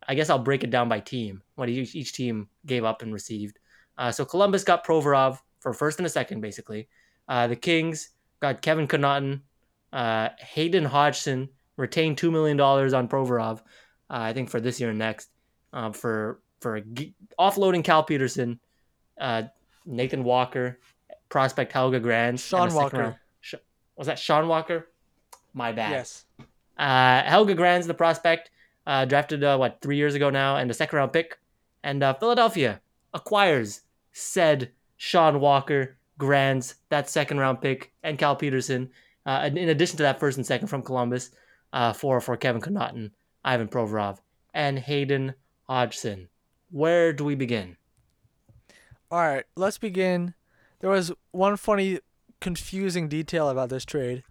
[0.08, 1.42] I guess I'll break it down by team.
[1.56, 3.58] What each, each team gave up and received.
[3.98, 6.88] Uh, so Columbus got Provorov for first and a second, basically.
[7.28, 8.10] The Kings
[8.40, 9.40] got Kevin Connauton,
[9.92, 13.60] uh, Hayden Hodgson retained two million dollars on Provorov, uh,
[14.08, 15.28] I think for this year and next,
[15.72, 18.58] um, for for g- offloading Cal Petersen,
[19.20, 19.42] uh,
[19.84, 20.78] Nathan Walker,
[21.28, 23.20] prospect Helge Grans, Sean and a second Walker.
[23.40, 23.54] Sh-
[23.96, 24.88] was that Sean Walker?
[25.52, 25.90] My bad.
[25.92, 26.24] Yes.
[26.78, 28.50] Uh, Helge Grans's the prospect,
[28.86, 31.38] uh, drafted uh, what three years ago now, and a second round pick.
[31.82, 32.80] And uh, Philadelphia
[33.14, 33.82] acquires
[34.12, 38.90] said Sean Walker, Grans, that second round pick, and Cal Petersen.
[39.24, 41.30] Uh, in addition to that first and second from Columbus,
[41.72, 43.10] uh, for for Kevin Connauton,
[43.44, 44.18] Ivan Provorov,
[44.54, 46.28] and Hayden Hodgson.
[46.70, 47.76] Where do we begin?
[49.10, 50.34] All right, let's begin.
[50.80, 52.00] There was one funny,
[52.40, 54.24] confusing detail about this trade,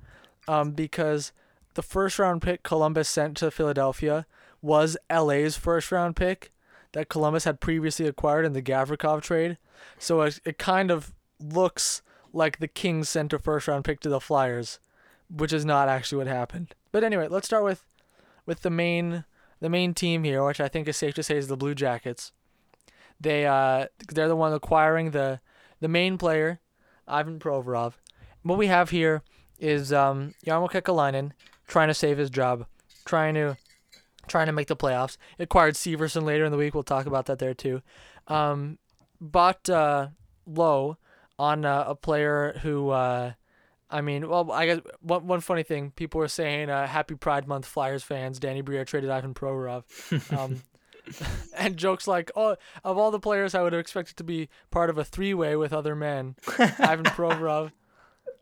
[0.47, 1.31] um, because
[1.75, 4.25] the first round pick Columbus sent to Philadelphia
[4.61, 6.51] was LA's first round pick
[6.93, 9.57] that Columbus had previously acquired in the Gavrikov trade.
[9.99, 12.01] So it, it kind of looks
[12.33, 14.79] like the Kings sent a first round pick to the Flyers,
[15.29, 16.75] which is not actually what happened.
[16.91, 17.85] But anyway, let's start with
[18.45, 19.25] with the main
[19.59, 22.31] the main team here, which I think is safe to say is the Blue Jackets.
[23.19, 25.39] They uh they're the one acquiring the
[25.79, 26.59] the main player,
[27.07, 27.93] Ivan Provorov.
[28.43, 29.23] What we have here
[29.59, 31.31] is um Jarmo Kekalainen
[31.67, 32.65] trying to save his job,
[33.05, 33.57] trying to
[34.27, 35.17] trying to make the playoffs.
[35.39, 36.73] Acquired Severson later in the week.
[36.73, 37.81] We'll talk about that there too.
[38.27, 38.79] Um,
[39.21, 40.09] bought uh,
[40.45, 40.97] low
[41.37, 42.89] on uh, a player who.
[42.89, 43.33] Uh,
[43.87, 47.47] I mean, well, I guess one one funny thing people were saying, uh, "Happy Pride
[47.47, 49.83] Month, Flyers fans." Danny Briere traded Ivan Provorov,
[50.35, 50.63] um,
[51.57, 54.89] and jokes like, "Oh, of all the players I would have expected to be part
[54.89, 57.71] of a three-way with other men, Ivan Provorov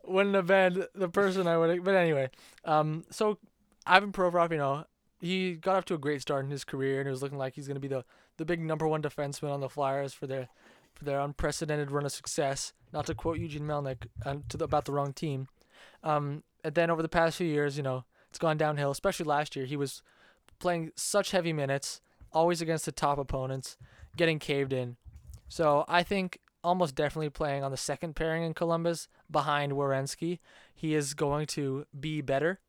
[0.04, 2.30] wouldn't have been the person I would." But anyway,
[2.64, 3.38] um, so
[3.86, 4.84] Ivan Provorov, you know,
[5.20, 7.54] he got off to a great start in his career, and it was looking like
[7.54, 8.04] he's going to be the
[8.36, 10.48] the big number one defenseman on the Flyers for their
[10.94, 12.72] for their unprecedented run of success.
[12.92, 15.48] Not to quote Eugene Melnyk uh, to the, about the wrong team.
[16.02, 18.90] Um, and then over the past few years, you know, it's gone downhill.
[18.90, 20.02] Especially last year, he was
[20.58, 22.00] playing such heavy minutes,
[22.32, 23.76] always against the top opponents,
[24.16, 24.96] getting caved in.
[25.48, 30.38] So I think almost definitely playing on the second pairing in Columbus behind Werenski,
[30.74, 32.60] he is going to be better.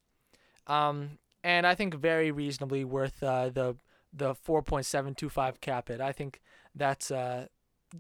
[0.68, 3.78] Um, and I think very reasonably worth uh, the
[4.12, 6.00] the 4.725 cap it.
[6.00, 6.42] I think
[6.74, 7.48] that's uh,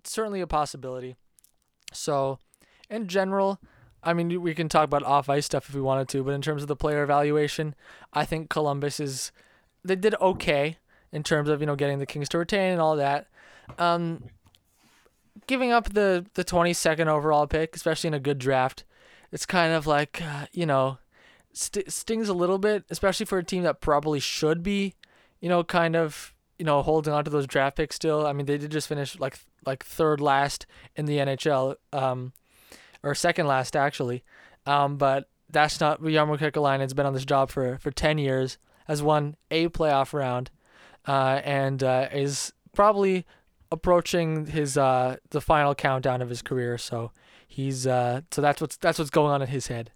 [0.04, 1.16] certainly a possibility.
[1.94, 2.40] So,
[2.90, 3.60] in general,
[4.04, 6.42] I mean, we can talk about off ice stuff if we wanted to, but in
[6.42, 7.74] terms of the player evaluation,
[8.14, 9.32] I think Columbus is
[9.84, 10.78] they did okay
[11.12, 13.28] in terms of you know getting the Kings to retain and all that.
[13.80, 14.26] Um,
[15.48, 18.84] giving up the the 22nd overall pick, especially in a good draft,
[19.32, 21.00] it's kind of like uh, you know
[21.54, 24.94] st- stings a little bit, especially for a team that probably should be,
[25.40, 28.26] you know, kind of you know holding on to those draft picks still.
[28.26, 32.34] I mean, they did just finish like like third last in the NHL, um,
[33.04, 34.24] or second last actually,
[34.66, 39.02] um, but that's not Jarmo Kekalainen's been on this job for for ten years, has
[39.04, 40.52] won a playoff round,
[41.08, 43.26] uh, and uh, is probably
[43.72, 46.78] approaching his uh the final countdown of his career.
[46.78, 47.12] So
[47.48, 49.92] he's uh so that's what's that's what's going on in his head,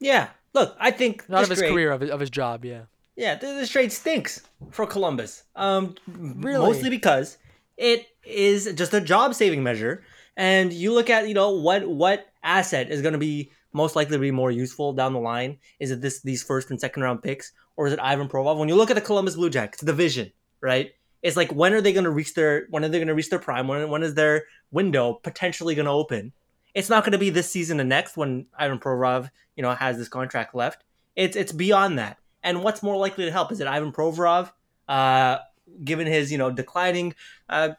[0.00, 0.28] Yeah.
[0.52, 2.64] Look, I think not of his trade- career, of his, of his job.
[2.64, 2.82] Yeah.
[3.20, 4.40] Yeah, th- this trade stinks
[4.70, 5.44] for Columbus.
[5.54, 6.66] Um, Really?
[6.66, 7.36] mostly because
[7.76, 10.02] it is just a job saving measure
[10.36, 14.16] And you look at you know what what asset is going to be most likely
[14.16, 15.58] to be more useful down the line.
[15.78, 18.58] Is it this these first and second round picks, or is it Ivan Provorov?
[18.58, 20.92] When you look at the Columbus Blue Jackets, the vision, right?
[21.22, 23.28] It's like when are they going to reach their when are they going to reach
[23.28, 23.68] their prime?
[23.68, 26.32] When when is their window potentially going to open?
[26.72, 29.98] It's not going to be this season and next when Ivan Provorov, you know, has
[29.98, 30.84] this contract left.
[31.16, 32.16] It's it's beyond that.
[32.42, 33.52] And what's more likely to help?
[33.52, 34.50] Is it Ivan Provorov,
[34.88, 35.38] uh,
[35.84, 37.14] given his you know declining
[37.48, 37.70] uh,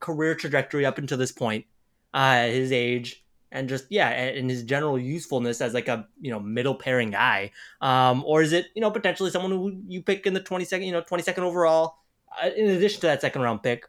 [0.00, 1.64] career trajectory up until this point,
[2.12, 6.40] uh, his age, and just yeah, and his general usefulness as like a you know
[6.40, 7.50] middle pairing guy,
[7.80, 10.86] um, or is it you know potentially someone who you pick in the twenty second
[10.86, 11.96] you know twenty second overall,
[12.42, 13.88] uh, in addition to that second round pick?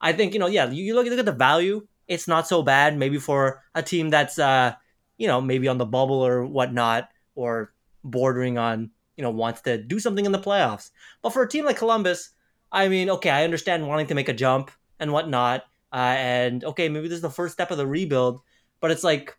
[0.00, 2.60] I think you know yeah you, you look look at the value it's not so
[2.60, 2.98] bad.
[2.98, 4.74] Maybe for a team that's uh,
[5.16, 8.90] you know, maybe on the bubble or whatnot, or bordering on,
[9.20, 10.92] you know, wants to do something in the playoffs.
[11.20, 12.30] But for a team like Columbus,
[12.72, 15.64] I mean, okay, I understand wanting to make a jump and whatnot.
[15.92, 18.40] Uh, and okay, maybe this is the first step of the rebuild,
[18.80, 19.36] but it's like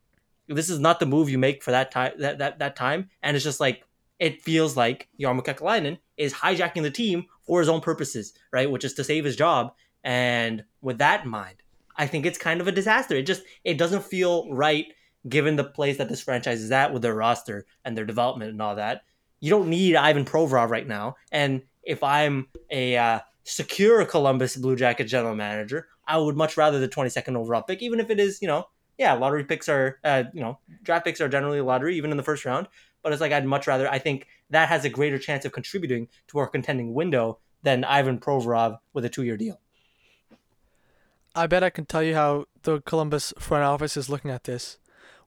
[0.48, 3.10] this is not the move you make for that time that, that, that time.
[3.24, 3.84] And it's just like
[4.20, 8.70] it feels like Jarmo Kekalainen is hijacking the team for his own purposes, right?
[8.70, 9.74] Which is to save his job.
[10.04, 11.64] And with that in mind,
[11.98, 13.16] I think it's kind of a disaster.
[13.16, 14.86] It just it doesn't feel right
[15.28, 18.62] given the place that this franchise is at with their roster and their development and
[18.62, 19.02] all that.
[19.42, 21.16] You don't need Ivan Provorov right now.
[21.32, 26.80] And if I'm a uh, secure Columbus Blue Jacket general manager, I would much rather
[26.80, 28.68] the 22nd overall pick, even if it is, you know,
[28.98, 32.24] yeah, lottery picks are, uh, you know, draft picks are generally lottery, even in the
[32.24, 32.68] first round.
[33.02, 33.90] But it's like I'd much rather.
[33.90, 38.20] I think that has a greater chance of contributing to our contending window than Ivan
[38.20, 39.60] Provorov with a two-year deal.
[41.34, 44.78] I bet I can tell you how the Columbus front office is looking at this.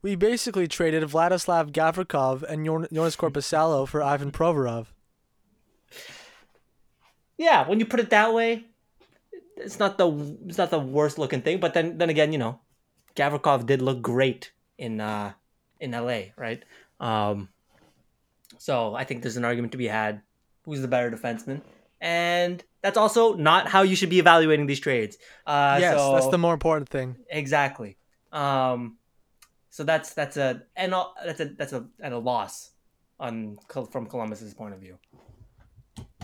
[0.05, 4.89] We basically traded Vladislav Gavrikov and Jonas Korpisalo for Ivan Provorov.
[7.39, 8.67] Yeah, when you put it that way,
[9.57, 11.59] it's not the it's not the worst looking thing.
[11.59, 12.61] But then then again, you know,
[13.17, 15.33] Gavrikov did look great in uh
[15.81, 16.63] in LA, right?
[17.01, 17.49] Um,
[18.59, 20.21] so I think there's an argument to be had.
[20.67, 21.63] Who's the better defenseman?
[22.03, 25.17] And that's also not how you should be evaluating these trades.
[25.47, 27.17] Uh, yes, so, that's the more important thing.
[27.31, 27.97] Exactly.
[28.33, 28.99] Um,
[29.75, 30.95] so that's that's a and
[31.25, 32.71] that's a that's a and a loss
[33.19, 33.59] on
[33.91, 34.99] from Columbus's point of view.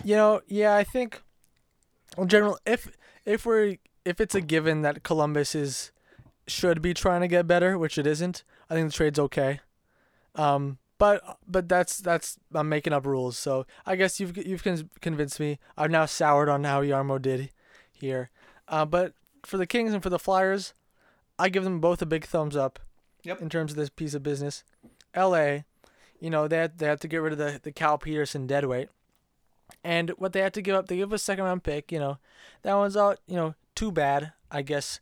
[0.05, 1.21] You know, yeah, I think,
[2.17, 2.97] in general, if
[3.27, 5.91] if we're if it's a given that Columbus is
[6.47, 9.59] should be trying to get better, which it isn't, I think the trade's okay.
[10.37, 13.37] Um, but but that's that's I'm making up rules.
[13.37, 14.63] So I guess you've you've
[15.01, 15.59] convinced me.
[15.77, 17.51] I've now soured on how Jarmo did
[17.93, 18.31] here.
[18.69, 20.73] Uh, but for the Kings and for the Flyers,
[21.37, 22.79] I give them both a big thumbs up.
[23.25, 23.43] Yep.
[23.43, 24.65] In terms of this piece of business,
[25.15, 25.65] L.A.
[26.19, 28.89] You know they had, they had to get rid of the the Cal Petersen deadweight,
[29.83, 31.91] and what they had to give up, they give a second round pick.
[31.91, 32.19] You know,
[32.63, 33.21] that one's out.
[33.27, 35.01] You know, too bad, I guess.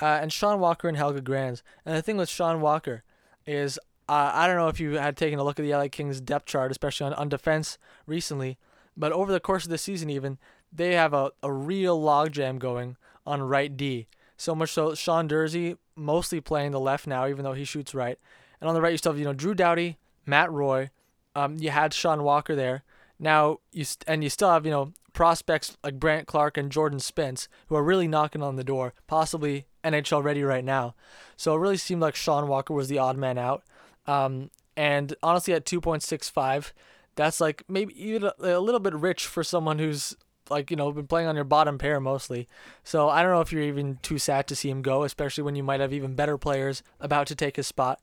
[0.00, 1.62] Uh, and Sean Walker and Helge Grans.
[1.84, 3.02] And the thing with Sean Walker
[3.46, 3.78] is
[4.10, 6.46] uh, I don't know if you had taken a look at the LA Kings depth
[6.46, 8.58] chart, especially on, on defense recently,
[8.96, 10.36] but over the course of the season, even,
[10.72, 14.08] they have a, a real logjam going on right D.
[14.36, 18.18] So much so, Sean Durzi mostly playing the left now, even though he shoots right.
[18.60, 20.90] And on the right, you still have, you know, Drew Doughty, Matt Roy.
[21.34, 22.82] Um, you had Sean Walker there.
[23.18, 26.98] Now, you st- and you still have, you know, prospects like Brandt Clarke and Jordan
[26.98, 30.94] Spence, who are really knocking on the door, possibly NHL ready right now.
[31.36, 33.62] So it really seemed like Sean Walker was the odd man out.
[34.06, 36.72] Um, and honestly, at 2.65,
[37.14, 40.16] that's like maybe even a, a little bit rich for someone who's
[40.50, 42.48] like you know been playing on your bottom pair mostly.
[42.84, 45.56] So I don't know if you're even too sad to see him go, especially when
[45.56, 48.00] you might have even better players about to take his spot.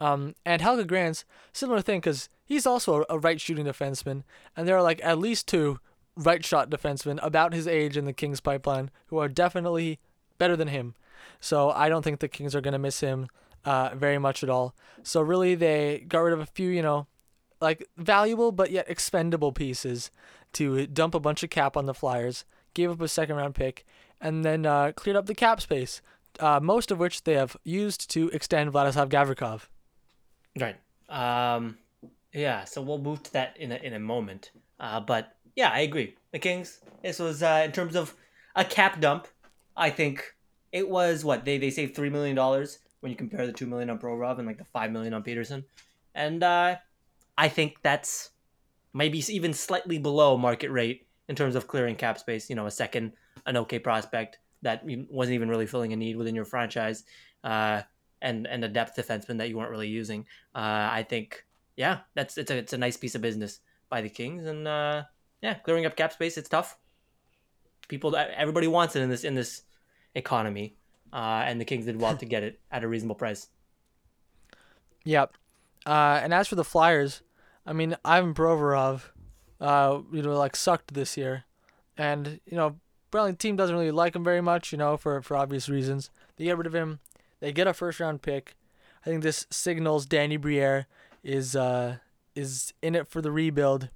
[0.00, 4.24] Um, and Helge Grans, similar thing because he's also a right shooting defenseman,
[4.56, 5.80] and there are like at least two
[6.16, 9.98] right shot defensemen about his age in the Kings pipeline who are definitely
[10.38, 10.94] better than him.
[11.40, 13.28] So I don't think the Kings are gonna miss him
[13.64, 14.74] uh, very much at all.
[15.02, 17.06] So really, they got rid of a few, you know,
[17.60, 20.10] like valuable but yet expendable pieces
[20.52, 22.44] to dump a bunch of cap on the Flyers,
[22.74, 23.84] gave up a second round pick,
[24.20, 26.00] and then uh, cleared up the cap space,
[26.40, 29.68] uh, most of which they have used to extend Vladislav Gavrikov.
[30.58, 30.76] Right.
[31.08, 31.78] Um,
[32.32, 32.64] yeah.
[32.64, 34.50] So we'll move to that in a, in a moment.
[34.80, 36.14] Uh, but yeah, I agree.
[36.32, 36.80] The Kings.
[37.02, 38.14] This was uh, in terms of
[38.54, 39.28] a cap dump.
[39.76, 40.34] I think
[40.72, 43.90] it was what they they saved three million dollars when you compare the two million
[43.90, 45.64] on Provorov and like the five million on Petersen,
[46.14, 46.76] and uh,
[47.38, 48.30] I think that's
[48.92, 52.48] maybe even slightly below market rate in terms of clearing cap space.
[52.48, 53.12] You know, a second,
[53.46, 57.04] an okay prospect that wasn't even really filling a need within your franchise,
[57.44, 57.82] uh,
[58.22, 60.26] and and a depth defenseman that you weren't really using.
[60.54, 61.44] Uh, I think,
[61.76, 65.02] yeah, that's it's a it's a nice piece of business by the Kings, and uh,
[65.42, 66.78] yeah, clearing up cap space, it's tough.
[67.88, 69.62] People, everybody wants it in this in this
[70.14, 70.76] economy.
[71.12, 73.48] uh, and the Kings did well to get it at a reasonable price.
[75.04, 75.36] Yep.
[75.86, 77.22] Uh, and as for the Flyers,
[77.66, 79.02] I mean, Ivan Provorov,
[79.60, 81.44] uh, you know, like sucked this year,
[81.98, 82.76] and you know,
[83.10, 86.10] the team doesn't really like him very much, you know, for for obvious reasons.
[86.36, 87.00] They get rid of him.
[87.40, 88.56] They get a first round pick.
[89.04, 90.86] I think this signals Danny Briere
[91.22, 91.96] is uh
[92.34, 93.88] is in it for the rebuild.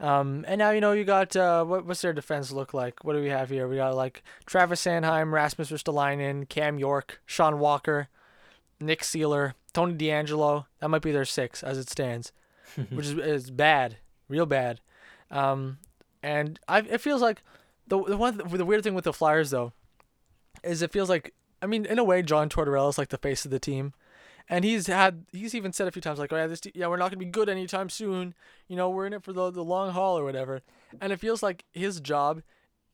[0.00, 3.04] Um, and now you know you got uh, what what's their defense look like?
[3.04, 3.66] What do we have here?
[3.66, 8.08] We got like Travis Sanheim, Rasmus Ristolainen, Cam York, Sean Walker,
[8.80, 10.66] Nick Seeler, Tony DeAngelo.
[10.80, 12.32] That might be their six as it stands,
[12.90, 13.96] which is is bad,
[14.28, 14.80] real bad.
[15.30, 15.78] Um,
[16.22, 17.42] and I it feels like
[17.86, 19.72] the the one the weird thing with the Flyers though
[20.62, 23.44] is it feels like I mean in a way John Tortorella is like the face
[23.44, 23.94] of the team.
[24.50, 26.96] And he's had he's even said a few times like, oh yeah, this yeah we're
[26.96, 28.34] not gonna be good anytime soon.
[28.66, 30.62] You know we're in it for the the long haul or whatever.
[31.00, 32.42] And it feels like his job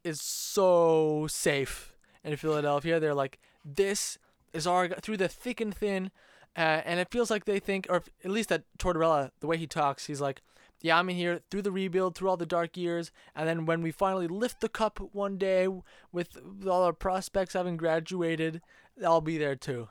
[0.03, 1.95] is so safe
[2.25, 2.99] in Philadelphia.
[2.99, 4.19] They're like this
[4.53, 6.11] is our through the thick and thin,
[6.57, 9.67] uh, and it feels like they think, or at least that Tortorella, the way he
[9.67, 10.41] talks, he's like,
[10.81, 13.81] yeah, I'm in here through the rebuild, through all the dark years, and then when
[13.81, 15.67] we finally lift the cup one day
[16.13, 16.37] with
[16.67, 18.61] all our prospects having graduated,
[19.03, 19.89] I'll be there too.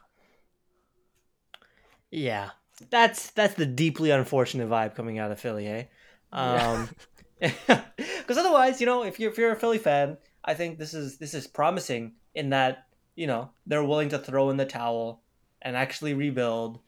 [2.12, 2.52] Yeah,
[2.92, 5.84] that's that's the deeply unfortunate vibe coming out of Philly, eh?
[6.32, 6.90] Um,
[7.40, 11.18] because otherwise, you know, if you're if you're a Philly fan, I think this is
[11.18, 12.86] this is promising in that
[13.16, 15.23] you know they're willing to throw in the towel
[15.64, 16.80] and actually rebuild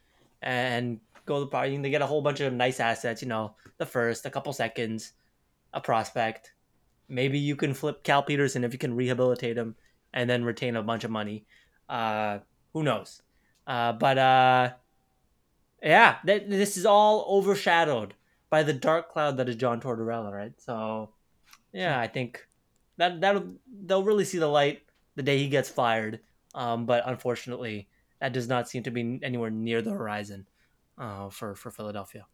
[0.42, 1.76] and go the party.
[1.78, 5.14] They get a whole bunch of nice assets, you know, the first, a couple seconds,
[5.74, 6.54] a prospect.
[7.08, 9.76] Maybe you can flip Cal Petersen if you can rehabilitate him
[10.14, 11.46] and then retain a bunch of money.
[11.90, 12.40] Uh,
[12.74, 13.22] who knows?
[13.66, 14.70] Uh, but uh,
[15.82, 18.14] yeah, th- this is all overshadowed
[18.50, 20.54] by the dark cloud that is John Tortorella, right?
[20.58, 21.10] So,
[21.74, 22.48] yeah, I think
[22.98, 23.44] that that
[23.86, 24.84] they'll really see the light
[25.16, 26.20] the day he gets fired.
[26.54, 27.90] Um, but unfortunately,
[28.20, 30.48] that does not seem to be anywhere near the horizon
[30.98, 32.26] uh, for for Philadelphia.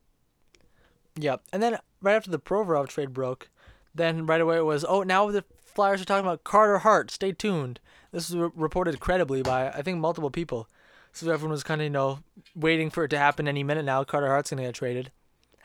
[1.15, 3.49] Yeah, And then right after the Provorov trade broke,
[3.93, 7.11] then right away it was, oh, now the Flyers are talking about Carter Hart.
[7.11, 7.79] Stay tuned.
[8.11, 10.67] This was re- reported credibly by I think multiple people.
[11.13, 12.19] So everyone was kind of you know
[12.55, 14.03] waiting for it to happen any minute now.
[14.03, 15.11] Carter Hart's gonna get traded.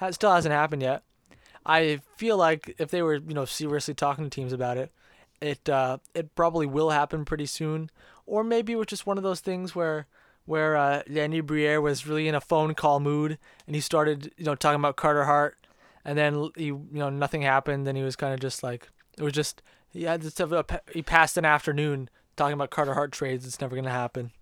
[0.00, 1.02] It still hasn't happened yet.
[1.64, 4.92] I feel like if they were you know seriously talking to teams about it,
[5.40, 7.90] it uh, it probably will happen pretty soon.
[8.26, 10.06] Or maybe it was just one of those things where
[10.44, 14.44] where uh, Danny Briere was really in a phone call mood and he started you
[14.44, 15.56] know talking about Carter Hart,
[16.04, 17.86] and then he you know nothing happened.
[17.86, 20.40] and he was kind of just like it was just he had this
[20.92, 23.46] he passed an afternoon talking about Carter Hart trades.
[23.46, 24.32] It's never gonna happen.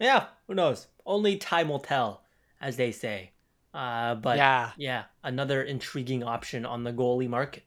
[0.00, 0.86] Yeah, who knows?
[1.04, 2.22] Only time will tell,
[2.60, 3.32] as they say.
[3.74, 7.64] Uh, but yeah, yeah, another intriguing option on the goalie market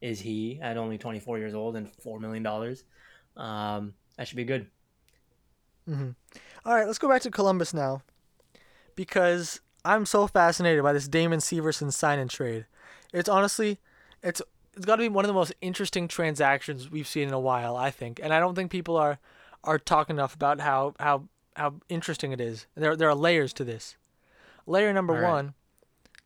[0.00, 2.84] is he at only 24 years old and four million dollars.
[3.36, 4.66] Um, that should be good.
[5.88, 6.10] Mm-hmm.
[6.64, 8.02] All right, let's go back to Columbus now,
[8.94, 12.66] because I'm so fascinated by this Damon Severson sign and trade.
[13.12, 13.80] It's honestly,
[14.22, 14.40] it's
[14.76, 17.76] it's got to be one of the most interesting transactions we've seen in a while,
[17.76, 19.18] I think, and I don't think people are
[19.62, 21.24] are talking enough about how how
[21.56, 22.66] how interesting it is.
[22.74, 23.96] There there are layers to this.
[24.66, 25.30] Layer number right.
[25.30, 25.54] one,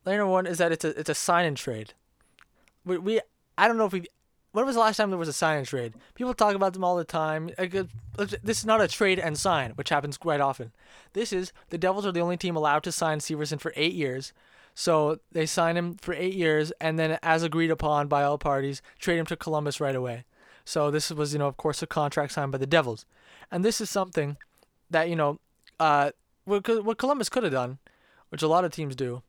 [0.05, 1.93] layer number one is that it's a it's a sign and trade.
[2.85, 3.21] We, we
[3.57, 4.05] I don't know if we
[4.51, 5.93] when was the last time there was a sign and trade?
[6.15, 7.51] People talk about them all the time.
[7.57, 10.71] This is not a trade and sign, which happens quite often.
[11.13, 14.33] This is the Devils are the only team allowed to sign Severson for eight years.
[14.73, 18.81] So they sign him for eight years, and then, as agreed upon by all parties,
[18.97, 20.23] trade him to Columbus right away.
[20.63, 23.05] So this was, you know, of course, a contract signed by the Devils,
[23.51, 24.37] and this is something
[24.89, 25.39] that you know,
[25.79, 26.11] uh,
[26.45, 27.79] what, what Columbus could have done,
[28.29, 29.21] which a lot of teams do,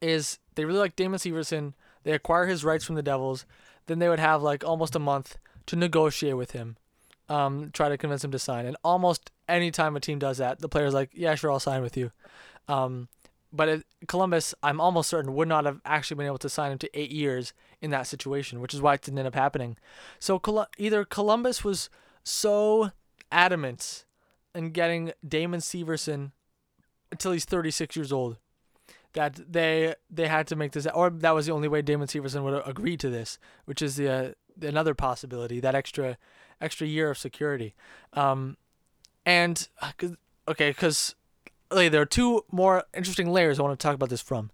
[0.00, 1.74] is they really like Damon Severson.
[2.04, 3.46] They acquire his rights from the Devils
[3.86, 6.76] then they would have like almost a month to negotiate with him,
[7.28, 8.66] um, try to convince him to sign.
[8.66, 11.82] And almost any time a team does that, the player's like, "Yeah, sure, I'll sign
[11.82, 12.12] with you."
[12.68, 13.08] Um,
[13.52, 16.78] but it, Columbus, I'm almost certain, would not have actually been able to sign him
[16.78, 19.76] to eight years in that situation, which is why it didn't end up happening.
[20.18, 21.90] So Col- either Columbus was
[22.24, 22.92] so
[23.30, 24.04] adamant
[24.54, 26.32] in getting Damon Severson
[27.10, 28.38] until he's 36 years old,
[29.14, 32.42] that they they had to make this, or that was the only way Damon Severson
[32.44, 34.30] would agree to this, which is the uh,
[34.66, 36.16] another possibility, that extra
[36.60, 37.74] extra year of security.
[38.12, 38.56] Um,
[39.24, 39.92] and uh,
[40.48, 41.14] okay, because
[41.70, 44.50] like, there are two more interesting layers I want to talk about this from,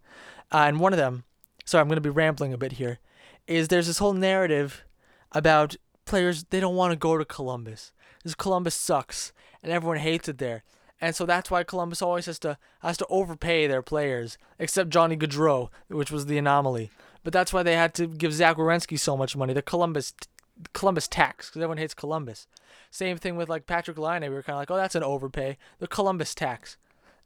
[0.53, 1.25] uh, and one of them,
[1.65, 2.99] sorry, I'm going to be rambling a bit here,
[3.47, 4.85] is there's this whole narrative
[5.33, 7.93] about players they don't want to go to Columbus.
[8.19, 9.33] Because Columbus sucks
[9.63, 10.65] and everyone hates it there
[11.01, 15.17] and so that's why Columbus always has to has to overpay their players, except Johnny
[15.17, 16.91] Gaudreau, which was the anomaly.
[17.23, 19.53] But that's why they had to give Zach Werenski so much money.
[19.53, 20.15] The Columbus
[20.73, 22.47] Columbus tax because everyone hates Columbus.
[22.91, 24.23] Same thing with like Patrick Laine.
[24.23, 25.57] We were kind of like, oh, that's an overpay.
[25.79, 26.77] The Columbus tax.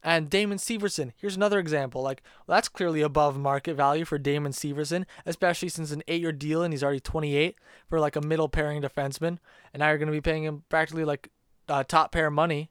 [0.05, 2.01] And Damon Severson, here's another example.
[2.01, 6.33] Like, well, that's clearly above market value for Damon Severson, especially since an eight year
[6.33, 7.55] deal and he's already 28
[7.87, 9.39] for like a middle pairing defenseman.
[9.73, 11.29] And now you're going to be paying him practically like
[11.69, 12.69] uh, top pair money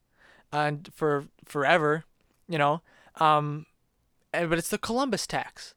[0.53, 2.05] and for forever,
[2.49, 2.83] you know.
[3.17, 3.67] Um,
[4.33, 5.75] and, but it's the Columbus tax.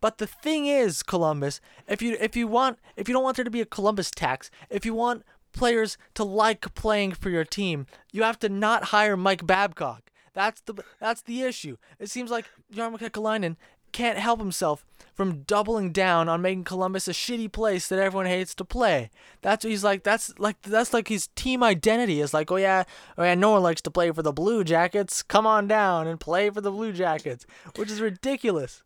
[0.00, 3.44] But the thing is, Columbus, if you if you want if you don't want there
[3.44, 7.86] to be a Columbus tax, if you want players to like playing for your team,
[8.12, 10.10] you have to not hire Mike Babcock.
[10.34, 11.78] That's the that's the issue.
[11.98, 13.56] It seems like Jarmo Kekalainen
[13.94, 14.84] can't help himself
[15.14, 19.10] from doubling down on making Columbus a shitty place that everyone hates to play.
[19.40, 20.02] That's what he's like.
[20.02, 22.84] That's like that's like his team identity is like, oh yeah,
[23.16, 25.22] oh yeah, no one likes to play for the Blue Jackets.
[25.22, 28.82] Come on down and play for the Blue Jackets, which is ridiculous.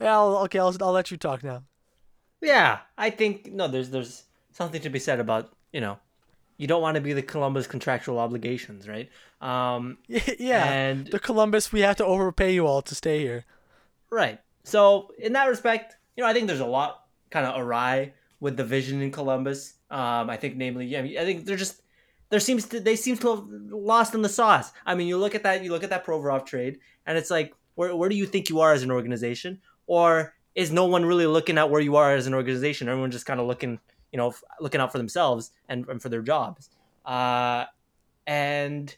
[0.00, 1.62] Yeah, I'll, okay, I'll I'll let you talk now.
[2.42, 3.68] Yeah, I think no.
[3.68, 5.98] There's there's something to be said about you know
[6.56, 9.08] you don't want to be the Columbus contractual obligations, right?
[9.40, 13.44] Um, yeah, and the Columbus, we have to overpay you all to stay here.
[14.10, 14.40] Right.
[14.64, 18.56] So in that respect, you know, I think there's a lot kind of awry with
[18.56, 19.74] the vision in Columbus.
[19.90, 21.82] Um, I think, namely, I mean, I think they're just
[22.30, 24.72] there seems to they seem to have lost in the sauce.
[24.84, 27.54] I mean, you look at that, you look at that Provorov trade, and it's like,
[27.74, 31.26] where where do you think you are as an organization, or is no one really
[31.26, 32.88] looking at where you are as an organization?
[32.88, 33.78] Everyone just kind of looking
[34.12, 36.70] you know, looking out for themselves and, and for their jobs.
[37.04, 37.64] Uh,
[38.26, 38.94] and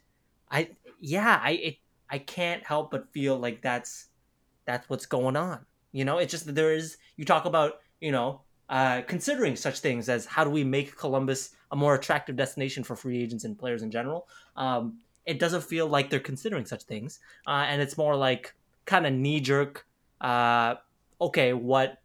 [0.51, 1.77] I, yeah, I, it,
[2.09, 4.07] I can't help but feel like that's,
[4.65, 5.65] that's what's going on.
[5.93, 9.81] You know, it's just that there is, you talk about, you know, uh, considering such
[9.81, 13.59] things as how do we make Columbus a more attractive destination for free agents and
[13.59, 14.29] players in general.
[14.57, 17.21] Um, it doesn't feel like they're considering such things.
[17.47, 18.55] Uh, and it's more like
[18.87, 19.87] kind of knee jerk,
[20.21, 20.77] uh,
[21.21, 21.99] okay, what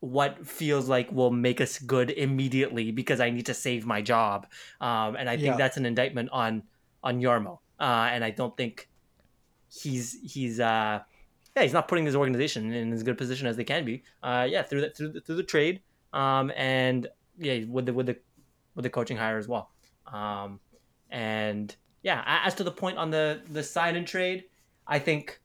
[0.00, 4.48] what feels like will make us good immediately because I need to save my job.
[4.80, 5.56] Um, and I think yeah.
[5.56, 6.64] that's an indictment on
[7.04, 7.58] on Jarmo.
[7.78, 8.88] Uh, and I don't think
[9.70, 11.00] he's he's uh,
[11.56, 14.02] yeah he's not putting his organization in as good a position as they can be.
[14.22, 15.80] Uh, yeah, through that through the, through the trade
[16.12, 18.16] um, and yeah with the with the
[18.74, 19.70] with the coaching hire as well.
[20.06, 20.60] Um,
[21.10, 24.44] and yeah, as to the point on the the sign and trade,
[24.86, 25.40] I think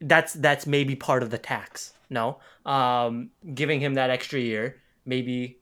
[0.00, 1.94] that's that's maybe part of the tax.
[2.10, 5.60] No, um, giving him that extra year maybe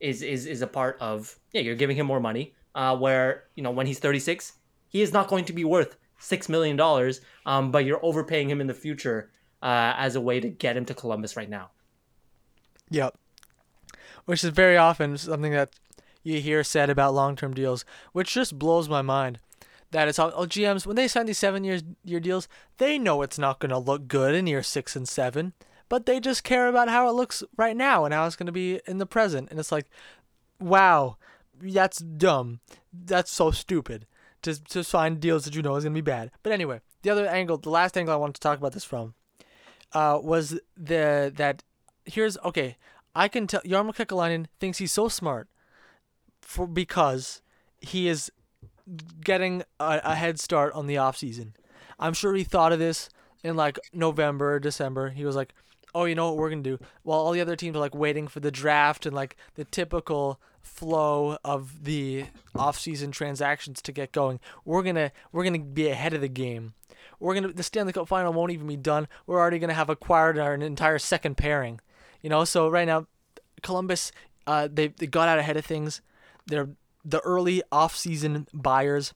[0.00, 1.62] is is is a part of yeah.
[1.62, 2.54] You're giving him more money.
[2.74, 4.52] Uh, where you know when he's 36,
[4.88, 7.20] he is not going to be worth six million dollars.
[7.44, 9.30] Um, but you're overpaying him in the future
[9.62, 11.70] uh, as a way to get him to Columbus right now.
[12.90, 13.16] Yep.
[14.24, 15.70] Which is very often something that
[16.22, 19.38] you hear said about long-term deals, which just blows my mind.
[19.92, 22.48] That it's all oh, GMs when they sign these seven years year deals,
[22.78, 25.52] they know it's not going to look good in year six and seven
[25.88, 28.52] but they just care about how it looks right now and how it's going to
[28.52, 29.50] be in the present.
[29.50, 29.86] And it's like,
[30.58, 31.16] wow,
[31.60, 32.60] that's dumb.
[32.92, 34.06] That's so stupid
[34.42, 36.30] to, to sign deals that you know is going to be bad.
[36.42, 39.14] But anyway, the other angle, the last angle I wanted to talk about this from,
[39.92, 41.62] uh, was the that
[42.04, 42.76] here's okay.
[43.14, 45.48] I can tell Jarmo Kekalainen thinks he's so smart
[46.42, 47.40] for because
[47.80, 48.30] he is
[49.24, 51.54] getting a, a head start on the off season.
[51.98, 53.08] I'm sure he thought of this
[53.42, 55.10] in like November, December.
[55.10, 55.54] He was like,
[55.94, 56.78] oh, you know what we're gonna do?
[57.02, 60.40] While all the other teams are like waiting for the draft and like the typical
[60.66, 66.20] flow of the off-season transactions to get going, we're gonna we're gonna be ahead of
[66.20, 66.74] the game.
[67.18, 69.08] We're gonna the Stanley Cup final won't even be done.
[69.26, 71.80] We're already gonna have acquired our entire second pairing.
[72.20, 73.06] You know, so right now,
[73.62, 74.12] Columbus,
[74.46, 76.02] uh, they they got out ahead of things.
[76.46, 76.68] They're
[77.08, 79.14] the early off-season buyers.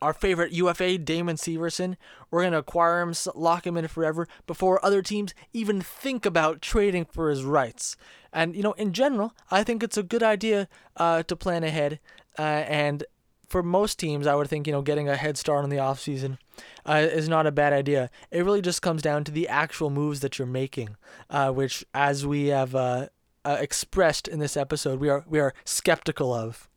[0.00, 1.96] Our favorite UFA, Damon Severson,
[2.30, 6.62] we're going to acquire him, lock him in forever before other teams even think about
[6.62, 7.96] trading for his rights.
[8.32, 11.98] And, you know, in general, I think it's a good idea uh, to plan ahead.
[12.38, 13.04] Uh, and
[13.48, 16.38] for most teams, I would think, you know, getting a head start on the offseason
[16.86, 18.08] uh, is not a bad idea.
[18.30, 20.96] It really just comes down to the actual moves that you're making,
[21.28, 23.08] uh, which, as we have uh,
[23.44, 26.69] uh, expressed in this episode, we are we are skeptical of.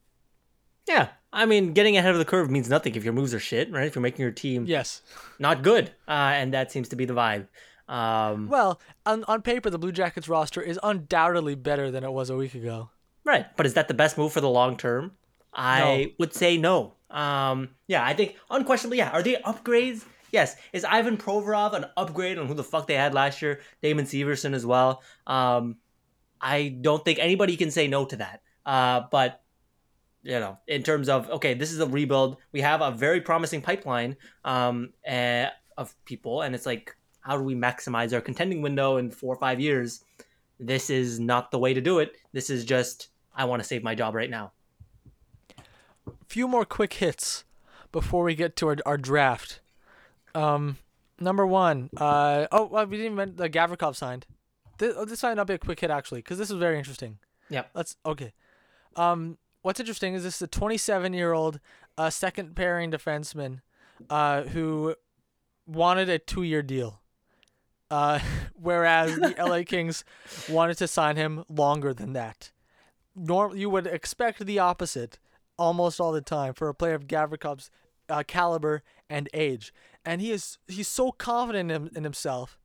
[0.87, 3.71] Yeah, I mean, getting ahead of the curve means nothing if your moves are shit,
[3.71, 3.87] right?
[3.87, 5.01] If you're making your team yes
[5.39, 7.47] not good, uh, and that seems to be the vibe.
[7.87, 12.29] Um, well, on on paper, the Blue Jackets roster is undoubtedly better than it was
[12.29, 12.89] a week ago.
[13.25, 15.11] Right, but is that the best move for the long term?
[15.53, 16.11] I no.
[16.19, 16.95] would say no.
[17.09, 19.11] Um, yeah, I think unquestionably, yeah.
[19.11, 20.03] Are they upgrades?
[20.31, 20.55] Yes.
[20.73, 23.61] Is Ivan Provorov an upgrade on who the fuck they had last year?
[23.83, 25.03] Damon Severson as well.
[25.27, 25.77] Um,
[26.41, 28.41] I don't think anybody can say no to that.
[28.65, 29.42] Uh, but
[30.23, 32.37] you know, in terms of okay, this is a rebuild.
[32.51, 35.47] We have a very promising pipeline um, uh,
[35.77, 39.39] of people, and it's like, how do we maximize our contending window in four or
[39.39, 40.03] five years?
[40.59, 42.15] This is not the way to do it.
[42.31, 44.53] This is just I want to save my job right now.
[46.27, 47.43] few more quick hits
[47.91, 49.59] before we get to our, our draft.
[50.35, 50.77] Um,
[51.19, 51.89] number one.
[51.97, 54.25] Uh, oh, well, we didn't even the Gavrikov signed.
[54.77, 57.19] This, oh, this might not be a quick hit actually, because this is very interesting.
[57.49, 57.63] Yeah.
[57.73, 58.33] Let's okay.
[58.95, 61.59] Um, what's interesting is this is a 27 year old
[61.97, 63.61] uh, second pairing defenseman,
[64.09, 64.95] uh, who
[65.65, 67.01] wanted a two year deal.
[67.89, 68.19] Uh,
[68.53, 70.03] whereas the LA Kings
[70.49, 72.51] wanted to sign him longer than that.
[73.15, 75.19] Norm, you would expect the opposite
[75.57, 77.69] almost all the time for a player of Gavrikov's
[78.09, 79.73] uh, caliber and age,
[80.03, 82.59] and he is he's so confident in, in himself.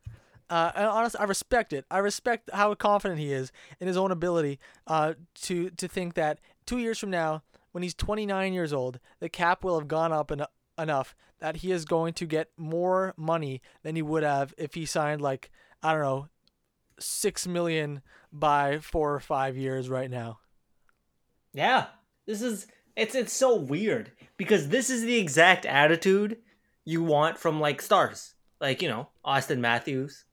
[0.50, 1.84] Uh, and honestly, I respect it.
[1.90, 5.12] I respect how confident he is in his own ability uh,
[5.42, 7.42] to to think that two years from now,
[7.72, 10.46] when he's 29 years old, the cap will have gone up en-
[10.78, 14.84] enough that he is going to get more money than he would have if he
[14.84, 15.50] signed like
[15.82, 16.28] I don't know,
[16.98, 20.40] six million by four or five years right now.
[21.54, 21.86] Yeah,
[22.26, 22.66] this is
[22.96, 26.38] it's it's so weird because this is the exact attitude
[26.84, 30.24] you want from like stars, like you know Auston Matthews,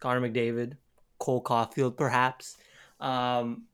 [0.00, 0.76] Connor McDavid,
[1.18, 2.56] Cole Caufield, perhaps.
[2.98, 3.64] Um,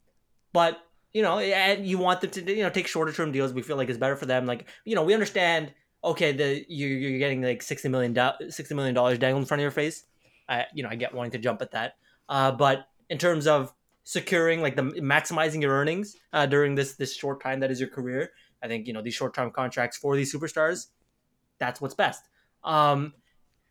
[0.53, 0.86] but
[1.17, 3.55] you know, and you want them to you know take shorter term deals.
[3.55, 4.45] We feel like it's better for them.
[4.45, 5.73] Like you know, we understand.
[6.05, 10.05] Okay, the you you're getting like sixty million dollars dangling in front of your face.
[10.47, 11.97] I you know I get wanting to jump at that.
[12.29, 13.73] Uh, but in terms of
[14.05, 17.89] securing like the maximizing your earnings uh, during this this short time that is your
[17.89, 18.33] career,
[18.63, 20.89] I think you know these short term contracts for these superstars,
[21.59, 22.25] that's what's best.
[22.63, 23.15] Um,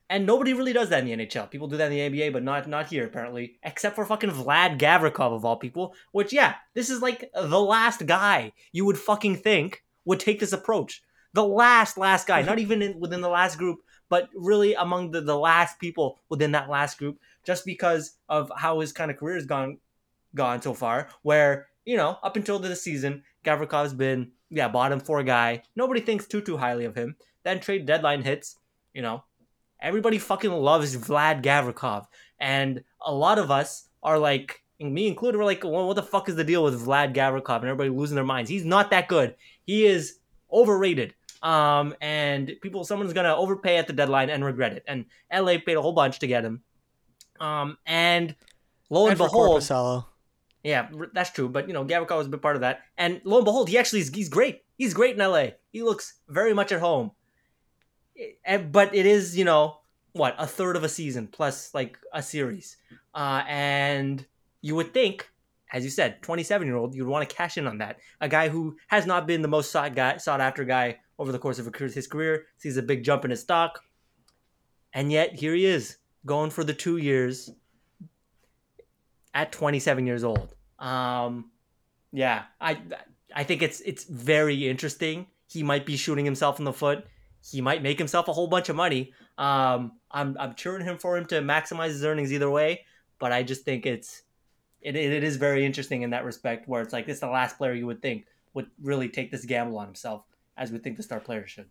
[0.10, 1.50] and nobody really does that in the NHL.
[1.50, 4.80] People do that in the NBA, but not not here apparently, except for fucking Vlad
[4.80, 5.96] Gavrikov of all people.
[6.12, 10.54] Which yeah, this is like the last guy you would fucking think would take this
[10.54, 11.02] approach.
[11.34, 15.22] The last last guy, not even in, within the last group, but really among the,
[15.22, 19.36] the last people within that last group, just because of how his kind of career
[19.36, 19.80] has gone
[20.36, 21.10] gone so far.
[21.24, 25.64] Where you know up until this season, Gavrikov's been yeah bottom four guy.
[25.76, 27.16] Nobody thinks too too highly of him.
[27.44, 28.58] Then trade deadline hits,
[28.94, 29.24] you know,
[29.86, 32.08] everybody fucking loves Vlad Gavrikov,
[32.40, 36.28] and a lot of us are like, me included, we're like, well, what the fuck
[36.28, 37.58] is the deal with Vlad Gavrikov?
[37.58, 38.50] And everybody losing their minds.
[38.50, 39.36] He's not that good.
[39.66, 40.18] He is
[40.52, 41.14] overrated.
[41.42, 44.84] Um, and people, someone's gonna overpay at the deadline and regret it.
[44.88, 46.62] And LA paid a whole bunch to get him.
[47.40, 48.36] Um, and
[48.90, 49.64] lo and, And behold,
[50.64, 51.48] yeah, that's true.
[51.48, 52.82] But you know, Gavrikov was a big part of that.
[52.98, 54.64] And lo and behold, he actually is, he's great.
[54.78, 55.50] He's great in LA.
[55.72, 57.12] He looks very much at home.
[58.72, 59.78] But it is, you know,
[60.14, 62.78] what a third of a season plus like a series.
[63.14, 64.26] Uh, and
[64.62, 65.30] you would think,
[65.74, 68.00] as you said, 27 year old, you'd want to cash in on that.
[68.22, 71.40] A guy who has not been the most sought guy, sought after guy over the
[71.40, 73.84] course of his career, sees a big jump in his stock,
[74.94, 77.52] and yet here he is going for the two years
[79.34, 80.56] at 27 years old.
[80.80, 81.52] Um,
[82.12, 82.82] yeah, I
[83.36, 85.28] I think it's it's very interesting.
[85.48, 87.06] He might be shooting himself in the foot.
[87.52, 89.14] He might make himself a whole bunch of money.
[89.38, 92.86] Um, I'm I'm cheering him for him to maximize his earnings either way.
[93.20, 94.24] But I just think it's
[94.82, 97.58] it, it is very interesting in that respect, where it's like this is the last
[97.58, 100.24] player you would think would really take this gamble on himself,
[100.58, 101.70] as we think the star player should.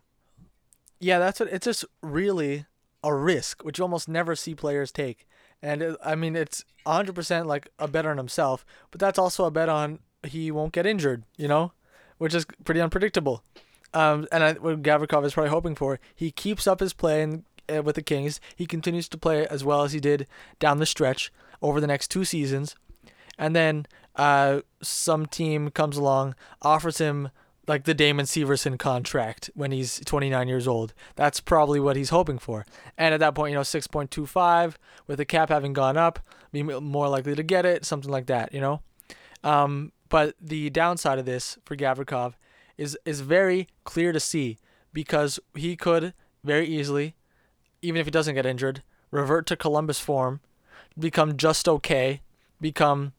[1.01, 2.67] Yeah, that's what it's just really
[3.03, 5.29] a risk, which you almost never see players take.
[5.63, 9.51] And it, I mean, it's 100% like a bet on himself, but that's also a
[9.51, 11.73] bet on he won't get injured, you know,
[12.19, 13.43] which is pretty unpredictable.
[13.95, 17.45] Um, and I, what Gavrikov is probably hoping for, he keeps up his play in,
[17.75, 18.41] uh, with the Kings.
[18.55, 20.27] He continues to play as well as he did
[20.59, 22.75] down the stretch over the next two seasons.
[23.39, 27.31] And then uh, some team comes along, offers him
[27.67, 30.93] like the Damon Severson contract when he's 29 years old.
[31.17, 32.67] That's probably what he's hoping for.
[32.99, 34.75] And at that point, you know, 6.25
[35.07, 36.19] with the cap having gone up,
[36.53, 38.83] be more likely to get it, something like that, you know.
[39.43, 42.35] Um, but the downside of this for Gavrikov
[42.77, 44.59] is is very clear to see
[44.93, 47.15] because he could very easily,
[47.83, 50.41] even if he doesn't get injured, revert to Columbus form,
[50.99, 52.23] become just okay,
[52.61, 53.13] become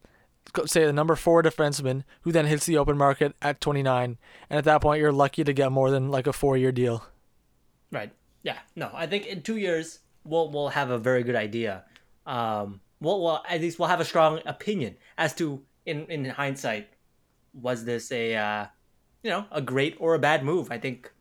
[0.65, 4.17] say the number four defenseman who then hits the open market at 29
[4.47, 7.03] and at that point you're lucky to get more than like a four year deal
[7.91, 8.11] Right.
[8.43, 8.57] Yeah.
[8.75, 11.85] No, I think in two years we'll we'll have a very good idea.
[12.25, 16.89] Um, we'll, well at least we'll have a strong opinion as to in in hindsight
[17.53, 18.65] was this a uh,
[19.25, 20.71] you know a great or a bad move.
[20.71, 21.11] I think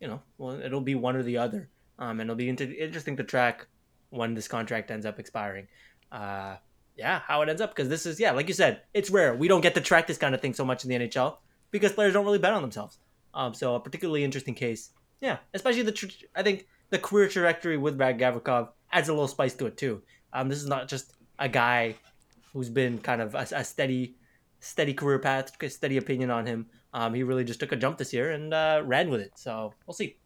[0.00, 1.70] you know well it'll be one or the other.
[1.98, 3.68] Um, and it'll be inter- interesting to track
[4.10, 5.68] when this contract ends up expiring.
[6.10, 6.56] Uh,
[6.96, 9.36] yeah, how it ends up because this is yeah, like you said, it's rare.
[9.36, 11.36] We don't get to track this kind of thing so much in the NHL
[11.70, 12.98] because players don't really bet on themselves.
[13.32, 14.90] Um, so a particularly interesting case.
[15.20, 19.54] Yeah, especially the I think the career trajectory with Vlad Gavrikov adds a little spice
[19.54, 20.02] to it too.
[20.32, 21.94] Um, this is not just a guy
[22.52, 24.16] who's been kind of a, a steady,
[24.58, 26.66] steady career path, steady opinion on him.
[26.94, 29.32] Um, he really just took a jump this year and uh, ran with it.
[29.36, 30.16] So we'll see.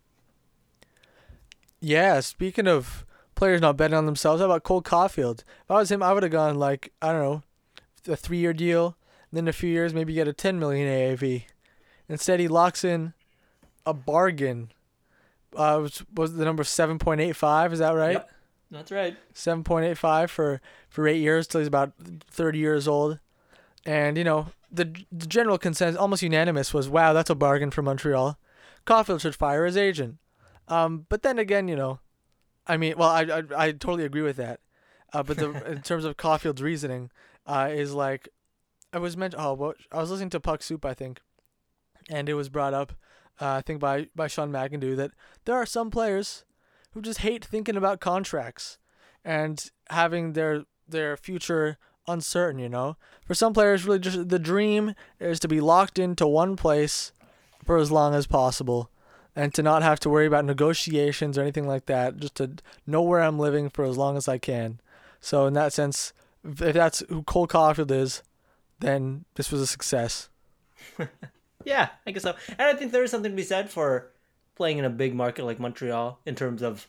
[1.81, 5.41] Yeah, speaking of players not betting on themselves, how about Cole Caufield?
[5.41, 7.43] If I was him, I would have gone like I don't know,
[8.13, 8.97] a three-year deal,
[9.31, 11.45] and then in a few years maybe get a 10 million AAV.
[12.09, 13.15] Instead, he locks in
[13.85, 14.71] a bargain.
[15.55, 17.73] Uh, was, was the number 7.85?
[17.73, 18.15] Is that right?
[18.15, 18.31] Yep.
[18.71, 19.17] That's right.
[19.33, 21.93] 7.85 for for eight years till he's about
[22.31, 23.21] 30 years old,
[23.85, 27.83] and you know the the general consensus, almost unanimous, was wow, that's a bargain for
[27.83, 28.39] Montreal.
[28.87, 30.19] Caufield should fire his agent.
[30.69, 32.01] Um, but then again, you know,
[32.67, 34.61] I mean, well, I I, I totally agree with that.
[35.13, 37.11] Uh, but the in terms of Caufield's reasoning,
[37.47, 38.29] uh, is like,
[38.93, 39.35] I was meant.
[39.37, 41.21] Oh, what I was listening to Puck Soup, I think,
[42.11, 42.93] and it was brought up,
[43.41, 45.13] uh, I think by by Sean McIndoe that
[45.45, 46.45] there are some players
[46.93, 48.79] who just hate thinking about contracts
[49.25, 51.79] and having their their future
[52.09, 52.61] uncertain.
[52.61, 52.97] You know,
[53.27, 57.13] for some players, really just the dream is to be locked into one place
[57.65, 58.91] for as long as possible
[59.35, 62.53] and to not have to worry about negotiations or anything like that, just to
[62.87, 64.81] know where I'm living for as long as I can.
[65.21, 68.23] So in that sense, if that's who Cole Caufield is,
[68.81, 70.31] then this was a success.
[71.65, 72.35] yeah, I guess so.
[72.51, 74.11] And I think there is something to be said for
[74.55, 76.89] playing in a big market like Montreal in terms of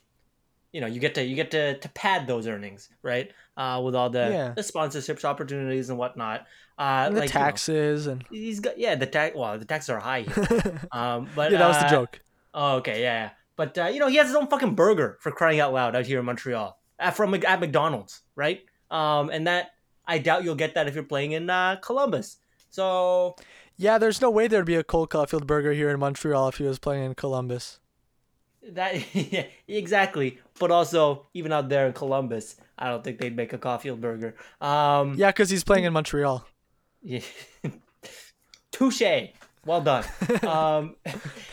[0.74, 3.32] you know, you get to you get to, to pad those earnings, right?
[3.56, 4.54] Uh, with all the, Yeah.
[4.56, 6.42] the sponsorships opportunities and whatnot.
[6.78, 9.66] Uh, And the like, you know, taxes and he's got yeah, the tax well, the
[9.66, 10.26] taxes are high
[10.92, 12.20] um but yeah, that was the uh, joke.
[12.54, 13.32] Oh, okay, yeah.
[13.56, 16.06] But uh, you know, he has his own fucking burger for crying out loud out
[16.06, 18.62] here in Montreal uh, from at McDonald's, right?
[18.92, 19.72] Um, and that
[20.06, 22.38] I doubt you'll get that if you're playing in uh, Columbus.
[22.70, 23.36] So
[23.78, 26.64] Yeah, there's no way there'd be a Cole Caufield burger here in Montreal if he
[26.64, 27.80] was playing in Columbus.
[28.74, 30.40] That yeah, exactly.
[30.60, 34.36] But also, even out there in Columbus, I don't think they'd make a Caufield burger.
[34.62, 36.46] Um, Yeah, because he's playing in Montreal.
[37.02, 37.22] yeah.
[38.72, 39.30] touche.
[39.66, 40.04] Well done.
[40.44, 40.96] Um,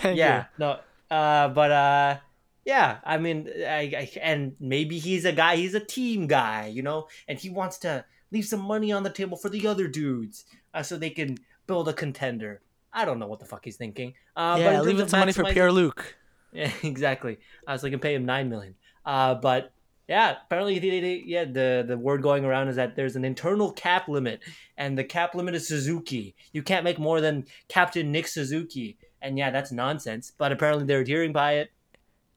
[0.03, 0.45] Thank yeah, you.
[0.59, 0.79] no,
[1.11, 2.17] uh, but uh,
[2.65, 6.83] yeah, I mean, I, I, and maybe he's a guy, he's a team guy, you
[6.83, 10.45] know, and he wants to leave some money on the table for the other dudes,
[10.75, 12.61] uh, so they can build a contender.
[12.93, 14.15] I don't know what the fuck he's thinking.
[14.37, 16.17] Uh, yeah, in leave terms it of some money for Pierre Luc.
[16.55, 17.39] Yeah, exactly.
[17.67, 18.75] Uh, so they can pay him nine million.
[19.05, 19.73] Uh, but
[20.09, 23.73] yeah, apparently, the, the- yeah, the the word going around is that there's an internal
[23.73, 24.41] cap limit,
[24.77, 26.35] and the cap limit is Suzuki.
[26.53, 30.33] You can't make more than Captain Nick Suzuki, and yeah, that's nonsense.
[30.37, 31.73] But apparently, they're adhering by it.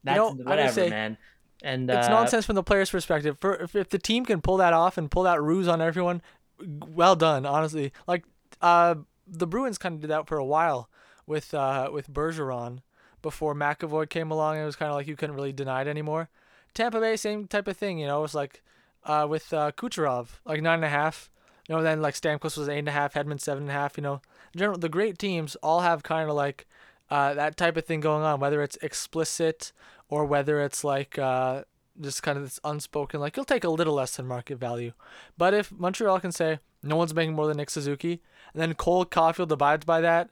[0.04, 1.18] That's know, I would whatever, say man.
[1.62, 3.38] And It's uh, nonsense from the player's perspective.
[3.40, 6.22] For if, if the team can pull that off and pull that ruse on everyone,
[6.66, 7.46] well done.
[7.46, 8.24] Honestly, like
[8.62, 8.96] uh,
[9.28, 10.90] the Bruins kind of did that for a while
[11.26, 12.80] with uh, with Bergeron
[13.22, 14.58] before McAvoy came along.
[14.58, 16.30] It was kind of like you couldn't really deny it anymore.
[16.74, 18.00] Tampa Bay, same type of thing.
[18.00, 18.62] You know, it was like
[19.06, 21.30] uh, with uh, Kucherov, like nine and a half.
[21.68, 23.98] You know, then like Stamkos was eight and a half, Hedman seven and a half.
[23.98, 24.22] You know,
[24.54, 26.66] in general, the great teams all have kind of like
[27.10, 29.72] uh, that type of thing going on, whether it's explicit
[30.10, 31.64] or whether it's like uh,
[32.00, 34.94] just kind of this unspoken, like you'll take a little less than market value.
[35.38, 38.22] But if Montreal can say no one's making more than Nick Suzuki,
[38.54, 40.30] and then Cole Caufield abides by that,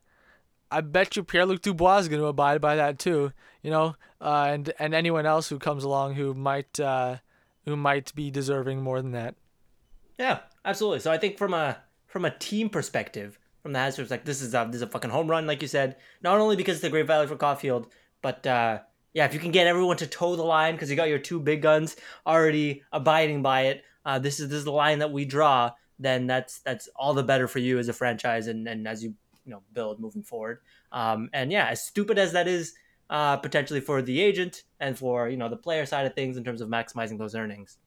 [0.76, 3.31] I bet you Pierre Luc Dubois is going to abide by that too.
[3.61, 7.18] You know, uh, and and anyone else who comes along who might uh,
[7.64, 9.35] who might be deserving more than that.
[10.19, 10.99] Yeah, absolutely.
[10.99, 11.77] So I think from a
[12.07, 15.11] from a team perspective, from the Habs perspective, this is a this is a fucking
[15.11, 15.95] home run, like you said.
[16.22, 17.85] Not only because it's a great value for Caufield,
[18.22, 18.80] but uh,
[19.14, 21.39] yeah, if you can get everyone to toe the line because you got your two
[21.39, 21.95] big guns
[22.27, 25.72] already abiding by it, uh, this is this is the line that we draw.
[25.99, 29.14] Then that's that's all the better for you as a franchise and, and as you
[29.46, 30.60] you know build moving forward.
[30.92, 32.74] Um, and yeah, as stupid as that is,
[33.10, 36.44] uh, potentially for the agent and for you know the player side of things in
[36.44, 37.78] terms of maximizing those earnings,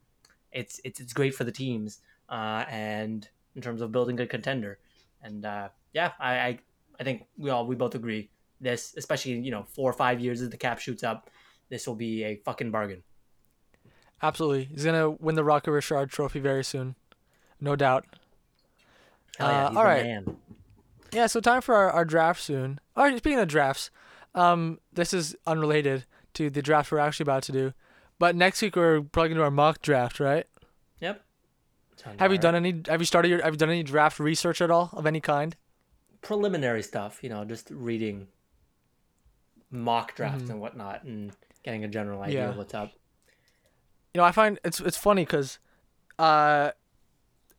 [0.53, 4.79] it's it's it's great for the teams uh, and in terms of building a contender.
[5.23, 6.59] And uh, yeah, I, I
[7.01, 8.31] I think we all we both agree
[8.61, 11.31] this, especially you know four or five years as the cap shoots up,
[11.69, 13.03] this will be a fucking bargain.
[14.23, 16.97] Absolutely, he's gonna win the Rocket Richard Trophy very soon,
[17.61, 18.05] no doubt.
[19.39, 20.05] Yeah, Uh, all right.
[20.05, 20.37] man.
[21.13, 22.81] Yeah, so time for our, our draft soon.
[22.97, 23.91] All right, speaking of drafts,
[24.35, 26.05] um, this is unrelated
[26.35, 27.73] to the draft we're actually about to do,
[28.19, 30.47] but next week we're probably gonna do our mock draft, right?
[31.01, 31.23] Yep.
[31.97, 32.41] Sounds Have you alright.
[32.41, 32.83] done any?
[32.89, 33.43] Have you started your?
[33.43, 35.57] Have you done any draft research at all of any kind?
[36.21, 37.23] preliminary stuff?
[37.23, 38.27] You know, just reading
[39.71, 40.51] mock drafts Mhm.
[40.51, 41.33] and whatnot, and
[41.63, 42.49] getting a general idea Yeah.
[42.51, 42.91] of what's up.
[44.15, 45.59] You know, I find it's it's funny because,
[46.19, 46.73] uh,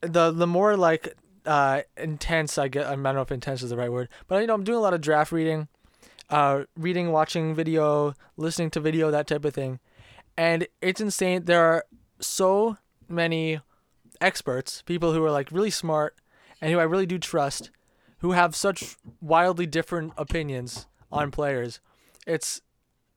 [0.02, 1.16] the the more like
[1.50, 4.48] uh intense I get, I don't know if intense is the right word, but you
[4.48, 5.68] know I'm doing a lot of draft reading,
[6.30, 9.80] uh, reading, watching video, listening to video, that type of thing,
[10.38, 11.46] and it's insane.
[11.46, 11.86] There are
[12.20, 12.78] so
[13.08, 13.62] many
[14.22, 16.16] experts, people who are like really smart
[16.62, 17.72] and who I really do trust,
[18.20, 21.80] who have such wildly different opinions on players.
[22.28, 22.62] It's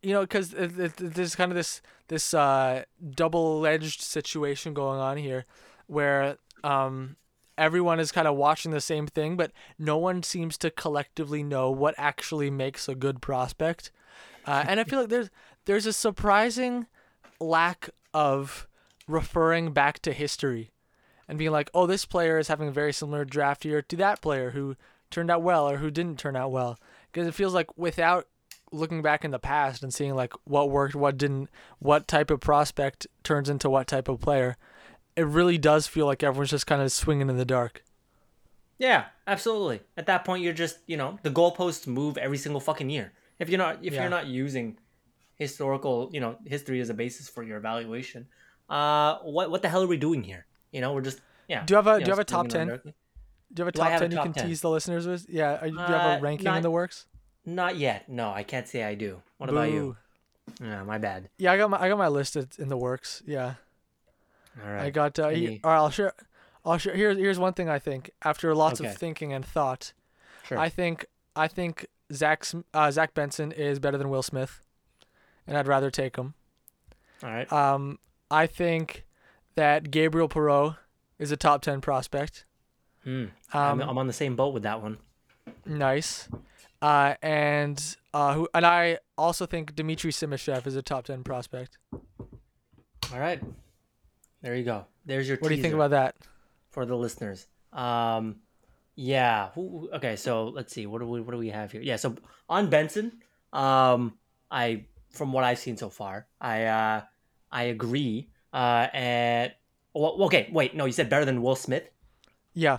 [0.02, 2.84] you know because it, it, there's kind of this this uh,
[3.14, 5.44] double-edged situation going on here,
[5.86, 7.16] where um,
[7.58, 11.70] everyone is kind of watching the same thing, but no one seems to collectively know
[11.70, 13.90] what actually makes a good prospect.
[14.46, 15.30] Uh, and I feel like there's
[15.66, 16.86] there's a surprising
[17.40, 18.66] lack of
[19.06, 20.72] referring back to history
[21.28, 24.20] and being like, oh, this player is having a very similar draft year to that
[24.20, 24.76] player who
[25.10, 26.78] turned out well or who didn't turn out well.
[27.10, 28.26] Because it feels like without
[28.72, 31.48] looking back in the past and seeing like what worked, what didn't,
[31.78, 34.56] what type of prospect turns into what type of player,
[35.16, 37.82] it really does feel like everyone's just kind of swinging in the dark.
[38.78, 39.80] Yeah, absolutely.
[39.96, 43.12] At that point, you're just you know the goalposts move every single fucking year.
[43.38, 44.02] If you're not if Yeah.
[44.02, 44.78] you're not using
[45.36, 48.26] historical you know history as a basis for your evaluation,
[48.68, 50.46] uh, what what the hell are we doing here?
[50.72, 51.64] You know, we're just yeah.
[51.64, 52.66] Do you have a you do you know, have a top ten?
[52.68, 52.74] Do
[53.60, 54.46] you have a top have a ten you can 10?
[54.48, 55.26] tease the listeners with?
[55.28, 57.06] Yeah, are, you- do you have Uh, a ranking not- in the works?
[57.44, 58.08] Not yet.
[58.08, 59.20] No, I can't say I do.
[59.38, 59.96] What about you?
[60.60, 61.28] Yeah, my bad.
[61.38, 63.22] Yeah, I got my I got my list in the works.
[63.26, 63.54] Yeah.
[64.64, 65.18] All I got.
[65.18, 66.12] Uh, he, all right, I'll share.
[66.64, 66.94] I'll share.
[66.94, 68.10] Here's here's one thing I think.
[68.24, 68.90] After lots Okay.
[68.90, 69.92] of thinking and thought,
[70.44, 70.58] Sure.
[70.58, 71.06] I think
[71.36, 74.60] I think Zach uh, Zach Benson is better than Will Smith,
[75.46, 76.34] and I'd rather take him.
[77.22, 77.50] All right.
[77.52, 77.98] Um,
[78.30, 79.04] I think
[79.54, 80.76] that Gabriel Perreault
[81.18, 82.44] is a top ten prospect.
[83.04, 83.10] Hmm.
[83.20, 84.98] Um, I'm, I'm on the same boat with that one.
[85.66, 86.28] nice.
[86.80, 91.78] Uh, and uh, who and I also think Dmitry Simashev is a top ten prospect.
[91.92, 93.40] All right.
[94.42, 94.86] There you go.
[95.06, 95.38] There's your.
[95.38, 96.14] What do you think about that?
[96.72, 97.46] for the listeners.
[97.72, 98.36] Um,
[98.96, 99.50] yeah.
[99.54, 100.86] Who, okay, so let's see.
[100.86, 101.80] What do we what do we have here?
[101.80, 101.96] Yeah.
[101.96, 102.16] So
[102.48, 103.12] on Benson,
[103.52, 104.14] um,
[104.50, 107.02] I from what I've seen so far, I uh,
[107.52, 108.28] I agree.
[108.52, 109.52] Uh, and
[109.94, 111.88] well, okay, wait, no, you said better than Will Smith.
[112.54, 112.78] Yeah.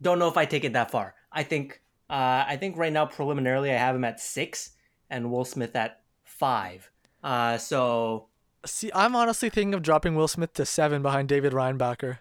[0.00, 1.14] Don't know if I take it that far.
[1.30, 1.80] I think
[2.10, 4.72] uh, I think right now preliminarily I have him at six
[5.10, 6.90] and Will Smith at five.
[7.22, 8.28] Uh, so
[8.66, 12.18] See, I'm honestly thinking of dropping Will Smith to seven behind David Reinbacher,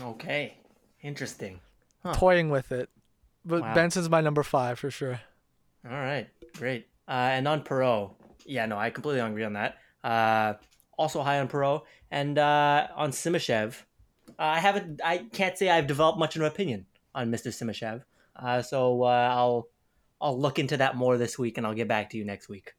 [0.00, 0.56] okay,
[1.02, 1.60] interesting.
[2.02, 2.14] Huh.
[2.14, 2.88] toying with it.
[3.44, 3.74] But Wow.
[3.74, 5.20] Benson's my number five for sure.
[5.84, 6.86] All right, great.
[7.06, 8.12] Uh, and on Perreault,
[8.46, 9.76] yeah, no, I completely agree on that.
[10.02, 10.54] Uh,
[10.98, 13.82] also high on Perreault, and uh, on Simashev,
[14.28, 15.00] uh, I haven't.
[15.04, 17.48] I can't say I've developed much of an opinion on Mr.
[17.48, 18.02] Simashev.
[18.36, 19.68] Uh, so uh, I'll
[20.20, 22.74] I'll look into that more this week, and I'll get back to you next week.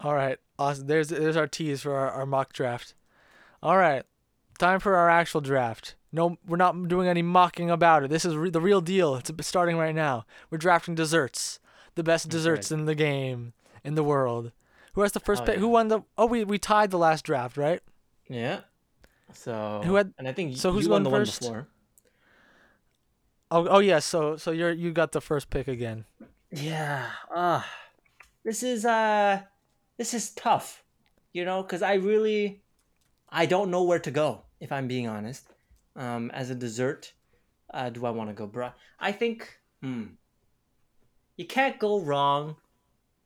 [0.00, 0.86] All right, awesome.
[0.86, 2.94] There's there's our tease for our, our mock draft.
[3.62, 4.04] All right,
[4.58, 5.96] time for our actual draft.
[6.12, 8.10] No, we're not doing any mocking about it.
[8.10, 9.16] This is re- the real deal.
[9.16, 10.24] It's starting right now.
[10.50, 11.58] We're drafting desserts,
[11.96, 13.52] the best desserts in the game,
[13.84, 14.52] in the world.
[14.94, 15.54] Who has the first Oh, pick?
[15.56, 15.60] yeah.
[15.60, 16.00] Who won the?
[16.16, 17.80] Oh, we we tied the last draft, right?
[18.28, 18.60] Yeah.
[19.34, 21.42] So Who had- and I think so who's won the first?
[21.42, 21.68] one before.
[23.50, 23.98] Oh oh yeah.
[23.98, 26.04] So so you're you got the first pick again.
[26.50, 27.06] Yeah.
[27.34, 27.62] Uh
[28.44, 29.42] this is uh
[29.98, 30.84] this is tough.
[31.32, 32.62] You know, cuz I really
[33.28, 35.46] I don't know where to go if I'm being honest.
[35.96, 37.12] Um as a dessert,
[37.74, 38.72] uh do I want to go bra?
[38.98, 40.06] I think hmm
[41.36, 42.56] you can't go wrong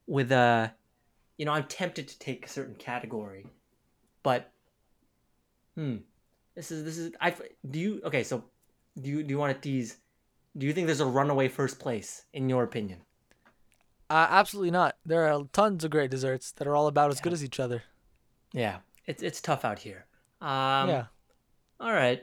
[0.06, 0.74] with a
[1.38, 3.46] you know, I'm tempted to take a certain category.
[4.22, 4.52] But
[5.76, 5.96] hmm
[6.54, 7.34] this is this is I
[7.68, 8.44] do you okay, so
[9.00, 9.96] do you do you want to tease
[10.56, 13.00] do you think there's a runaway first place in your opinion?
[14.12, 14.96] Uh, absolutely not.
[15.06, 17.82] There are tons of great desserts that are all about as good as each other.
[18.52, 20.04] Yeah, it's it's tough out here.
[20.42, 21.04] Um, yeah.
[21.80, 22.20] All right,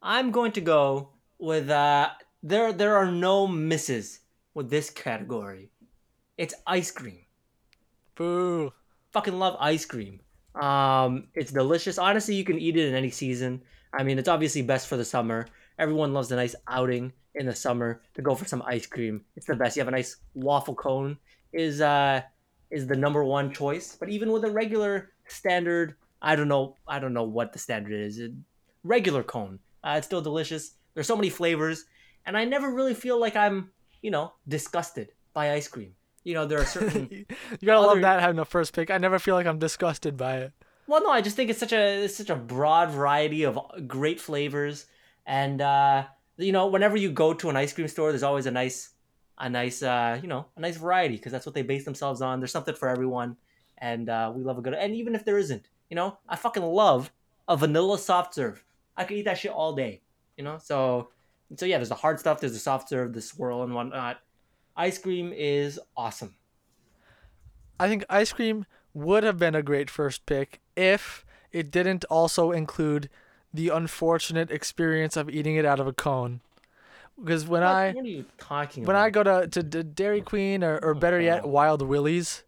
[0.00, 1.08] I'm going to go
[1.40, 2.10] with uh.
[2.44, 4.20] There there are no misses
[4.54, 5.72] with this category.
[6.38, 7.26] It's ice cream.
[8.14, 8.72] Boo.
[9.10, 10.20] Fucking love ice cream.
[10.54, 11.98] Um, it's delicious.
[11.98, 13.64] Honestly, you can eat it in any season.
[13.92, 15.48] I mean, it's obviously best for the summer.
[15.80, 19.24] Everyone loves a nice outing in the summer to go for some ice cream.
[19.36, 19.76] It's the best.
[19.76, 21.18] You have a nice waffle cone
[21.52, 22.20] is uh
[22.70, 23.96] is the number one choice.
[23.98, 27.92] But even with a regular standard, I don't know, I don't know what the standard
[27.92, 28.18] is.
[28.20, 28.30] A
[28.82, 30.72] regular cone, uh, it's still delicious.
[30.94, 31.84] There's so many flavors,
[32.26, 33.70] and I never really feel like I'm,
[34.02, 35.94] you know, disgusted by ice cream.
[36.24, 37.08] You know, there are certain.
[37.10, 38.90] you gotta love that having a first pick.
[38.90, 40.52] I never feel like I'm disgusted by it.
[40.86, 44.20] Well, no, I just think it's such a it's such a broad variety of great
[44.20, 44.86] flavors,
[45.26, 46.04] and uh,
[46.36, 48.90] you know, whenever you go to an ice cream store, there's always a nice,
[49.38, 52.40] a nice, uh, you know, a nice variety because that's what they base themselves on.
[52.40, 53.36] There's something for everyone,
[53.78, 54.74] and uh, we love a good.
[54.74, 57.12] And even if there isn't, you know, I fucking love
[57.48, 58.64] a vanilla soft serve.
[58.96, 60.02] I could eat that shit all day,
[60.36, 60.58] you know.
[60.58, 61.10] So,
[61.56, 64.18] so yeah, there's the hard stuff, there's the soft serve, the swirl and whatnot.
[64.76, 66.34] Ice cream is awesome.
[67.78, 72.52] I think ice cream would have been a great first pick if it didn't also
[72.52, 73.08] include
[73.54, 76.40] the unfortunate experience of eating it out of a cone.
[77.22, 79.04] because when What, I what are you talking when about?
[79.06, 82.42] I go to to D- Dairy Queen or, or better yet Wild Willie's,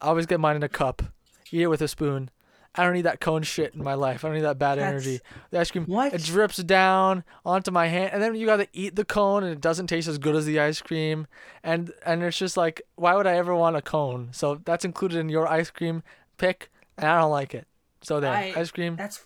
[0.00, 1.02] I always get mine in a cup,
[1.50, 2.30] eat it with a spoon.
[2.72, 4.24] I don't need that cone shit in my life.
[4.24, 5.20] I don't need that bad That's- energy.
[5.50, 6.14] The ice cream What?
[6.14, 9.60] it drips down onto my hand, and then you gotta eat the cone, and it
[9.60, 11.26] doesn't taste as good as the ice cream.
[11.64, 14.28] And and it's just like, why would I ever want a cone?
[14.32, 16.02] So that's included in your ice cream
[16.38, 17.66] pick, and I don't like it.
[18.02, 18.94] So there, I- ice cream.
[18.96, 19.20] That's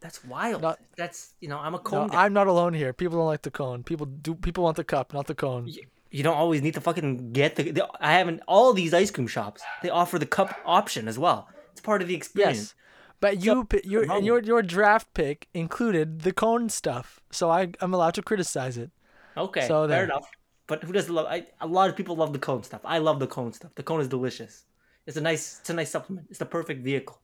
[0.00, 0.62] that's wild.
[0.62, 2.08] Not- that's you know I'm a cone.
[2.08, 2.24] guy.
[2.24, 2.92] I'm not alone here.
[2.92, 3.82] People don't like the cone.
[3.82, 4.34] People do.
[4.34, 5.68] People want the cup, not the cone.
[6.10, 7.88] you don't always need to fucking get the, the.
[8.00, 9.62] I haven't all these ice cream shops.
[9.82, 11.48] They offer the cup option as well.
[11.72, 12.58] It's part of the experience.
[12.58, 12.74] Yes,
[13.20, 17.72] but you pi- your wrong your your draft pick included the cone stuff, so I
[17.80, 18.90] I'm allowed to criticize it.
[19.36, 20.30] Okay, So fair enough.
[20.68, 21.26] But who doesn't love?
[21.28, 22.80] I, a lot of people love the cone stuff.
[22.84, 23.72] I love the cone stuff.
[23.76, 24.64] The cone is delicious.
[25.06, 25.58] It's a nice.
[25.60, 26.26] It's a nice supplement.
[26.30, 27.20] It's the perfect vehicle.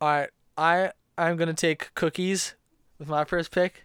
[0.00, 2.54] All right, I I'm gonna take cookies
[2.98, 3.84] with my first pick.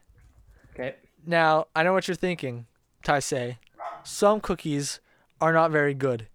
[0.74, 0.96] Okay.
[1.26, 2.68] Now I know what you're thinking,
[3.04, 3.58] Taisei.
[4.04, 5.00] Some cookies
[5.42, 6.28] are not very good,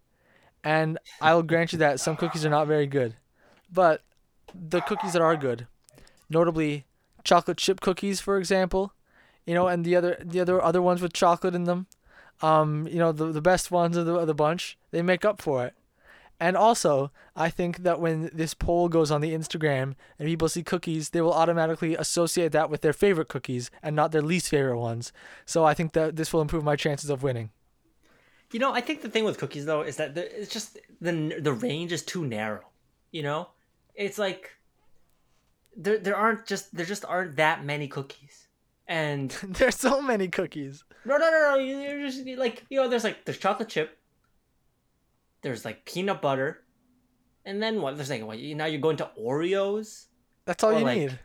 [0.65, 3.17] and I will grant you that some cookies are not very good,
[3.73, 4.03] but
[4.55, 5.67] the cookies that are good,
[6.29, 6.87] notably
[7.25, 8.93] chocolate chip cookies, for example,
[9.47, 11.87] you know, and the other the other other ones with chocolate in them,
[12.43, 15.41] um, you know, the the best ones of the of the bunch, they make up
[15.41, 15.75] for it.
[16.41, 20.63] And also, I think that when this poll goes on the Instagram and people see
[20.63, 24.79] cookies, they will automatically associate that with their favorite cookies and not their least favorite
[24.79, 25.13] ones.
[25.47, 27.51] So I think that this will improve my chances of winning.
[28.53, 31.39] You know, I think the thing with cookies though is that the, it's just the
[31.41, 32.65] the range is too narrow.
[33.11, 33.49] You know,
[33.95, 34.53] it's like
[35.77, 38.47] there there aren't just there just aren't that many cookies.
[38.87, 40.85] And There's so many cookies.
[41.05, 41.59] no, no, no, no.
[41.59, 43.99] you- You're just like you know, there's like there's chocolate chip.
[45.43, 46.63] There's like peanut butter,
[47.45, 47.97] and then what?
[47.97, 48.39] There's like what?
[48.39, 50.07] Now you're going to Oreos,
[50.45, 51.19] That's all you like- need.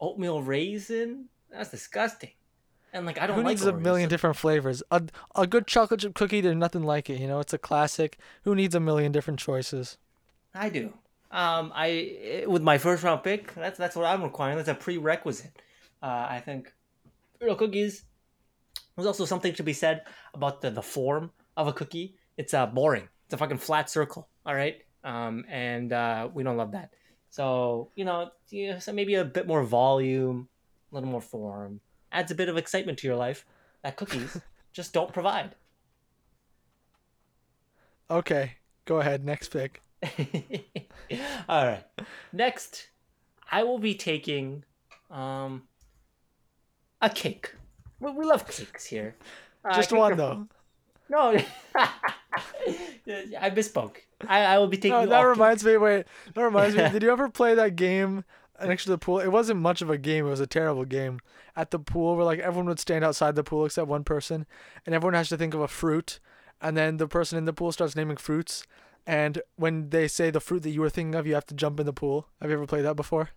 [0.00, 1.26] oatmeal raisin.
[1.50, 2.30] That's disgusting.
[2.92, 4.82] And like I don't Who like needs a million different flavors?
[4.90, 5.02] A,
[5.36, 7.20] a good chocolate chip cookie, there's nothing like it.
[7.20, 8.18] You know, it's a classic.
[8.42, 9.96] Who needs a million different choices?
[10.54, 10.92] I do.
[11.30, 14.56] Um, I with my first round pick, that's that's what I'm requiring.
[14.56, 15.52] That's a prerequisite.
[16.02, 16.72] Uh, I think
[17.40, 18.02] real cookies.
[18.96, 20.02] There's also something to be said
[20.34, 22.16] about the, the form of a cookie.
[22.36, 23.08] It's uh boring.
[23.30, 24.26] It's a fucking flat circle.
[24.44, 24.78] All right.
[25.04, 26.90] Um, and uh, we don't love that.
[27.28, 28.32] So you know,
[28.80, 30.48] so maybe a bit more volume,
[30.90, 31.80] a little more form,
[32.10, 33.46] adds a bit of excitement to your life.
[33.84, 34.36] That cookies
[34.72, 35.54] just don't provide.
[38.10, 38.54] Okay,
[38.84, 39.24] go ahead.
[39.24, 39.80] Next pick.
[41.48, 41.84] All right.
[42.32, 42.88] Next,
[43.48, 44.64] I will be taking
[45.08, 45.68] um
[47.00, 47.54] a cake.
[48.00, 49.14] We, love cakes here.
[49.64, 50.48] Uh, Just cakes one though.
[51.10, 51.36] No.
[51.74, 53.96] I misspoke.
[54.26, 54.94] I, I will be taking.
[54.94, 55.76] Oh, that reminds me.
[55.76, 56.88] Wait, that reminds me.
[56.92, 58.24] Did you ever play that game
[58.64, 59.18] next to the pool?
[59.18, 60.26] It wasn't much of a game.
[60.26, 61.18] It was a terrible game
[61.56, 64.46] at the pool where like everyone would stand outside the pool except one person,
[64.86, 66.20] and everyone has to think of a fruit,
[66.60, 68.64] and then the person in the pool starts naming fruits,
[69.04, 71.80] and when they say the fruit that you were thinking of, you have to jump
[71.80, 72.28] in the pool.
[72.40, 73.30] Have you ever played that before?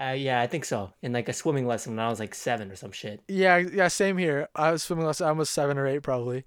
[0.00, 0.92] Uh, yeah, I think so.
[1.02, 3.20] In like a swimming lesson when I was like seven or some shit.
[3.28, 4.48] Yeah, yeah, same here.
[4.54, 5.28] I was swimming lesson.
[5.28, 6.44] I was seven or eight probably,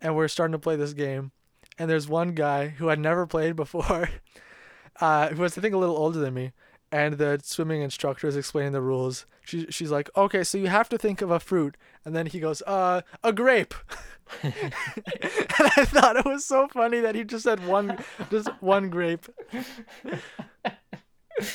[0.00, 1.32] and we're starting to play this game,
[1.78, 4.08] and there's one guy who had never played before,
[5.00, 6.52] uh, who was I think a little older than me,
[6.92, 9.26] and the swimming instructor is explaining the rules.
[9.44, 12.40] She she's like, okay, so you have to think of a fruit, and then he
[12.40, 13.74] goes, uh, a grape.
[14.42, 14.72] and
[15.60, 17.98] I thought it was so funny that he just said one,
[18.30, 19.26] just one grape.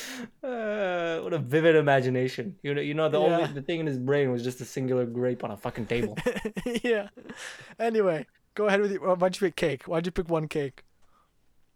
[0.42, 2.56] Uh, what a vivid imagination.
[2.62, 3.26] You know, you know the Yeah.
[3.38, 6.16] only the thing in his brain was just a singular grape on a fucking table.
[6.82, 7.08] yeah.
[7.78, 9.14] Anyway, go ahead with your.
[9.14, 9.84] Why'd you pick cake?
[9.84, 10.82] Why'd you pick one cake?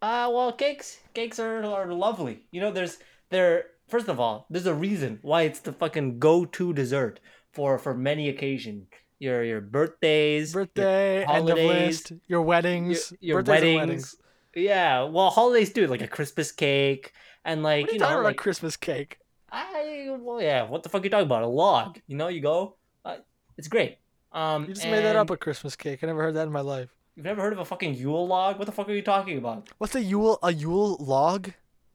[0.01, 2.45] Uh, well, cakes, cakes are, are lovely.
[2.51, 2.97] You know, there's
[3.29, 3.65] there.
[3.87, 7.19] First of all, there's a reason why it's the fucking go-to dessert
[7.53, 8.87] for for many occasions.
[9.19, 11.67] Your your birthdays, your birthday, of holidays,
[12.09, 14.15] list, your weddings, your birthdays and weddings.
[14.53, 17.13] Yeah, well, holidays do like a Christmas cake
[17.47, 19.17] and like What are you you talking know, about like Christmas cake?
[19.51, 20.63] I well, yeah.
[20.63, 21.41] What the fuck are you talking about?
[21.41, 21.99] A log?
[22.05, 22.75] You know, you go.
[23.03, 23.17] Uh,
[23.57, 23.97] it's great.
[24.33, 26.03] Um, You just made that up a Christmas cake.
[26.03, 26.89] I never heard that in my life.
[27.15, 28.59] You've never heard of a fucking Yule log?
[28.59, 29.69] What the fuck are you talking about?
[29.79, 30.37] What's a Yule?
[30.43, 31.51] A Yule log?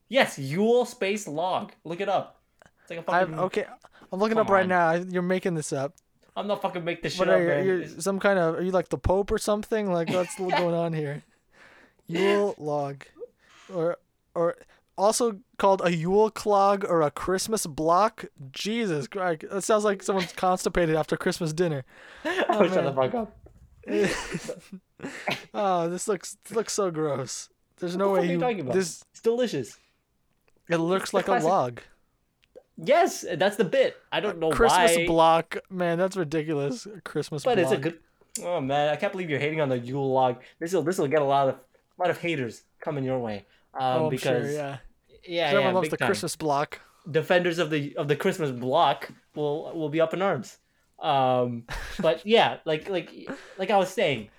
[0.08, 1.72] Yes, Yule space log.
[1.84, 2.40] Look it up.
[2.80, 3.34] It's like a fucking.
[3.34, 3.66] I'm okay.
[4.10, 4.68] I'm looking Come up right on.
[4.68, 4.92] now.
[4.94, 5.94] You're making this up.
[6.34, 7.48] I'm not fucking make this shit What up, are you?
[7.48, 7.66] man.
[7.66, 8.54] You're some kind of?
[8.56, 9.92] Are you like the Pope or something?
[9.92, 11.22] Like what's going on here?
[12.06, 13.04] Yule log,
[13.72, 13.98] or
[14.34, 14.56] or
[14.98, 18.26] also called a Yule clog or a Christmas block.
[18.50, 21.84] Jesus Christ, that sounds like someone's constipated after Christmas dinner.
[22.24, 22.94] oh, shut the man.
[22.94, 23.36] fuck up.
[25.54, 27.48] oh, this looks this looks so gross.
[27.78, 28.40] There's no the fuck way are you you.
[28.40, 28.74] talking about?
[28.74, 29.76] This It's delicious.
[30.68, 31.80] it looks the like a log.
[32.76, 33.96] Yes, that's the bit.
[34.10, 34.54] I don't know why.
[34.56, 35.06] Christmas why.
[35.06, 36.86] block, man, that's ridiculous.
[37.04, 37.72] Christmas But block.
[37.72, 37.98] it's a good.
[38.42, 40.42] Oh man, I can't believe you're hating on the Yule log.
[40.58, 43.46] This will this will get a lot of a lot of haters coming your way.
[43.74, 44.78] Um, oh, because sure, yeah.
[45.26, 46.06] yeah, Everyone yeah, loves the time.
[46.08, 46.80] Christmas block.
[47.10, 50.58] defenders of the of the Christmas block will will be up in arms.
[51.00, 51.64] Um,
[52.00, 53.10] but yeah, like like
[53.58, 54.30] like I was saying,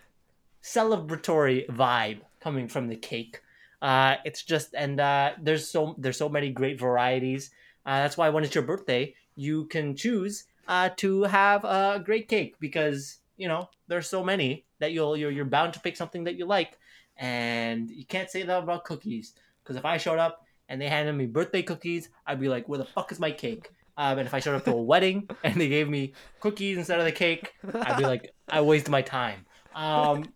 [0.62, 3.42] celebratory vibe coming from the cake.
[3.82, 7.52] Uh, it's just and uh, there's so there's so many great varieties.
[7.86, 12.30] Uh, that's why when it's your birthday, you can choose uh, to have a great
[12.30, 16.24] cake because you know there's so many that you'll you're, you're bound to pick something
[16.24, 16.78] that you like,
[17.18, 19.34] and you can't say that about cookies
[19.64, 22.80] because if I showed up and they handed me birthday cookies, I'd be like, where
[22.80, 23.70] the fuck is my cake?
[23.98, 27.00] Um, and if I showed up to a wedding and they gave me cookies instead
[27.00, 29.46] of the cake, I'd be like, I wasted my time.
[29.76, 30.26] Um,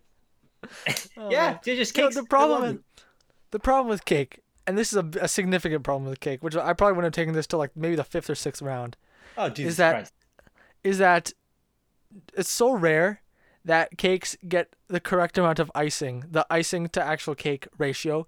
[1.17, 3.03] Oh, yeah, just know, the problem is,
[3.51, 6.73] the problem with cake, and this is a, a significant problem with cake, which I
[6.73, 8.97] probably wouldn't have taken this to like maybe the fifth or sixth round,
[9.37, 10.13] oh Jesus that- Christ.
[10.83, 11.31] is that
[12.33, 13.21] it's so rare
[13.67, 18.25] that cakes get the correct amount of icing, the icing to actual cake ratio.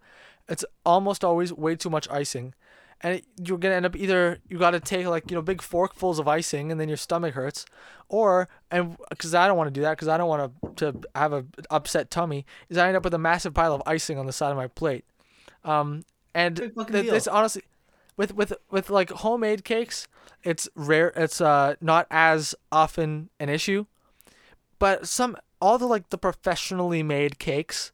[0.50, 2.54] It's almost always way too much icing.
[3.02, 5.60] And it, you're gonna end up either you got to take like you know big
[5.60, 7.66] forkfuls of icing and then your stomach hurts,
[8.10, 11.08] or and because I don't want to do that because I don't want to to
[11.16, 14.26] have a upset tummy is I end up with a massive pile of icing on
[14.26, 15.06] the side of my plate,
[15.64, 16.04] um
[16.36, 17.64] and th- this honestly
[18.18, 20.08] with with with like homemade cakes
[20.44, 23.86] it's rare it's uh not as often an issue
[24.80, 27.92] but some all the like the professionally made cakes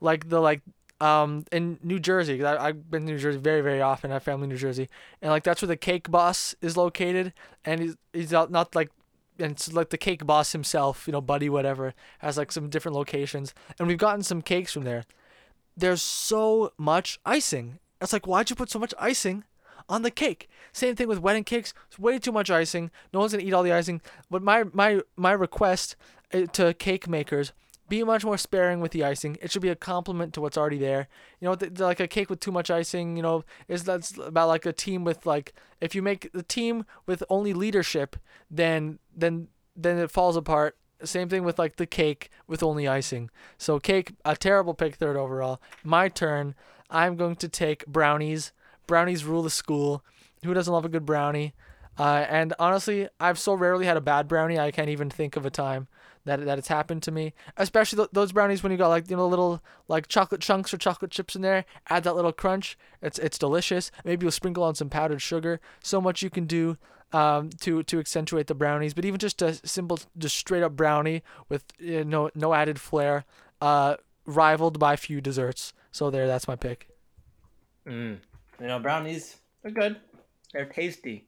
[0.00, 0.60] like the like
[1.00, 4.22] um in New Jersey I, I've been to New Jersey very very often I have
[4.22, 4.88] family in New Jersey
[5.22, 7.32] and like that's where the cake boss is located
[7.64, 8.90] and he's he's not, not like
[9.38, 12.96] and it's like the cake boss himself you know buddy whatever has like some different
[12.96, 15.04] locations and we've gotten some cakes from there.
[15.76, 17.80] There's so much icing.
[18.00, 19.44] It's like why'd you put so much icing
[19.88, 20.48] on the cake.
[20.72, 21.74] Same thing with wedding cakes.
[21.88, 22.90] It's way too much icing.
[23.12, 24.00] No one's gonna eat all the icing.
[24.30, 25.96] But my my my request
[26.32, 27.52] uh, to cake makers:
[27.88, 29.36] be much more sparing with the icing.
[29.42, 31.08] It should be a compliment to what's already there.
[31.40, 33.16] You know, like a cake with too much icing.
[33.16, 36.84] You know, is that's about like a team with like if you make the team
[37.06, 38.16] with only leadership,
[38.50, 40.76] then then then it falls apart.
[41.02, 43.30] Same thing with like the cake with only icing.
[43.58, 45.60] So cake, a terrible pick third overall.
[45.82, 46.54] My turn.
[46.90, 48.52] I'm going to take brownies.
[48.86, 50.04] Brownies rule the school.
[50.44, 51.54] Who doesn't love a good brownie?
[51.98, 54.58] Uh, and honestly, I've so rarely had a bad brownie.
[54.58, 55.86] I can't even think of a time
[56.24, 57.34] that that it's happened to me.
[57.56, 60.78] Especially th- those brownies when you got like you know little like chocolate chunks or
[60.78, 61.64] chocolate chips in there.
[61.88, 62.76] Add that little crunch.
[63.00, 63.90] It's it's delicious.
[64.04, 65.60] Maybe you'll sprinkle on some powdered sugar.
[65.82, 66.76] So much you can do
[67.12, 68.94] um, to to accentuate the brownies.
[68.94, 73.24] But even just a simple, just straight up brownie with uh, no no added flair,
[73.60, 73.96] uh,
[74.26, 75.72] rivaled by few desserts.
[75.92, 76.88] So there, that's my pick.
[77.86, 78.18] Mm.
[78.60, 79.96] You know, brownies they're good.
[80.52, 81.26] They're tasty.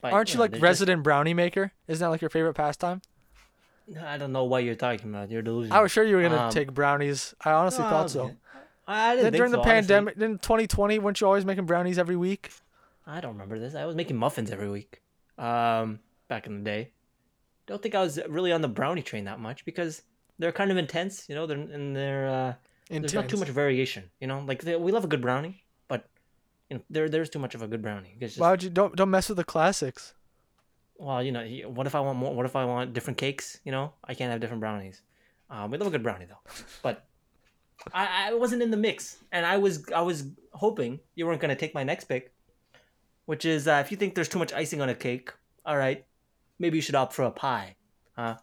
[0.00, 1.72] But, Aren't you know, like they're resident brownie maker?
[1.88, 3.02] Isn't that like your favorite pastime?
[4.04, 5.30] I don't know what you're talking about.
[5.30, 5.76] You're delusional.
[5.76, 7.34] I was sure you were gonna Um, take brownies.
[7.44, 8.36] I honestly No, thought so.
[8.86, 9.72] I didn't Then think during the so, honestly.
[9.94, 12.50] pandemic, in 2020, weren't you always making brownies every week?
[13.06, 13.74] I don't remember this.
[13.74, 15.02] I was making muffins every week.
[15.38, 16.92] Um, back in the day.
[17.66, 20.02] Don't think I was really on the brownie train that much because
[20.38, 21.28] they're kind of intense.
[21.28, 22.54] You know, they're and they're uh,
[22.88, 24.10] there's not too much variation.
[24.20, 25.71] You know, like they, we love a good brownie, but
[26.72, 28.16] you know, there there's too much of a good brownie.
[28.18, 30.14] Just, Why would you don't don't mess with the classics?
[30.96, 32.34] well, you know, what if I want more?
[32.34, 33.60] What if I want different cakes?
[33.64, 35.02] You know, I can't have different brownies.
[35.50, 36.40] Um, we love a good brownie though,
[36.82, 37.04] but
[37.92, 41.56] I, I wasn't in the mix, and I was I was hoping you weren't gonna
[41.56, 42.32] take my next pick,
[43.26, 45.30] which is uh, if you think there's too much icing on a cake,
[45.66, 46.06] all right,
[46.58, 47.76] maybe you should opt for a pie.
[48.16, 48.36] Huh?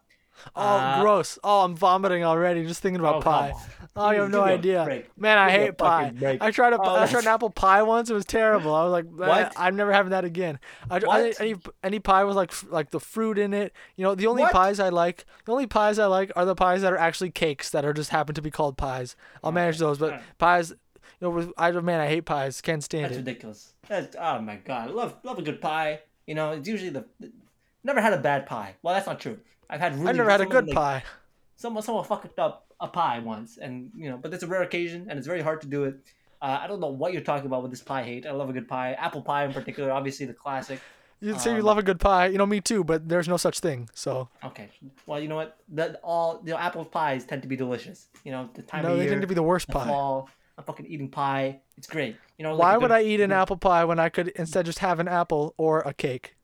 [0.56, 1.38] Oh, Uh, gross!
[1.44, 3.52] Oh, I'm vomiting already just thinking about Oh, pie.
[3.96, 4.84] Oh, you have no give me a idea.
[4.84, 5.18] break.
[5.18, 6.10] Man, I Give hate pie.
[6.10, 6.40] break.
[6.42, 8.08] I tried a, Oh, I tried an apple pie once.
[8.08, 8.74] It was terrible.
[8.74, 9.52] I was like, What?
[9.56, 10.58] I'm never having that again.
[10.90, 13.72] I, I any any pie with like like the fruit in it.
[13.96, 14.52] You know, the only What?
[14.52, 17.70] pies I like, the only pies I like are the pies that are actually cakes
[17.70, 19.16] that are just happen to be called pies.
[19.42, 20.38] I'll manage those, but alright.
[20.38, 20.70] pies.
[20.70, 20.76] You
[21.28, 22.60] know, with, I man, I hate pies.
[22.62, 23.16] Can't stand That's it.
[23.16, 23.74] That's ridiculous.
[23.88, 26.00] That's oh my god, I love love a good pie.
[26.26, 27.04] You know, it's usually the-
[27.82, 28.76] never had a bad pie.
[28.82, 29.38] Well, that's not true.
[29.70, 30.08] I've had really.
[30.08, 31.02] I've never had a good like, pie.
[31.56, 35.06] Someone someone fucked up a pie once, and you know, but it's a rare occasion,
[35.08, 36.00] and it's very hard to do it.
[36.42, 38.26] Uh, I don't know what you're talking about with this pie hate.
[38.26, 39.92] I love a good pie, apple pie in particular.
[39.92, 40.80] Obviously, the classic.
[41.20, 42.28] You say you um, love a good pie.
[42.28, 42.82] You know, me too.
[42.82, 43.90] But there's no such thing.
[43.94, 44.70] So Okay,
[45.06, 45.58] well, you know what?
[45.68, 48.08] That all the apple pies tend to be delicious.
[48.24, 49.86] You know, the time no, of they year, tend to be the worst the pie.
[49.86, 50.30] fall.
[50.56, 51.60] I'm fucking eating pie.
[51.76, 52.16] It's great.
[52.38, 54.66] You know, like Why a would I eat an apple pie when I could instead
[54.66, 56.36] just have an apple or a cake?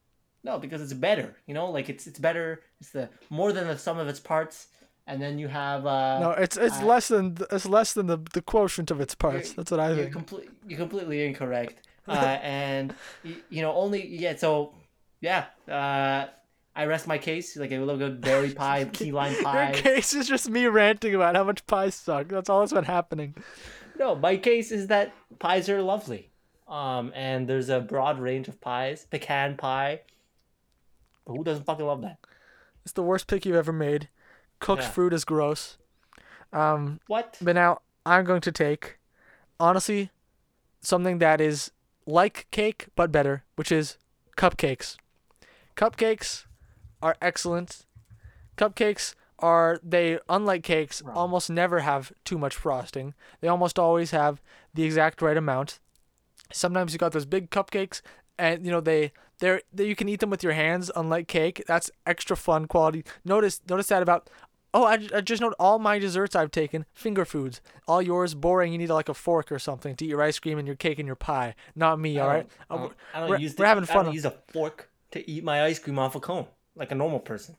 [0.47, 1.28] No, because it's better.
[1.48, 2.48] You know, like it's it's better.
[2.81, 4.68] It's the more than the sum of its parts,
[5.09, 5.85] and then you have.
[5.86, 9.14] Uh, No, it's it's I- less than it's less than the the quotient of its
[9.14, 9.52] parts.
[9.56, 10.51] That's what I you're think.
[10.68, 11.77] You're completely incorrect.
[12.09, 12.94] uh, and
[13.24, 14.36] y- you know only yeah.
[14.36, 14.73] So
[15.20, 16.23] yeah, uh,
[16.81, 17.56] I rest my case.
[17.56, 19.73] Like a little good berry pie, key lime pie.
[19.73, 22.28] Your case is just me ranting about how much pies suck.
[22.28, 23.35] That's all that's been happening.
[23.98, 26.31] No, my case is that pies are lovely.
[26.68, 29.06] Um, and there's a broad range of pies.
[29.10, 30.02] Pecan pie.
[31.27, 32.19] But who doesn't fucking love that?
[32.85, 34.09] It's the worst pick you've ever made.
[34.61, 34.90] Cooked Yeah.
[34.90, 35.77] fruit is gross.
[36.53, 37.36] Um, What?
[37.43, 38.98] but now I'm going to take,
[39.59, 40.11] honestly,
[40.81, 41.73] something that is
[42.07, 43.98] like cake but better, which is
[44.36, 44.97] cupcakes.
[45.77, 46.47] Cupcakes
[47.03, 47.85] are excellent.
[48.57, 53.12] Cupcakes are they unlike cakes almost never have too much frosting.
[53.40, 54.40] They almost always have
[54.73, 55.81] the exact right amount.
[56.53, 58.01] Sometimes you got those big cupcakes
[58.39, 61.63] and you know they they're they, you can eat them with your hands unlike cake.
[61.67, 63.05] That's extra fun quality.
[63.25, 64.29] Notice notice that about
[64.75, 67.63] Oh, I, I just noted all my desserts I've taken finger foods.
[67.89, 68.73] All yours boring.
[68.73, 70.99] You need like a fork or something to eat your ice cream and your cake
[70.99, 71.55] and your pie.
[71.75, 72.49] Not me, all I right.
[72.69, 74.05] I don't, I don't we're- use we're the- having I fun.
[74.07, 77.21] don't use a fork to eat my ice cream off a cone like a normal
[77.21, 77.57] person.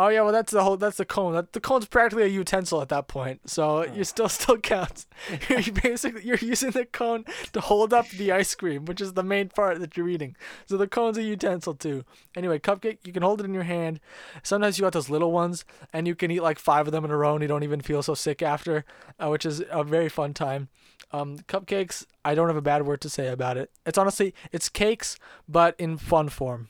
[0.00, 1.32] Oh yeah, well that's the whole that's the cone.
[1.32, 3.50] That the cone's practically a utensil at that point.
[3.50, 5.08] So you still still counts.
[5.48, 9.24] you're basically you're using the cone to hold up the ice cream, which is the
[9.24, 10.36] main part that you're eating.
[10.66, 12.04] So the cone's a utensil too.
[12.36, 13.98] Anyway, cupcake you can hold it in your hand.
[14.44, 17.10] Sometimes you got those little ones, and you can eat like five of them in
[17.10, 18.84] a row, and you don't even feel so sick after,
[19.18, 20.68] uh, which is a very fun time.
[21.10, 23.72] Um, cupcakes, I don't have a bad word to say about it.
[23.84, 25.18] It's honestly it's cakes,
[25.48, 26.68] but in fun form.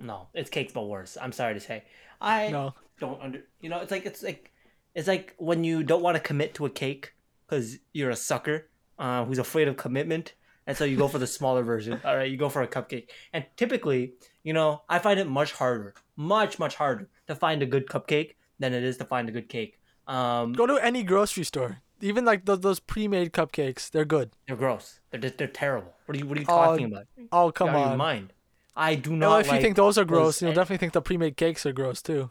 [0.00, 1.18] No, it's cakes but worse.
[1.20, 1.84] I'm sorry to say.
[2.22, 2.74] I No.
[3.00, 3.40] don't under.
[3.60, 4.52] You know, it's like it's like
[4.94, 7.14] it's like when you don't want to commit to a cake
[7.46, 8.68] because you're a sucker
[8.98, 10.34] uh, who's afraid of commitment,
[10.66, 12.00] and so you go for the smaller version.
[12.04, 15.52] All right, you go for a cupcake, and typically, you know, I find it much
[15.52, 19.32] harder, much much harder to find a good cupcake than it is to find a
[19.32, 19.80] good cake.
[20.06, 21.78] Um, Go to any grocery store.
[22.00, 24.30] Even like those, those pre-made cupcakes, they're good.
[24.48, 24.98] they're gross.
[25.10, 25.92] They're just, they're terrible.
[26.06, 27.06] What are you What are you Oh, talking about?
[27.30, 27.98] Oh come Out of your on.
[27.98, 28.32] mind.
[28.74, 29.40] I do Well, not.
[29.42, 31.72] if like you think those are gross, those- you'll definitely think the pre-made cakes are
[31.72, 32.30] gross too.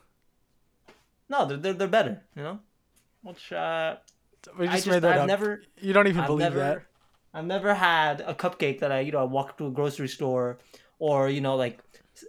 [1.29, 2.21] no, they're, they're they're better.
[2.35, 2.59] You know,
[3.23, 3.97] which uh,
[4.57, 5.27] We I just, just made that I've up.
[5.27, 5.61] never.
[5.79, 6.81] you don't even I've believe never, that.
[7.33, 10.57] I've never had a cupcake that I, you know, I walk to a grocery store,
[10.99, 11.79] or you know, like,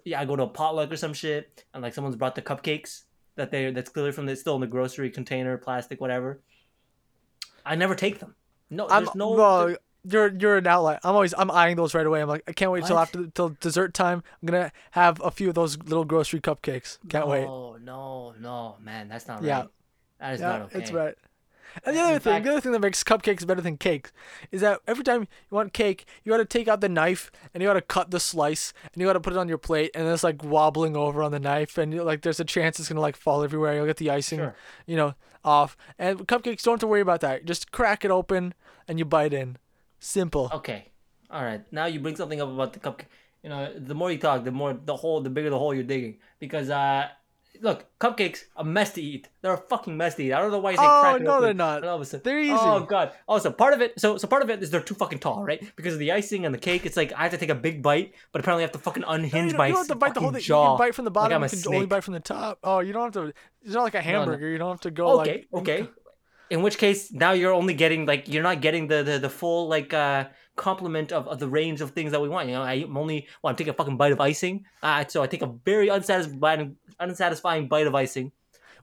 [0.05, 3.03] yeah, I go to a potluck or some shit, and like someone's brought the cupcakes
[3.37, 6.41] that they that's clearly from the still in the grocery container, plastic, whatever.
[7.65, 8.35] I never take them.
[8.71, 9.31] No, I'm there's no.
[9.31, 10.99] well, you're you're an outlier.
[11.05, 12.21] I'm always I'm eyeing those right away.
[12.23, 14.23] I'm like I can't wait till after till dessert time.
[14.43, 16.99] I'm gonna have a few of those little grocery cupcakes.
[17.09, 17.45] Can't wait.
[17.45, 19.61] No, no, no, man, that's not Yeah.
[19.61, 19.69] right.
[20.21, 20.79] That is Yeah, not okay.
[20.81, 21.15] it's right.
[21.87, 24.13] And the In other thing, fact- the other thing that makes cupcakes better than cakes
[24.51, 27.63] is that every time you want cake, you got to take out the knife and
[27.63, 29.91] you got to cut the slice and you got to put it on your plate
[29.95, 33.01] and it's like wobbling over on the knife and like there's a chance it's gonna
[33.01, 33.75] like fall everywhere.
[33.75, 34.55] You'll get the icing, Sure.
[34.85, 35.15] you know,
[35.47, 35.75] off.
[35.99, 37.47] And cupcakes don't have to worry about that.
[37.47, 38.53] Just crack it open
[38.87, 39.57] and you bite in.
[40.03, 40.51] Simple.
[40.53, 40.89] Okay.
[41.31, 41.63] All right.
[41.73, 43.07] Now you bring something up about the cupcake.
[43.43, 45.85] You know, the more you talk, the more the hole, the bigger the hole you're
[45.85, 46.19] digging.
[46.41, 47.07] Because uh,
[47.61, 49.29] look, cupcakes a mess to eat.
[49.43, 50.33] They're a fucking mess to eat.
[50.33, 51.85] I don't know why you say Oh, no, they're not.
[51.85, 52.53] all of a sudden- They're easy.
[52.55, 53.13] Oh god.
[53.29, 53.99] Also, part of it.
[54.01, 55.63] So, so part of it is they're too fucking tall, right?
[55.77, 56.85] Because of the icing and the cake.
[56.85, 59.03] It's like I have to take a big bite, but apparently I have to fucking
[59.03, 60.41] No, unhinge don't- my you don't have to bite the whole thing.
[60.43, 60.73] jaw.
[60.73, 61.37] You can bite from the bottom.
[61.37, 61.89] I'm you can only snake.
[61.89, 62.59] bite from the top.
[62.65, 63.33] Oh, you don't have to.
[63.65, 64.03] It's not like a no.
[64.05, 64.49] hamburger.
[64.49, 65.63] You don't have to go okay, like.
[65.63, 65.89] okay.
[66.53, 69.69] In which case, now you're only getting like you're not getting the the, the full
[69.69, 72.47] like uh complement of, of the range of things that we want.
[72.47, 74.67] You know, I'm only well, I'm taking a fucking bite of icing.
[74.83, 78.33] Uh, so I take a very unsatisfying unsatisfying bite of icing.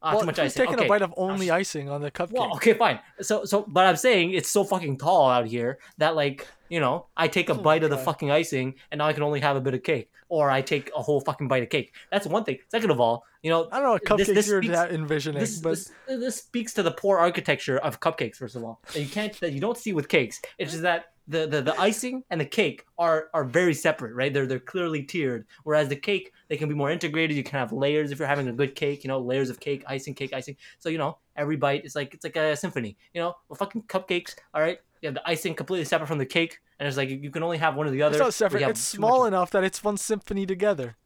[0.01, 0.65] Uh, well, too much icing.
[0.65, 0.85] taking okay.
[0.85, 2.31] a bite of only icing on the cupcake?
[2.31, 2.99] Well, okay, fine.
[3.21, 7.07] So, so, but I'm saying it's so fucking tall out here that, like, you know,
[7.17, 9.57] I take a Oh bite of the fucking icing and now I can only have
[9.57, 11.93] a bit of cake, or I take a whole fucking bite of cake.
[12.11, 12.59] That's one thing.
[12.69, 15.39] Second of all, you know, I don't know what this- cupcakes this you're speaks- envisioning,
[15.39, 18.35] this, but this this speaks to the poor architecture of cupcakes.
[18.35, 20.41] First of all, that you can't that you don't see with cakes.
[20.57, 24.34] It's just that the, the, the icing and the cake are are very separate, right?
[24.34, 25.45] They're they're clearly tiered.
[25.64, 27.38] Whereas the cake they can be more integrated.
[27.38, 29.03] You can have layers if you're having a good cake.
[29.03, 30.57] You know, layers of cake, icing, cake, icing.
[30.80, 32.97] So you know, every bite is like it's like a symphony.
[33.14, 34.35] You know, well, fucking cupcakes.
[34.56, 37.18] All right, you have the icing completely separate from the cake, and it's like you,
[37.18, 38.15] you can only have one or the other.
[38.15, 38.64] it's not separate.
[38.64, 40.97] It's small enough that it's one symphony together.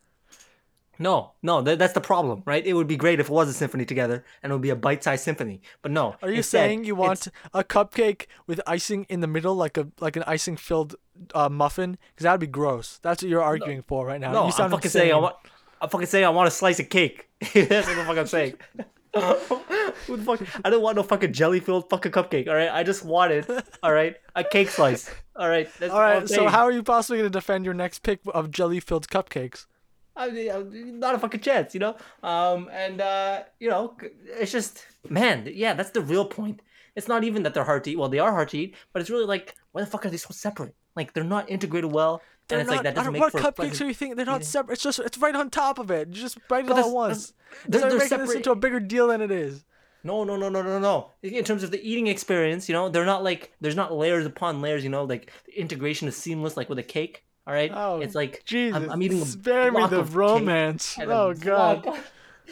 [1.00, 2.66] No, no, that, that's the problem, right?
[2.66, 4.76] It would be great if it was a symphony together and it would be a
[4.76, 5.62] bite-sized symphony.
[5.82, 6.16] But no.
[6.22, 9.88] Are you instead, saying you want a cupcake with icing in the middle, like a
[10.00, 10.96] like an icing filled
[11.34, 11.98] uh, muffin?
[12.14, 13.00] Because that'd be gross.
[13.02, 14.32] That's what you're arguing for right now.
[14.32, 15.02] No, you I'm sound fucking insane.
[15.02, 15.36] saying I want.
[15.82, 17.28] I'm fucking saying I want a slice of cake.
[17.54, 18.54] That's what the fuck I'm saying.
[20.08, 20.42] Who the fuck?
[20.66, 22.48] I don't want no fucking jelly filled fucking cupcake.
[22.48, 23.46] All right, I just wanted,
[23.84, 25.08] all right, a cake slice.
[25.36, 26.18] All right, All right.
[26.18, 29.08] I'm So how are you possibly going to defend your next pick of jelly filled
[29.08, 29.68] cupcakes?
[30.16, 30.64] I mean, uh,
[30.98, 31.96] not a fucking chance, you know.
[32.22, 33.96] Um, and uh, you know,
[34.40, 36.62] it's just man, yeah, that's the real point.
[36.96, 37.98] It's not even that they're hard to eat.
[37.98, 40.18] Well, they are hard to eat, but it's really like, why the fuck are they
[40.18, 40.76] so separate?
[40.96, 42.22] Like they're not integrated well.
[42.48, 42.76] They're and it's not.
[42.78, 44.16] like that doesn't make what for cupcakes pleasant are you thinking?
[44.18, 44.48] They're not eating.
[44.48, 44.74] separate.
[44.74, 46.10] It's just it's right on top of it.
[46.10, 47.34] You just bite it But all at once.
[47.68, 49.66] They're, they're- they're making this into a bigger deal than it is.
[50.06, 51.12] No, no, no, no, no, no.
[51.22, 54.62] In terms of the eating experience, you know, they're not like there's not layers upon
[54.62, 54.84] layers.
[54.84, 57.24] You know, like the integration is seamless, like with a cake.
[57.46, 60.98] All right, Oh, it's like Jesus, I'm, I'm eating a spare me the of romance.
[61.00, 61.84] Oh God.
[61.84, 62.00] block-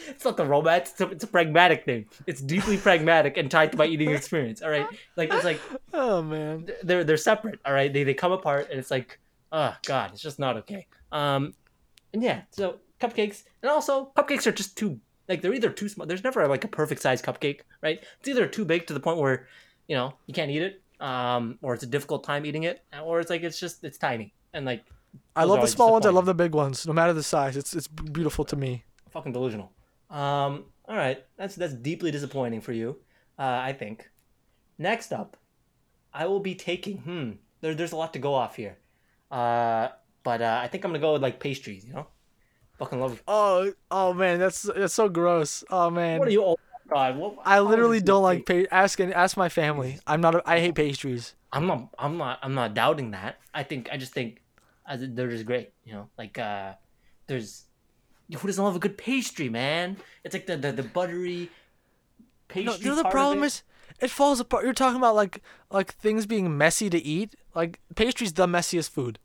[0.08, 0.90] It's not the romance.
[0.92, 2.06] It's a, it's a pragmatic thing.
[2.26, 4.62] It's deeply pragmatic and tied to my eating experience.
[4.62, 4.86] All right,
[5.16, 5.60] like it's like
[5.94, 6.66] Oh man.
[6.82, 7.60] they're they're separate.
[7.66, 9.18] All right, they they come apart, and it's like,
[9.52, 10.86] oh god, it's just not okay.
[11.12, 11.52] Um,
[12.14, 14.98] and yeah, so cupcakes, and also cupcakes are just too
[15.28, 16.06] like they're either too small.
[16.06, 18.02] There's never like a perfect size cupcake, right?
[18.20, 19.46] It's either too big to the point where
[19.88, 23.20] you know you can't eat it, um, or it's a difficult time eating it, or
[23.20, 24.84] it's like it's just it's tiny and like
[25.36, 26.06] I love the small ones.
[26.06, 26.86] I love the big ones.
[26.86, 28.84] No matter the size, it's it's beautiful to me.
[29.10, 29.72] fucking delusional.
[30.10, 32.98] Um, all right, that's that's deeply disappointing for you,
[33.38, 34.10] uh, I think.
[34.78, 35.36] Next up,
[36.12, 36.98] I will be taking.
[36.98, 37.30] Hmm,
[37.60, 38.76] there, there's a lot to go off here,
[39.30, 39.88] uh,
[40.22, 41.84] but uh, I think I'm gonna go with like pastries.
[41.86, 42.06] You know,
[42.78, 43.22] fucking love.
[43.26, 45.64] Oh oh man, that's that's so gross.
[45.70, 46.18] Oh man.
[46.18, 46.44] What are you?
[46.44, 46.56] Oh
[46.90, 49.98] God, what, I literally don't like pa- ask ask my family.
[50.06, 50.34] I'm not.
[50.34, 51.34] A, I hate pastries.
[51.52, 51.88] I'm not.
[51.98, 52.38] I'm not.
[52.42, 53.38] I'm not doubting that.
[53.54, 53.88] I think.
[53.90, 54.41] I just think,
[54.88, 55.72] they're just great.
[55.84, 56.74] You know, like uh,
[57.26, 57.64] there's.
[58.32, 59.98] Who doesn't love a good pastry, man?
[60.24, 61.50] It's like the the, the buttery.
[62.48, 63.46] Pastry No, you know the problem it.
[63.46, 63.62] is
[64.00, 64.64] it falls apart.
[64.64, 67.34] You're talking about like like things being messy to eat.
[67.54, 69.18] Like pastry's the messiest food.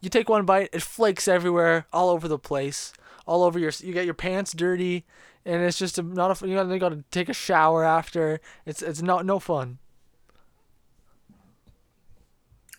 [0.00, 2.92] You take one bite, it flakes everywhere, all over the place,
[3.26, 3.70] all over your.
[3.80, 5.04] You get your pants dirty,
[5.44, 6.48] and it's just a, not a.
[6.48, 8.40] You gotta, you gotta take a shower after.
[8.66, 9.78] It's it's not no fun.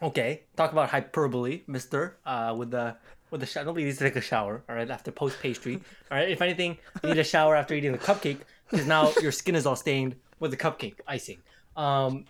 [0.03, 2.17] Okay, talk about hyperbole, Mister.
[2.25, 2.95] Uh, with the
[3.31, 3.65] with the shower.
[3.65, 4.63] Nobody needs to take a shower.
[4.69, 5.75] All right, after post pastry.
[6.11, 8.39] All right, if anything, you need a shower after eating the cupcake
[8.69, 11.39] because now your skin is all stained with the cupcake icing.
[11.77, 12.25] Um,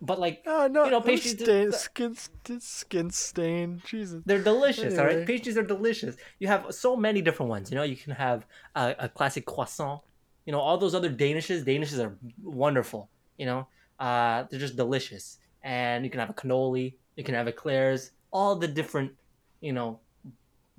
[0.00, 2.14] but like Oh no, You know, no pastries- stain, skin
[2.60, 3.82] skin stain.
[3.84, 4.22] Jesus.
[4.24, 4.96] they're delicious.
[4.98, 6.16] All right, pastries are delicious.
[6.38, 7.70] You have so many different ones.
[7.70, 8.46] You know, you can have
[8.76, 10.00] a, a classic croissant.
[10.46, 11.64] You know, all those other danishes.
[11.64, 13.10] Danishes are wonderful.
[13.36, 13.66] You know,
[13.98, 15.38] uh, they're just delicious.
[15.62, 16.94] And you can have a cannoli.
[17.20, 18.12] You can have eclairs.
[18.30, 19.12] All the different,
[19.60, 20.00] you know,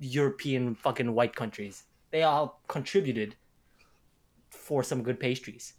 [0.00, 1.84] European fucking white countries.
[2.10, 3.36] They all contributed
[4.50, 5.74] for some good pastries.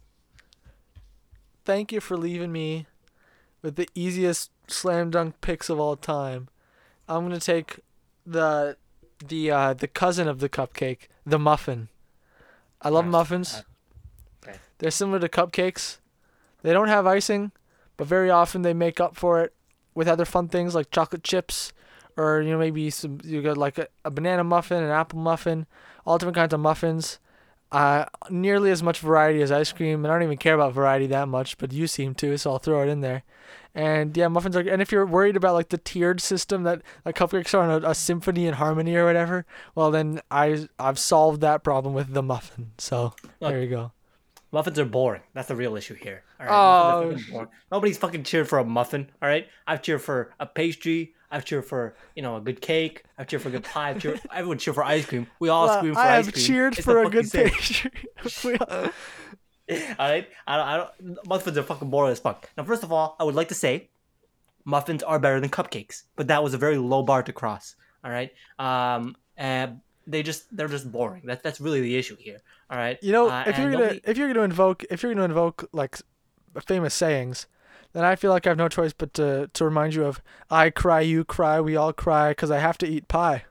[1.66, 2.86] Thank you for leaving me
[3.60, 6.48] with the easiest slam dunk picks of all time.
[7.10, 7.80] I'm gonna take
[8.24, 8.78] the
[9.22, 11.88] the uh, the cousin of the cupcake, the muffin.
[12.80, 13.56] I love Ah, muffins.
[13.56, 14.58] uh, okay.
[14.78, 15.98] They're similar to cupcakes.
[16.62, 17.52] They don't have icing,
[17.98, 19.52] but very often they make up for it
[19.94, 21.72] with other fun things like chocolate chips,
[22.16, 25.66] or you know maybe some you got like a, a banana muffin, an apple muffin,
[26.06, 27.18] all different kinds of muffins.
[27.72, 31.08] Uh, nearly as much variety as ice cream, and I don't even care about variety
[31.08, 33.24] that much, but you seem to, so I'll throw it in there.
[33.74, 34.60] And yeah, muffins are.
[34.60, 37.90] And if you're worried about like the tiered system that like cupcakes are on a,
[37.90, 39.44] a symphony and harmony or whatever,
[39.74, 42.70] well then I I've solved that problem with the muffin.
[42.78, 43.92] So Look, there you go.
[44.54, 45.22] Muffins are boring.
[45.34, 46.22] That's the real issue here.
[46.38, 46.54] All right.
[46.54, 47.48] Oh, fucking.
[47.72, 49.10] Nobody's fucking cheered for a muffin.
[49.20, 49.48] All right.
[49.66, 51.12] I've cheered for a pastry.
[51.28, 53.02] I've cheered for you know a good cake.
[53.18, 53.90] I've cheered for a good pie.
[53.90, 55.26] I've cheered, everyone cheered for ice cream.
[55.40, 56.34] We all Well, scream for I ice cream.
[56.34, 57.50] I have cheered It's for a good same.
[57.50, 57.90] pastry.
[58.70, 58.90] All-
[59.98, 60.28] right.
[60.46, 61.26] I don't, I don't.
[61.26, 62.48] Muffins are fucking boring as fuck.
[62.56, 63.90] Now, first of all, I would like to say,
[64.64, 67.74] muffins are better than cupcakes, but that was a very low bar to cross.
[68.04, 68.30] All right.
[68.58, 69.16] Um.
[70.06, 71.22] They just they're just boring.
[71.24, 72.38] That's that's really the issue here.
[72.70, 72.98] All right.
[73.02, 75.68] You know, Uh, if you're gonna nobody- if you're gonna invoke if you're gonna invoke
[75.72, 75.98] like
[76.66, 77.46] famous sayings,
[77.92, 80.20] then I feel like I have no choice but to to remind you of
[80.50, 83.44] I cry, you cry, we all cry, because I have to eat pie.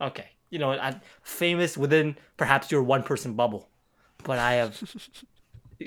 [0.00, 0.28] Okay.
[0.50, 3.68] You know, I'm famous within perhaps your one person bubble,
[4.22, 4.80] but I have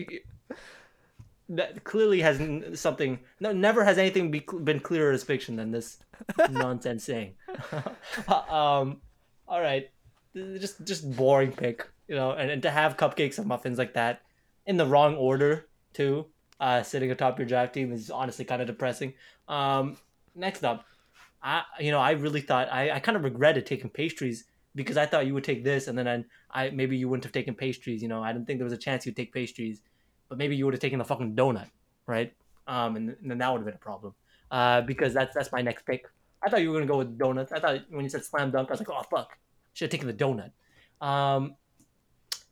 [1.49, 3.19] that clearly has something.
[3.39, 5.99] No, never has anything be, been clearer as fiction than this
[6.49, 7.35] nonsense saying.
[8.27, 9.01] um,
[9.47, 9.89] all right,
[10.35, 14.21] just just boring pick, you know, and, and to have cupcakes and muffins like that
[14.65, 16.27] in the wrong order too,
[16.59, 19.13] uh, sitting atop your draft team is honestly kind of depressing.
[19.47, 19.97] Um,
[20.35, 20.85] next up,
[21.41, 24.45] I you know I really thought I, I kind of regretted taking pastries
[24.75, 27.33] because I thought you would take this and then I, I maybe you wouldn't have
[27.33, 28.01] taken pastries.
[28.01, 29.81] You know I didn't think there was a chance you'd take pastries,
[30.29, 31.69] but maybe you would have taken the fucking donut,
[32.05, 32.33] right?
[32.67, 34.13] Um, and, and then that would have been a problem.
[34.49, 36.05] Uh, because that's that's my next pick.
[36.45, 37.51] I thought you were gonna go with donuts.
[37.51, 39.37] I thought when you said slam dunk, I was like, oh fuck,
[39.73, 40.51] should have taken the donut.
[41.05, 41.55] Um,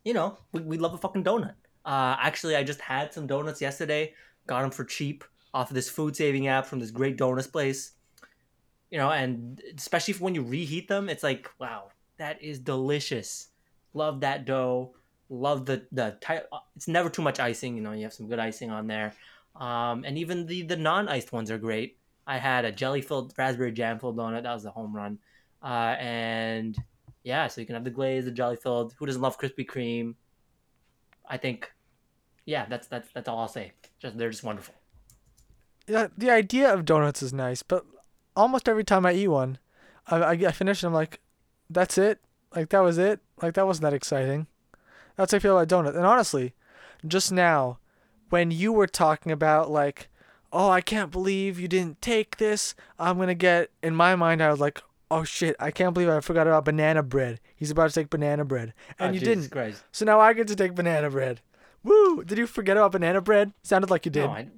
[0.04, 1.54] you know, we, we love a fucking donut.
[1.84, 4.12] Uh, actually, I just had some donuts yesterday.
[4.46, 5.24] Got them for cheap
[5.54, 7.92] off of this food saving app from this great donuts place.
[8.90, 13.48] You know, and especially when you reheat them, it's like, wow, that is delicious.
[13.94, 14.94] Love that dough.
[15.28, 16.42] Love the the ty-
[16.76, 17.76] It's never too much icing.
[17.76, 19.14] You know, you have some good icing on there.
[19.56, 21.98] Um, and even the the non iced ones are great.
[22.26, 24.42] I had a jelly filled raspberry jam filled donut.
[24.42, 25.18] That was the home run.
[25.62, 26.76] Uh, and
[27.22, 28.94] yeah, so you can have the glaze, the jelly filled.
[28.98, 30.14] Who doesn't love Krispy Kreme?
[31.28, 31.72] I think,
[32.44, 33.72] yeah, that's that's that's all I'll say.
[33.98, 34.74] Just they're just wonderful.
[35.88, 37.84] Yeah, the idea of donuts is nice, but
[38.36, 39.58] almost every time I eat one,
[40.06, 41.20] I I, I finish and I'm like,
[41.70, 42.20] that's it.
[42.54, 43.20] Like that was it.
[43.42, 44.46] Like that wasn't that exciting.
[45.16, 45.96] That's how I feel about donuts.
[45.96, 46.54] And honestly,
[47.06, 47.78] just now,
[48.30, 50.08] when you were talking about like,
[50.52, 52.74] oh, I can't believe you didn't take this.
[52.98, 53.70] I'm gonna get.
[53.82, 54.80] In my mind, I was like,
[55.10, 57.40] oh shit, I can't believe I forgot about banana bread.
[57.54, 59.50] He's about to take banana bread, and Oh, you Jesus didn't.
[59.52, 59.84] Christ.
[59.92, 61.40] So now I get to take banana bread.
[61.82, 62.24] Woo!
[62.24, 63.52] Did you forget about banana bread?
[63.62, 64.26] Sounded like you did.
[64.26, 64.48] No, I,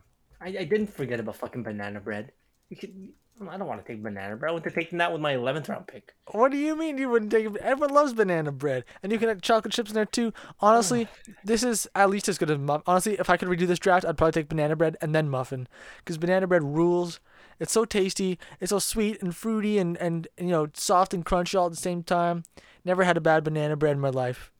[0.40, 2.32] I, I didn't forget about fucking banana bread.
[2.70, 3.08] You could,
[3.46, 4.50] I don't want to take banana bread.
[4.50, 6.14] I went to take that with my 11th round pick.
[6.32, 7.56] What do you mean you wouldn't take it?
[7.58, 10.32] Everyone loves banana bread, and you can have chocolate chips in there too.
[10.60, 11.08] Honestly,
[11.44, 12.82] this is at least as good as muffin.
[12.86, 15.68] Honestly, if I could redo this draft, I'd probably take banana bread and then muffin,
[15.98, 17.20] because banana bread rules.
[17.60, 18.38] It's so tasty.
[18.60, 21.76] It's so sweet and fruity and and you know soft and crunchy all at the
[21.76, 22.44] same time.
[22.84, 24.52] Never had a bad banana bread in my life.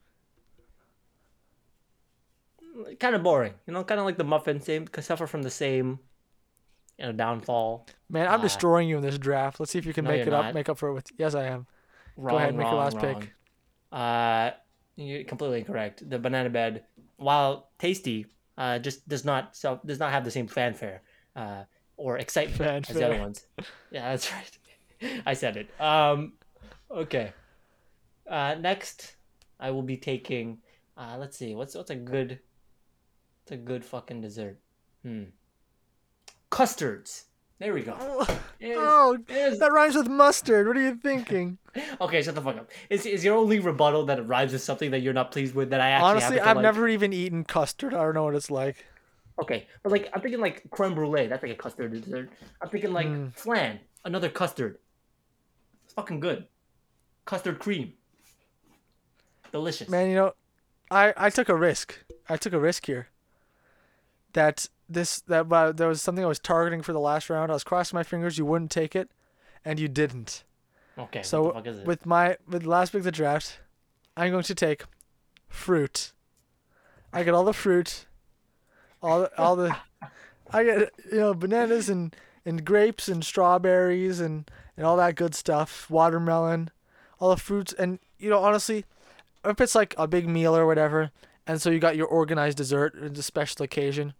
[3.00, 5.98] Kind of boring, you know, kind of like the muffin, same, suffer from the same,
[6.98, 7.86] you know, downfall.
[8.10, 8.42] Man, I'm Ah.
[8.42, 9.60] destroying you in this draft.
[9.60, 11.06] Let's see if you can No, make it up, make up for it with.
[11.16, 11.66] Yes, I am.
[12.16, 13.20] Wrong, ahead, make your last wrong.
[13.22, 13.32] pick.
[13.92, 14.50] Uh,
[14.96, 16.08] you're completely incorrect.
[16.08, 16.84] The banana bread,
[17.16, 18.26] while tasty,
[18.56, 21.02] uh, just does not so does not have the same fanfare,
[21.36, 21.64] uh,
[21.96, 23.46] or excitement as the other ones.
[23.92, 24.32] Yeah, that's
[25.02, 25.22] right.
[25.24, 25.80] I said it.
[25.80, 26.32] Um,
[26.90, 27.32] okay.
[28.26, 29.14] Uh, next,
[29.60, 30.58] I will be taking.
[30.96, 31.54] Uh, let's see.
[31.54, 32.40] What's what's a good,
[33.44, 34.58] what's a good fucking dessert?
[35.04, 35.24] Hmm.
[36.50, 37.24] Custards.
[37.58, 37.96] There we go.
[38.00, 40.66] Oh, is- that rhymes with mustard.
[40.68, 41.58] What are you thinking?
[42.00, 42.70] Okay, shut the fuck up.
[42.90, 45.70] Is is your only rebuttal that it rhymes with something that you're not pleased with
[45.70, 47.94] that I actually Honestly, have to I've like- never even eaten custard.
[47.94, 48.84] I don't know what it's like.
[49.40, 51.28] Okay, but like I'm thinking like creme brulee.
[51.28, 52.30] That's like a custard dessert.
[52.60, 53.32] I'm thinking like Mm.
[53.32, 54.78] flan, another custard.
[55.84, 56.48] It's fucking good.
[57.26, 57.92] Custard cream.
[59.52, 59.88] Delicious.
[59.88, 60.32] Man, you know,
[60.90, 61.96] I I took a risk.
[62.28, 63.06] I took a risk here.
[64.32, 67.50] That this that uh, there was something I was targeting for the last round.
[67.50, 69.10] I was crossing my fingers you wouldn't take it,
[69.64, 70.44] and you didn't.
[70.98, 71.22] Okay.
[71.22, 71.86] So what the fuck is it?
[71.86, 73.60] with my with last pick of the draft,
[74.16, 74.84] I'm going to take
[75.48, 76.12] fruit.
[77.12, 78.06] I get all the fruit,
[79.02, 79.76] all the, all the,
[80.50, 85.34] I get you know bananas and and grapes and strawberries and and all that good
[85.34, 85.88] stuff.
[85.90, 86.70] Watermelon,
[87.20, 88.84] all the fruits and you know honestly,
[89.44, 91.10] if it's like a big meal or whatever,
[91.46, 94.14] and so you got your organized dessert, it's a special occasion.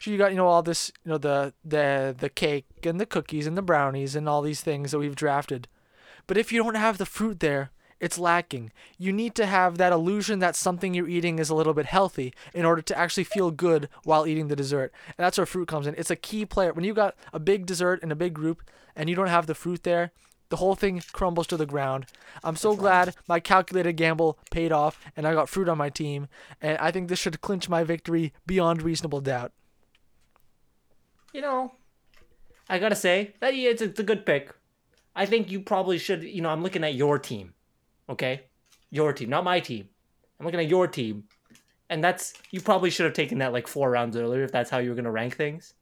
[0.00, 3.06] So you got you know all this you know the the the cake and the
[3.06, 5.68] cookies and the brownies and all these things that we've drafted.
[6.26, 7.70] But if you don't have the fruit there,
[8.00, 8.72] it's lacking.
[8.96, 12.32] You need to have that illusion that something you're eating is a little bit healthy
[12.54, 14.90] in order to actually feel good while eating the dessert.
[15.06, 15.94] And that's where fruit comes in.
[15.98, 16.72] It's a key player.
[16.72, 18.62] When you got a big dessert in a big group
[18.96, 20.12] and you don't have the fruit there,
[20.48, 22.06] the whole thing crumbles to the ground.
[22.42, 26.28] I'm so glad my calculated gamble paid off and I got fruit on my team.
[26.62, 29.52] And I think this should clinch my victory beyond reasonable doubt.
[31.32, 31.72] You know,
[32.68, 34.52] I gotta say that yeah, it's, it's a good pick.
[35.14, 36.22] I think you probably should.
[36.22, 37.54] You know, I'm looking at your team.
[38.08, 38.42] Okay,
[38.90, 39.88] your team, not my team.
[40.38, 41.24] I'm looking at your team,
[41.88, 44.78] and that's you probably should have taken that like four rounds earlier if that's how
[44.78, 45.74] you were gonna rank things.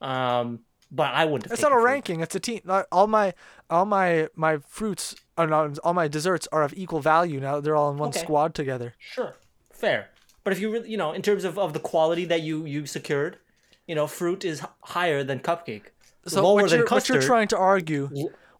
[0.00, 0.60] Um,
[0.90, 1.50] but I wouldn't.
[1.50, 1.84] It's not a fruit.
[1.84, 2.20] ranking.
[2.20, 2.60] It's a team.
[2.90, 3.34] All my
[3.70, 7.60] all my my fruits are not, all my desserts are of equal value now.
[7.60, 8.20] They're all in one Okay.
[8.20, 8.94] squad together.
[8.98, 9.36] Sure,
[9.72, 10.10] fair.
[10.44, 12.84] But if you really, you know, in terms of, of the quality that you you
[12.84, 13.38] secured,
[13.86, 15.86] you know, fruit is higher than cupcake.
[16.26, 18.08] So lower what than you're, what you're trying to argue,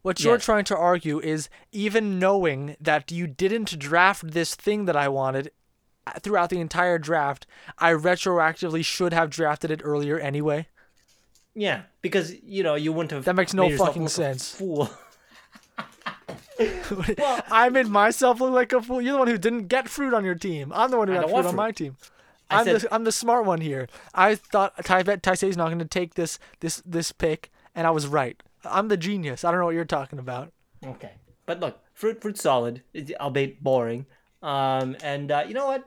[0.02, 0.44] what you're Yes.
[0.44, 5.52] trying to argue is even knowing that you didn't draft this thing that I wanted
[6.06, 7.46] uh, throughout the entire draft,
[7.78, 10.66] I retroactively should have drafted it earlier anyway.
[11.54, 13.24] Yeah, because you know you wouldn't have.
[13.24, 14.54] That makes no made fucking sense.
[14.54, 14.90] Fool.
[17.50, 19.00] I made myself look like a fool.
[19.00, 20.72] You're the one who didn't get fruit on your team.
[20.74, 21.96] I'm the one who got don't fruit on my team.
[22.52, 23.88] I I'm said- the I'm the smart one here.
[24.14, 28.06] I thought Ty Taisei's not going to take this this this pick, and I was
[28.06, 28.40] right.
[28.64, 29.44] I'm the genius.
[29.44, 30.52] I don't know what you're talking about.
[30.84, 31.12] Okay,
[31.46, 32.82] but look, fruit fruit solid,
[33.20, 34.06] albeit boring.
[34.42, 35.84] Um, and uh, you know what?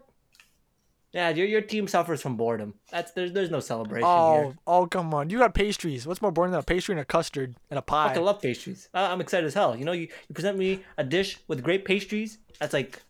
[1.12, 2.74] Yeah, your your team suffers from boredom.
[2.92, 4.58] That's there's there's no celebration Oh, here.
[4.68, 5.30] oh, come on!
[5.30, 6.06] You got pastries.
[6.06, 8.10] What's more boring than a pastry and a custard and a pie?
[8.10, 8.90] Fuck, I love pastries.
[8.94, 9.78] I, I'm excited as hell.
[9.78, 12.40] You know, you, you present me a dish with great pastries.
[12.60, 13.02] That's like,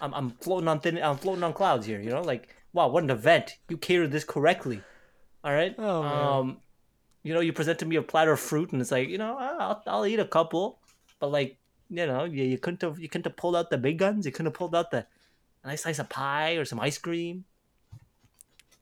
[0.00, 1.02] I'm, I'm floating on thin.
[1.02, 2.00] I'm floating on clouds here.
[2.00, 3.56] You know, like wow, what an event!
[3.68, 4.82] You catered this correctly.
[5.42, 5.74] All right.
[5.78, 6.12] Oh, man.
[6.26, 6.56] um,
[7.22, 9.82] you know, you presented me a platter of fruit, and it's like, you know, I'll,
[9.86, 10.78] I'll eat a couple,
[11.18, 11.56] but like,
[11.88, 14.24] you know, you, you couldn't have you couldn't have pulled out the big guns.
[14.26, 15.06] You couldn't have pulled out the
[15.64, 17.44] a nice slice of pie or some ice cream.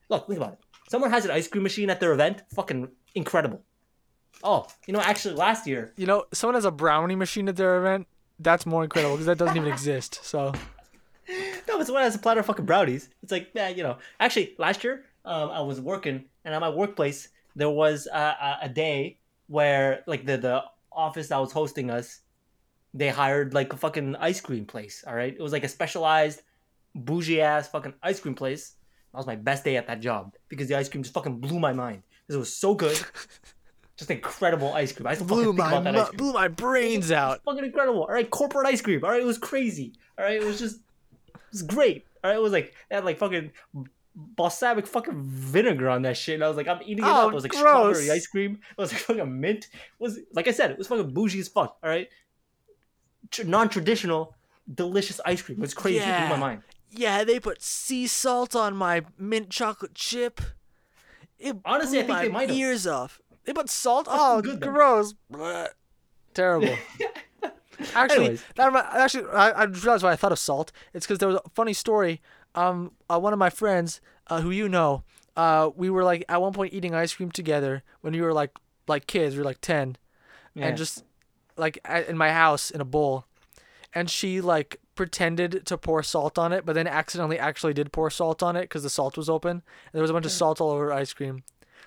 [0.08, 0.58] Look, think about it.
[0.88, 2.42] Someone has an ice cream machine at their event.
[2.54, 3.62] Fucking incredible.
[4.42, 7.78] Oh, you know, actually, last year, You know, someone has a brownie machine at their
[7.78, 8.06] event.
[8.38, 10.20] That's more incredible because that doesn't even exist.
[10.22, 10.52] So
[11.68, 13.10] no, but someone has a platter of fucking brownies.
[13.22, 13.98] It's like, yeah, you know.
[14.20, 18.58] Actually, last year, um, I was working, and at my workplace, there was a, a,
[18.62, 22.20] a day where, like, the the office that was hosting us,
[22.94, 25.04] they hired like a fucking ice cream place.
[25.06, 26.42] All right, it was like a specialized,
[26.94, 28.74] bougie ass fucking ice cream place.
[29.12, 31.58] That was my best day at that job because the ice cream just fucking blew
[31.58, 32.98] my mind because it was so good.
[33.96, 35.06] just incredible ice cream.
[35.06, 36.16] I still blew my about that mu- ice cream.
[36.18, 37.42] blew my brains out.
[37.44, 38.02] fucking incredible.
[38.02, 39.02] All right, corporate ice cream.
[39.04, 39.94] All right, it was crazy.
[40.18, 40.80] All right, it was just,
[41.52, 42.06] was great.
[42.24, 43.52] All right, it was like it had like fucking
[44.14, 46.34] balsamic fucking vinegar on that shit.
[46.34, 47.32] And I was like, I'm eating it Oh, up.
[47.32, 47.60] It was like gross.
[47.96, 48.58] strawberry ice cream.
[48.70, 49.66] It was like fucking mint.
[49.72, 51.76] It was like I said, it was fucking bougie as fuck.
[51.82, 52.08] All right,
[53.30, 54.34] Tr- non-traditional,
[54.74, 55.58] delicious ice cream.
[55.58, 55.98] It was crazy.
[55.98, 56.28] It blew Yeah.
[56.28, 56.62] my mind.
[56.90, 60.40] Yeah, they put sea salt on my mint chocolate chip.
[61.38, 63.20] It Honestly, I blew think they my might ears off.
[63.44, 64.06] They put salt.
[64.10, 65.14] Oh, good, gross.
[66.34, 66.74] Terrible.
[67.94, 68.44] Actually, Anyways.
[68.56, 70.72] that remi- actually, I, I just realized why I thought of salt.
[70.94, 72.20] It's because there was a funny story.
[72.54, 75.04] Um, uh, one of my friends, uh, who you know,
[75.36, 78.50] uh, we were like at one point eating ice cream together when we were like
[78.88, 79.34] like kids.
[79.34, 79.96] We were like ten,
[80.54, 80.66] Yeah.
[80.66, 81.04] and just
[81.56, 83.26] like at, in my house in a bowl,
[83.94, 88.10] and she like pretended to pour salt on it, but then accidentally actually did pour
[88.10, 89.50] salt on it because the salt was open.
[89.52, 91.44] And there was a bunch of salt all over her ice cream.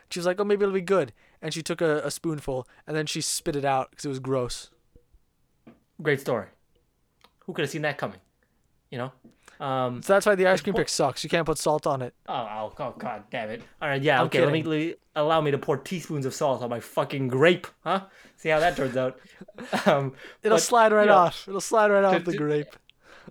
[0.09, 1.11] She was like, "Oh, maybe it'll be good,"
[1.41, 4.19] and she took a, a spoonful and then she spit it out because it was
[4.19, 4.69] gross.
[6.01, 6.47] Great story.
[7.45, 8.19] Who could have seen that coming?
[8.89, 9.11] You know.
[9.65, 11.23] Um, So that's why the ice cream pick sucks.
[11.23, 12.13] You can't put salt on it.
[12.27, 13.61] Oh, oh, oh, god damn it.
[13.81, 16.33] All right, yeah, I'm okay, let me, let me- allow me to pour teaspoons of
[16.33, 18.05] salt on my fucking grape, huh?
[18.37, 19.19] See how that turns out.
[19.85, 20.13] Um,
[20.43, 21.47] It'll but, slide right you know, off.
[21.47, 22.75] It'll slide right off the to- grape.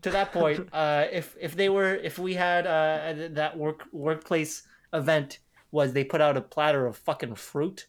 [0.03, 4.63] To that point, uh, if if they were if we had uh, that work workplace
[4.93, 5.41] event
[5.73, 7.87] was they put out a platter of fucking fruit,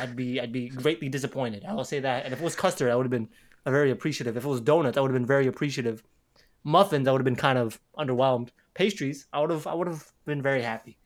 [0.00, 1.64] I'd be I'd be greatly disappointed.
[1.68, 2.24] I will say that.
[2.24, 3.28] And if it was custard, I would have been
[3.66, 4.36] very appreciative.
[4.36, 6.02] If it was donuts, I would have been very appreciative.
[6.64, 8.48] Muffins, I would have been kind of underwhelmed.
[8.74, 10.98] Pastries, I would have I would have been very happy.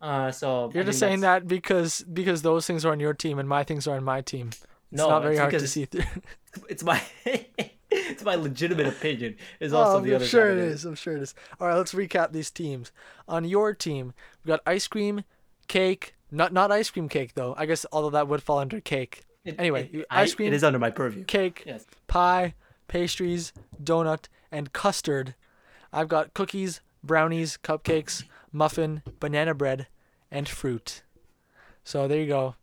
[0.00, 3.38] Uh, so You're I just saying that because because those things are on your team
[3.38, 4.48] and my things are on my team.
[4.48, 4.62] It's
[4.92, 6.02] No, not very hard to see through.
[6.68, 7.00] it's my
[7.90, 9.36] it's my legitimate opinion.
[9.60, 10.84] Is also oh, the I'm other sure side it is.
[10.84, 11.34] I'm sure it is.
[11.58, 12.92] All right, let's recap these teams.
[13.26, 14.12] On your team,
[14.44, 15.24] we got ice cream,
[15.68, 16.14] cake.
[16.30, 17.54] Not not ice cream cake though.
[17.56, 19.22] I guess although that would fall under cake.
[19.44, 21.24] It- Anyway, it- you- I- ice cream- It is under my purview.
[21.24, 21.84] Cake, Yes.
[22.06, 22.54] pie,
[22.88, 23.52] pastries,
[23.82, 25.34] donut, and custard.
[25.92, 29.86] I've got cookies, brownies, cupcakes, muffin, banana bread,
[30.30, 31.02] and fruit.
[31.84, 32.56] So there you go.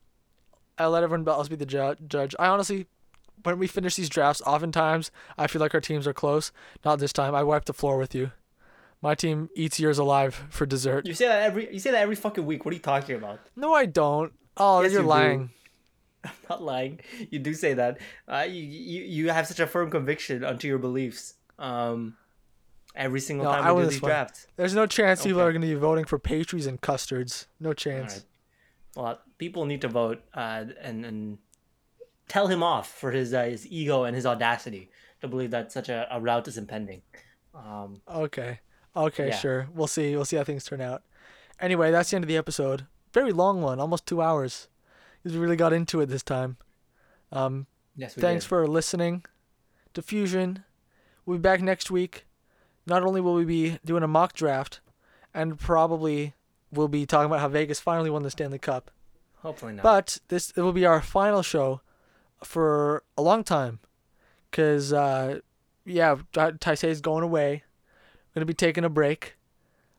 [0.77, 2.33] I'll let everyone else be the ju- judge.
[2.39, 2.87] I honestly,
[3.43, 6.51] when we finish these drafts, oftentimes I feel like our teams are close.
[6.83, 7.35] Not this time.
[7.35, 8.31] I wiped the floor with you.
[9.03, 11.05] My team eats yours alive for dessert.
[11.05, 12.65] You say that every you say that every fucking week.
[12.65, 13.39] What are you talking about?
[13.55, 14.33] No, I don't.
[14.57, 15.09] Oh, Yes, you're you do.
[16.23, 16.99] I'm not lying.
[17.29, 17.99] You do say that.
[18.27, 21.35] Uh, you, you you have such a firm conviction onto your beliefs.
[21.59, 22.15] Um,
[22.95, 24.47] every single No, time I we do these drafts.
[24.55, 27.47] There's no chance people are going to be voting for pastries and custards.
[27.59, 28.25] No chance.
[28.95, 29.17] Alright.
[29.17, 31.37] Well, people need to vote uh, and and
[32.27, 34.89] tell him off for his uh, his ego and his audacity
[35.21, 37.01] to believe that such a, a route is impending.
[37.55, 38.59] Um, Okay.
[38.95, 39.37] Okay, Yeah.
[39.37, 39.67] sure.
[39.73, 40.15] We'll see.
[40.15, 41.03] We'll see how things turn out.
[41.59, 42.87] Anyway, that's the end of the episode.
[43.13, 44.67] Very long one, almost two hours.
[45.21, 46.57] Because we really got into it this time.
[47.31, 48.49] Um, yes, we thanks did.
[48.49, 49.23] for listening
[49.93, 50.63] to Fusion.
[51.25, 52.25] We'll be back next week.
[52.87, 54.79] Not only will we be doing a mock draft,
[55.33, 56.33] and probably
[56.71, 58.91] we'll be talking about how Vegas finally won the Stanley Cup.
[59.41, 59.83] Hopefully not.
[59.83, 61.81] But this it will be our final show
[62.43, 63.79] for a long time,
[64.51, 65.39] cause uh,
[65.85, 67.63] yeah, Taisei's going away.
[68.33, 69.35] Gonna be taking a break.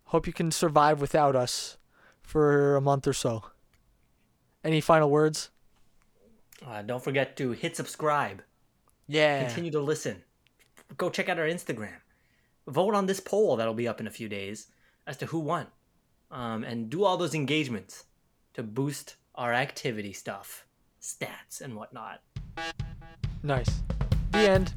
[0.07, 1.79] Hope you can survive without us
[2.23, 3.45] for a month or so.
[4.65, 5.51] Any final words?
[6.67, 8.43] uh, don't forget to hit subscribe.
[9.09, 9.45] Yeah.
[9.45, 10.23] Continue to listen.
[10.97, 11.97] Go check out our Instagram.
[12.69, 14.69] Vote on this poll that'll be up in a few days
[15.07, 15.67] as to who won.
[16.31, 18.05] Um, and do all those engagements
[18.55, 20.65] to boost our activity stuff,
[21.01, 22.21] stats, and whatnot.
[23.43, 23.83] Nice.
[24.31, 24.73] The end.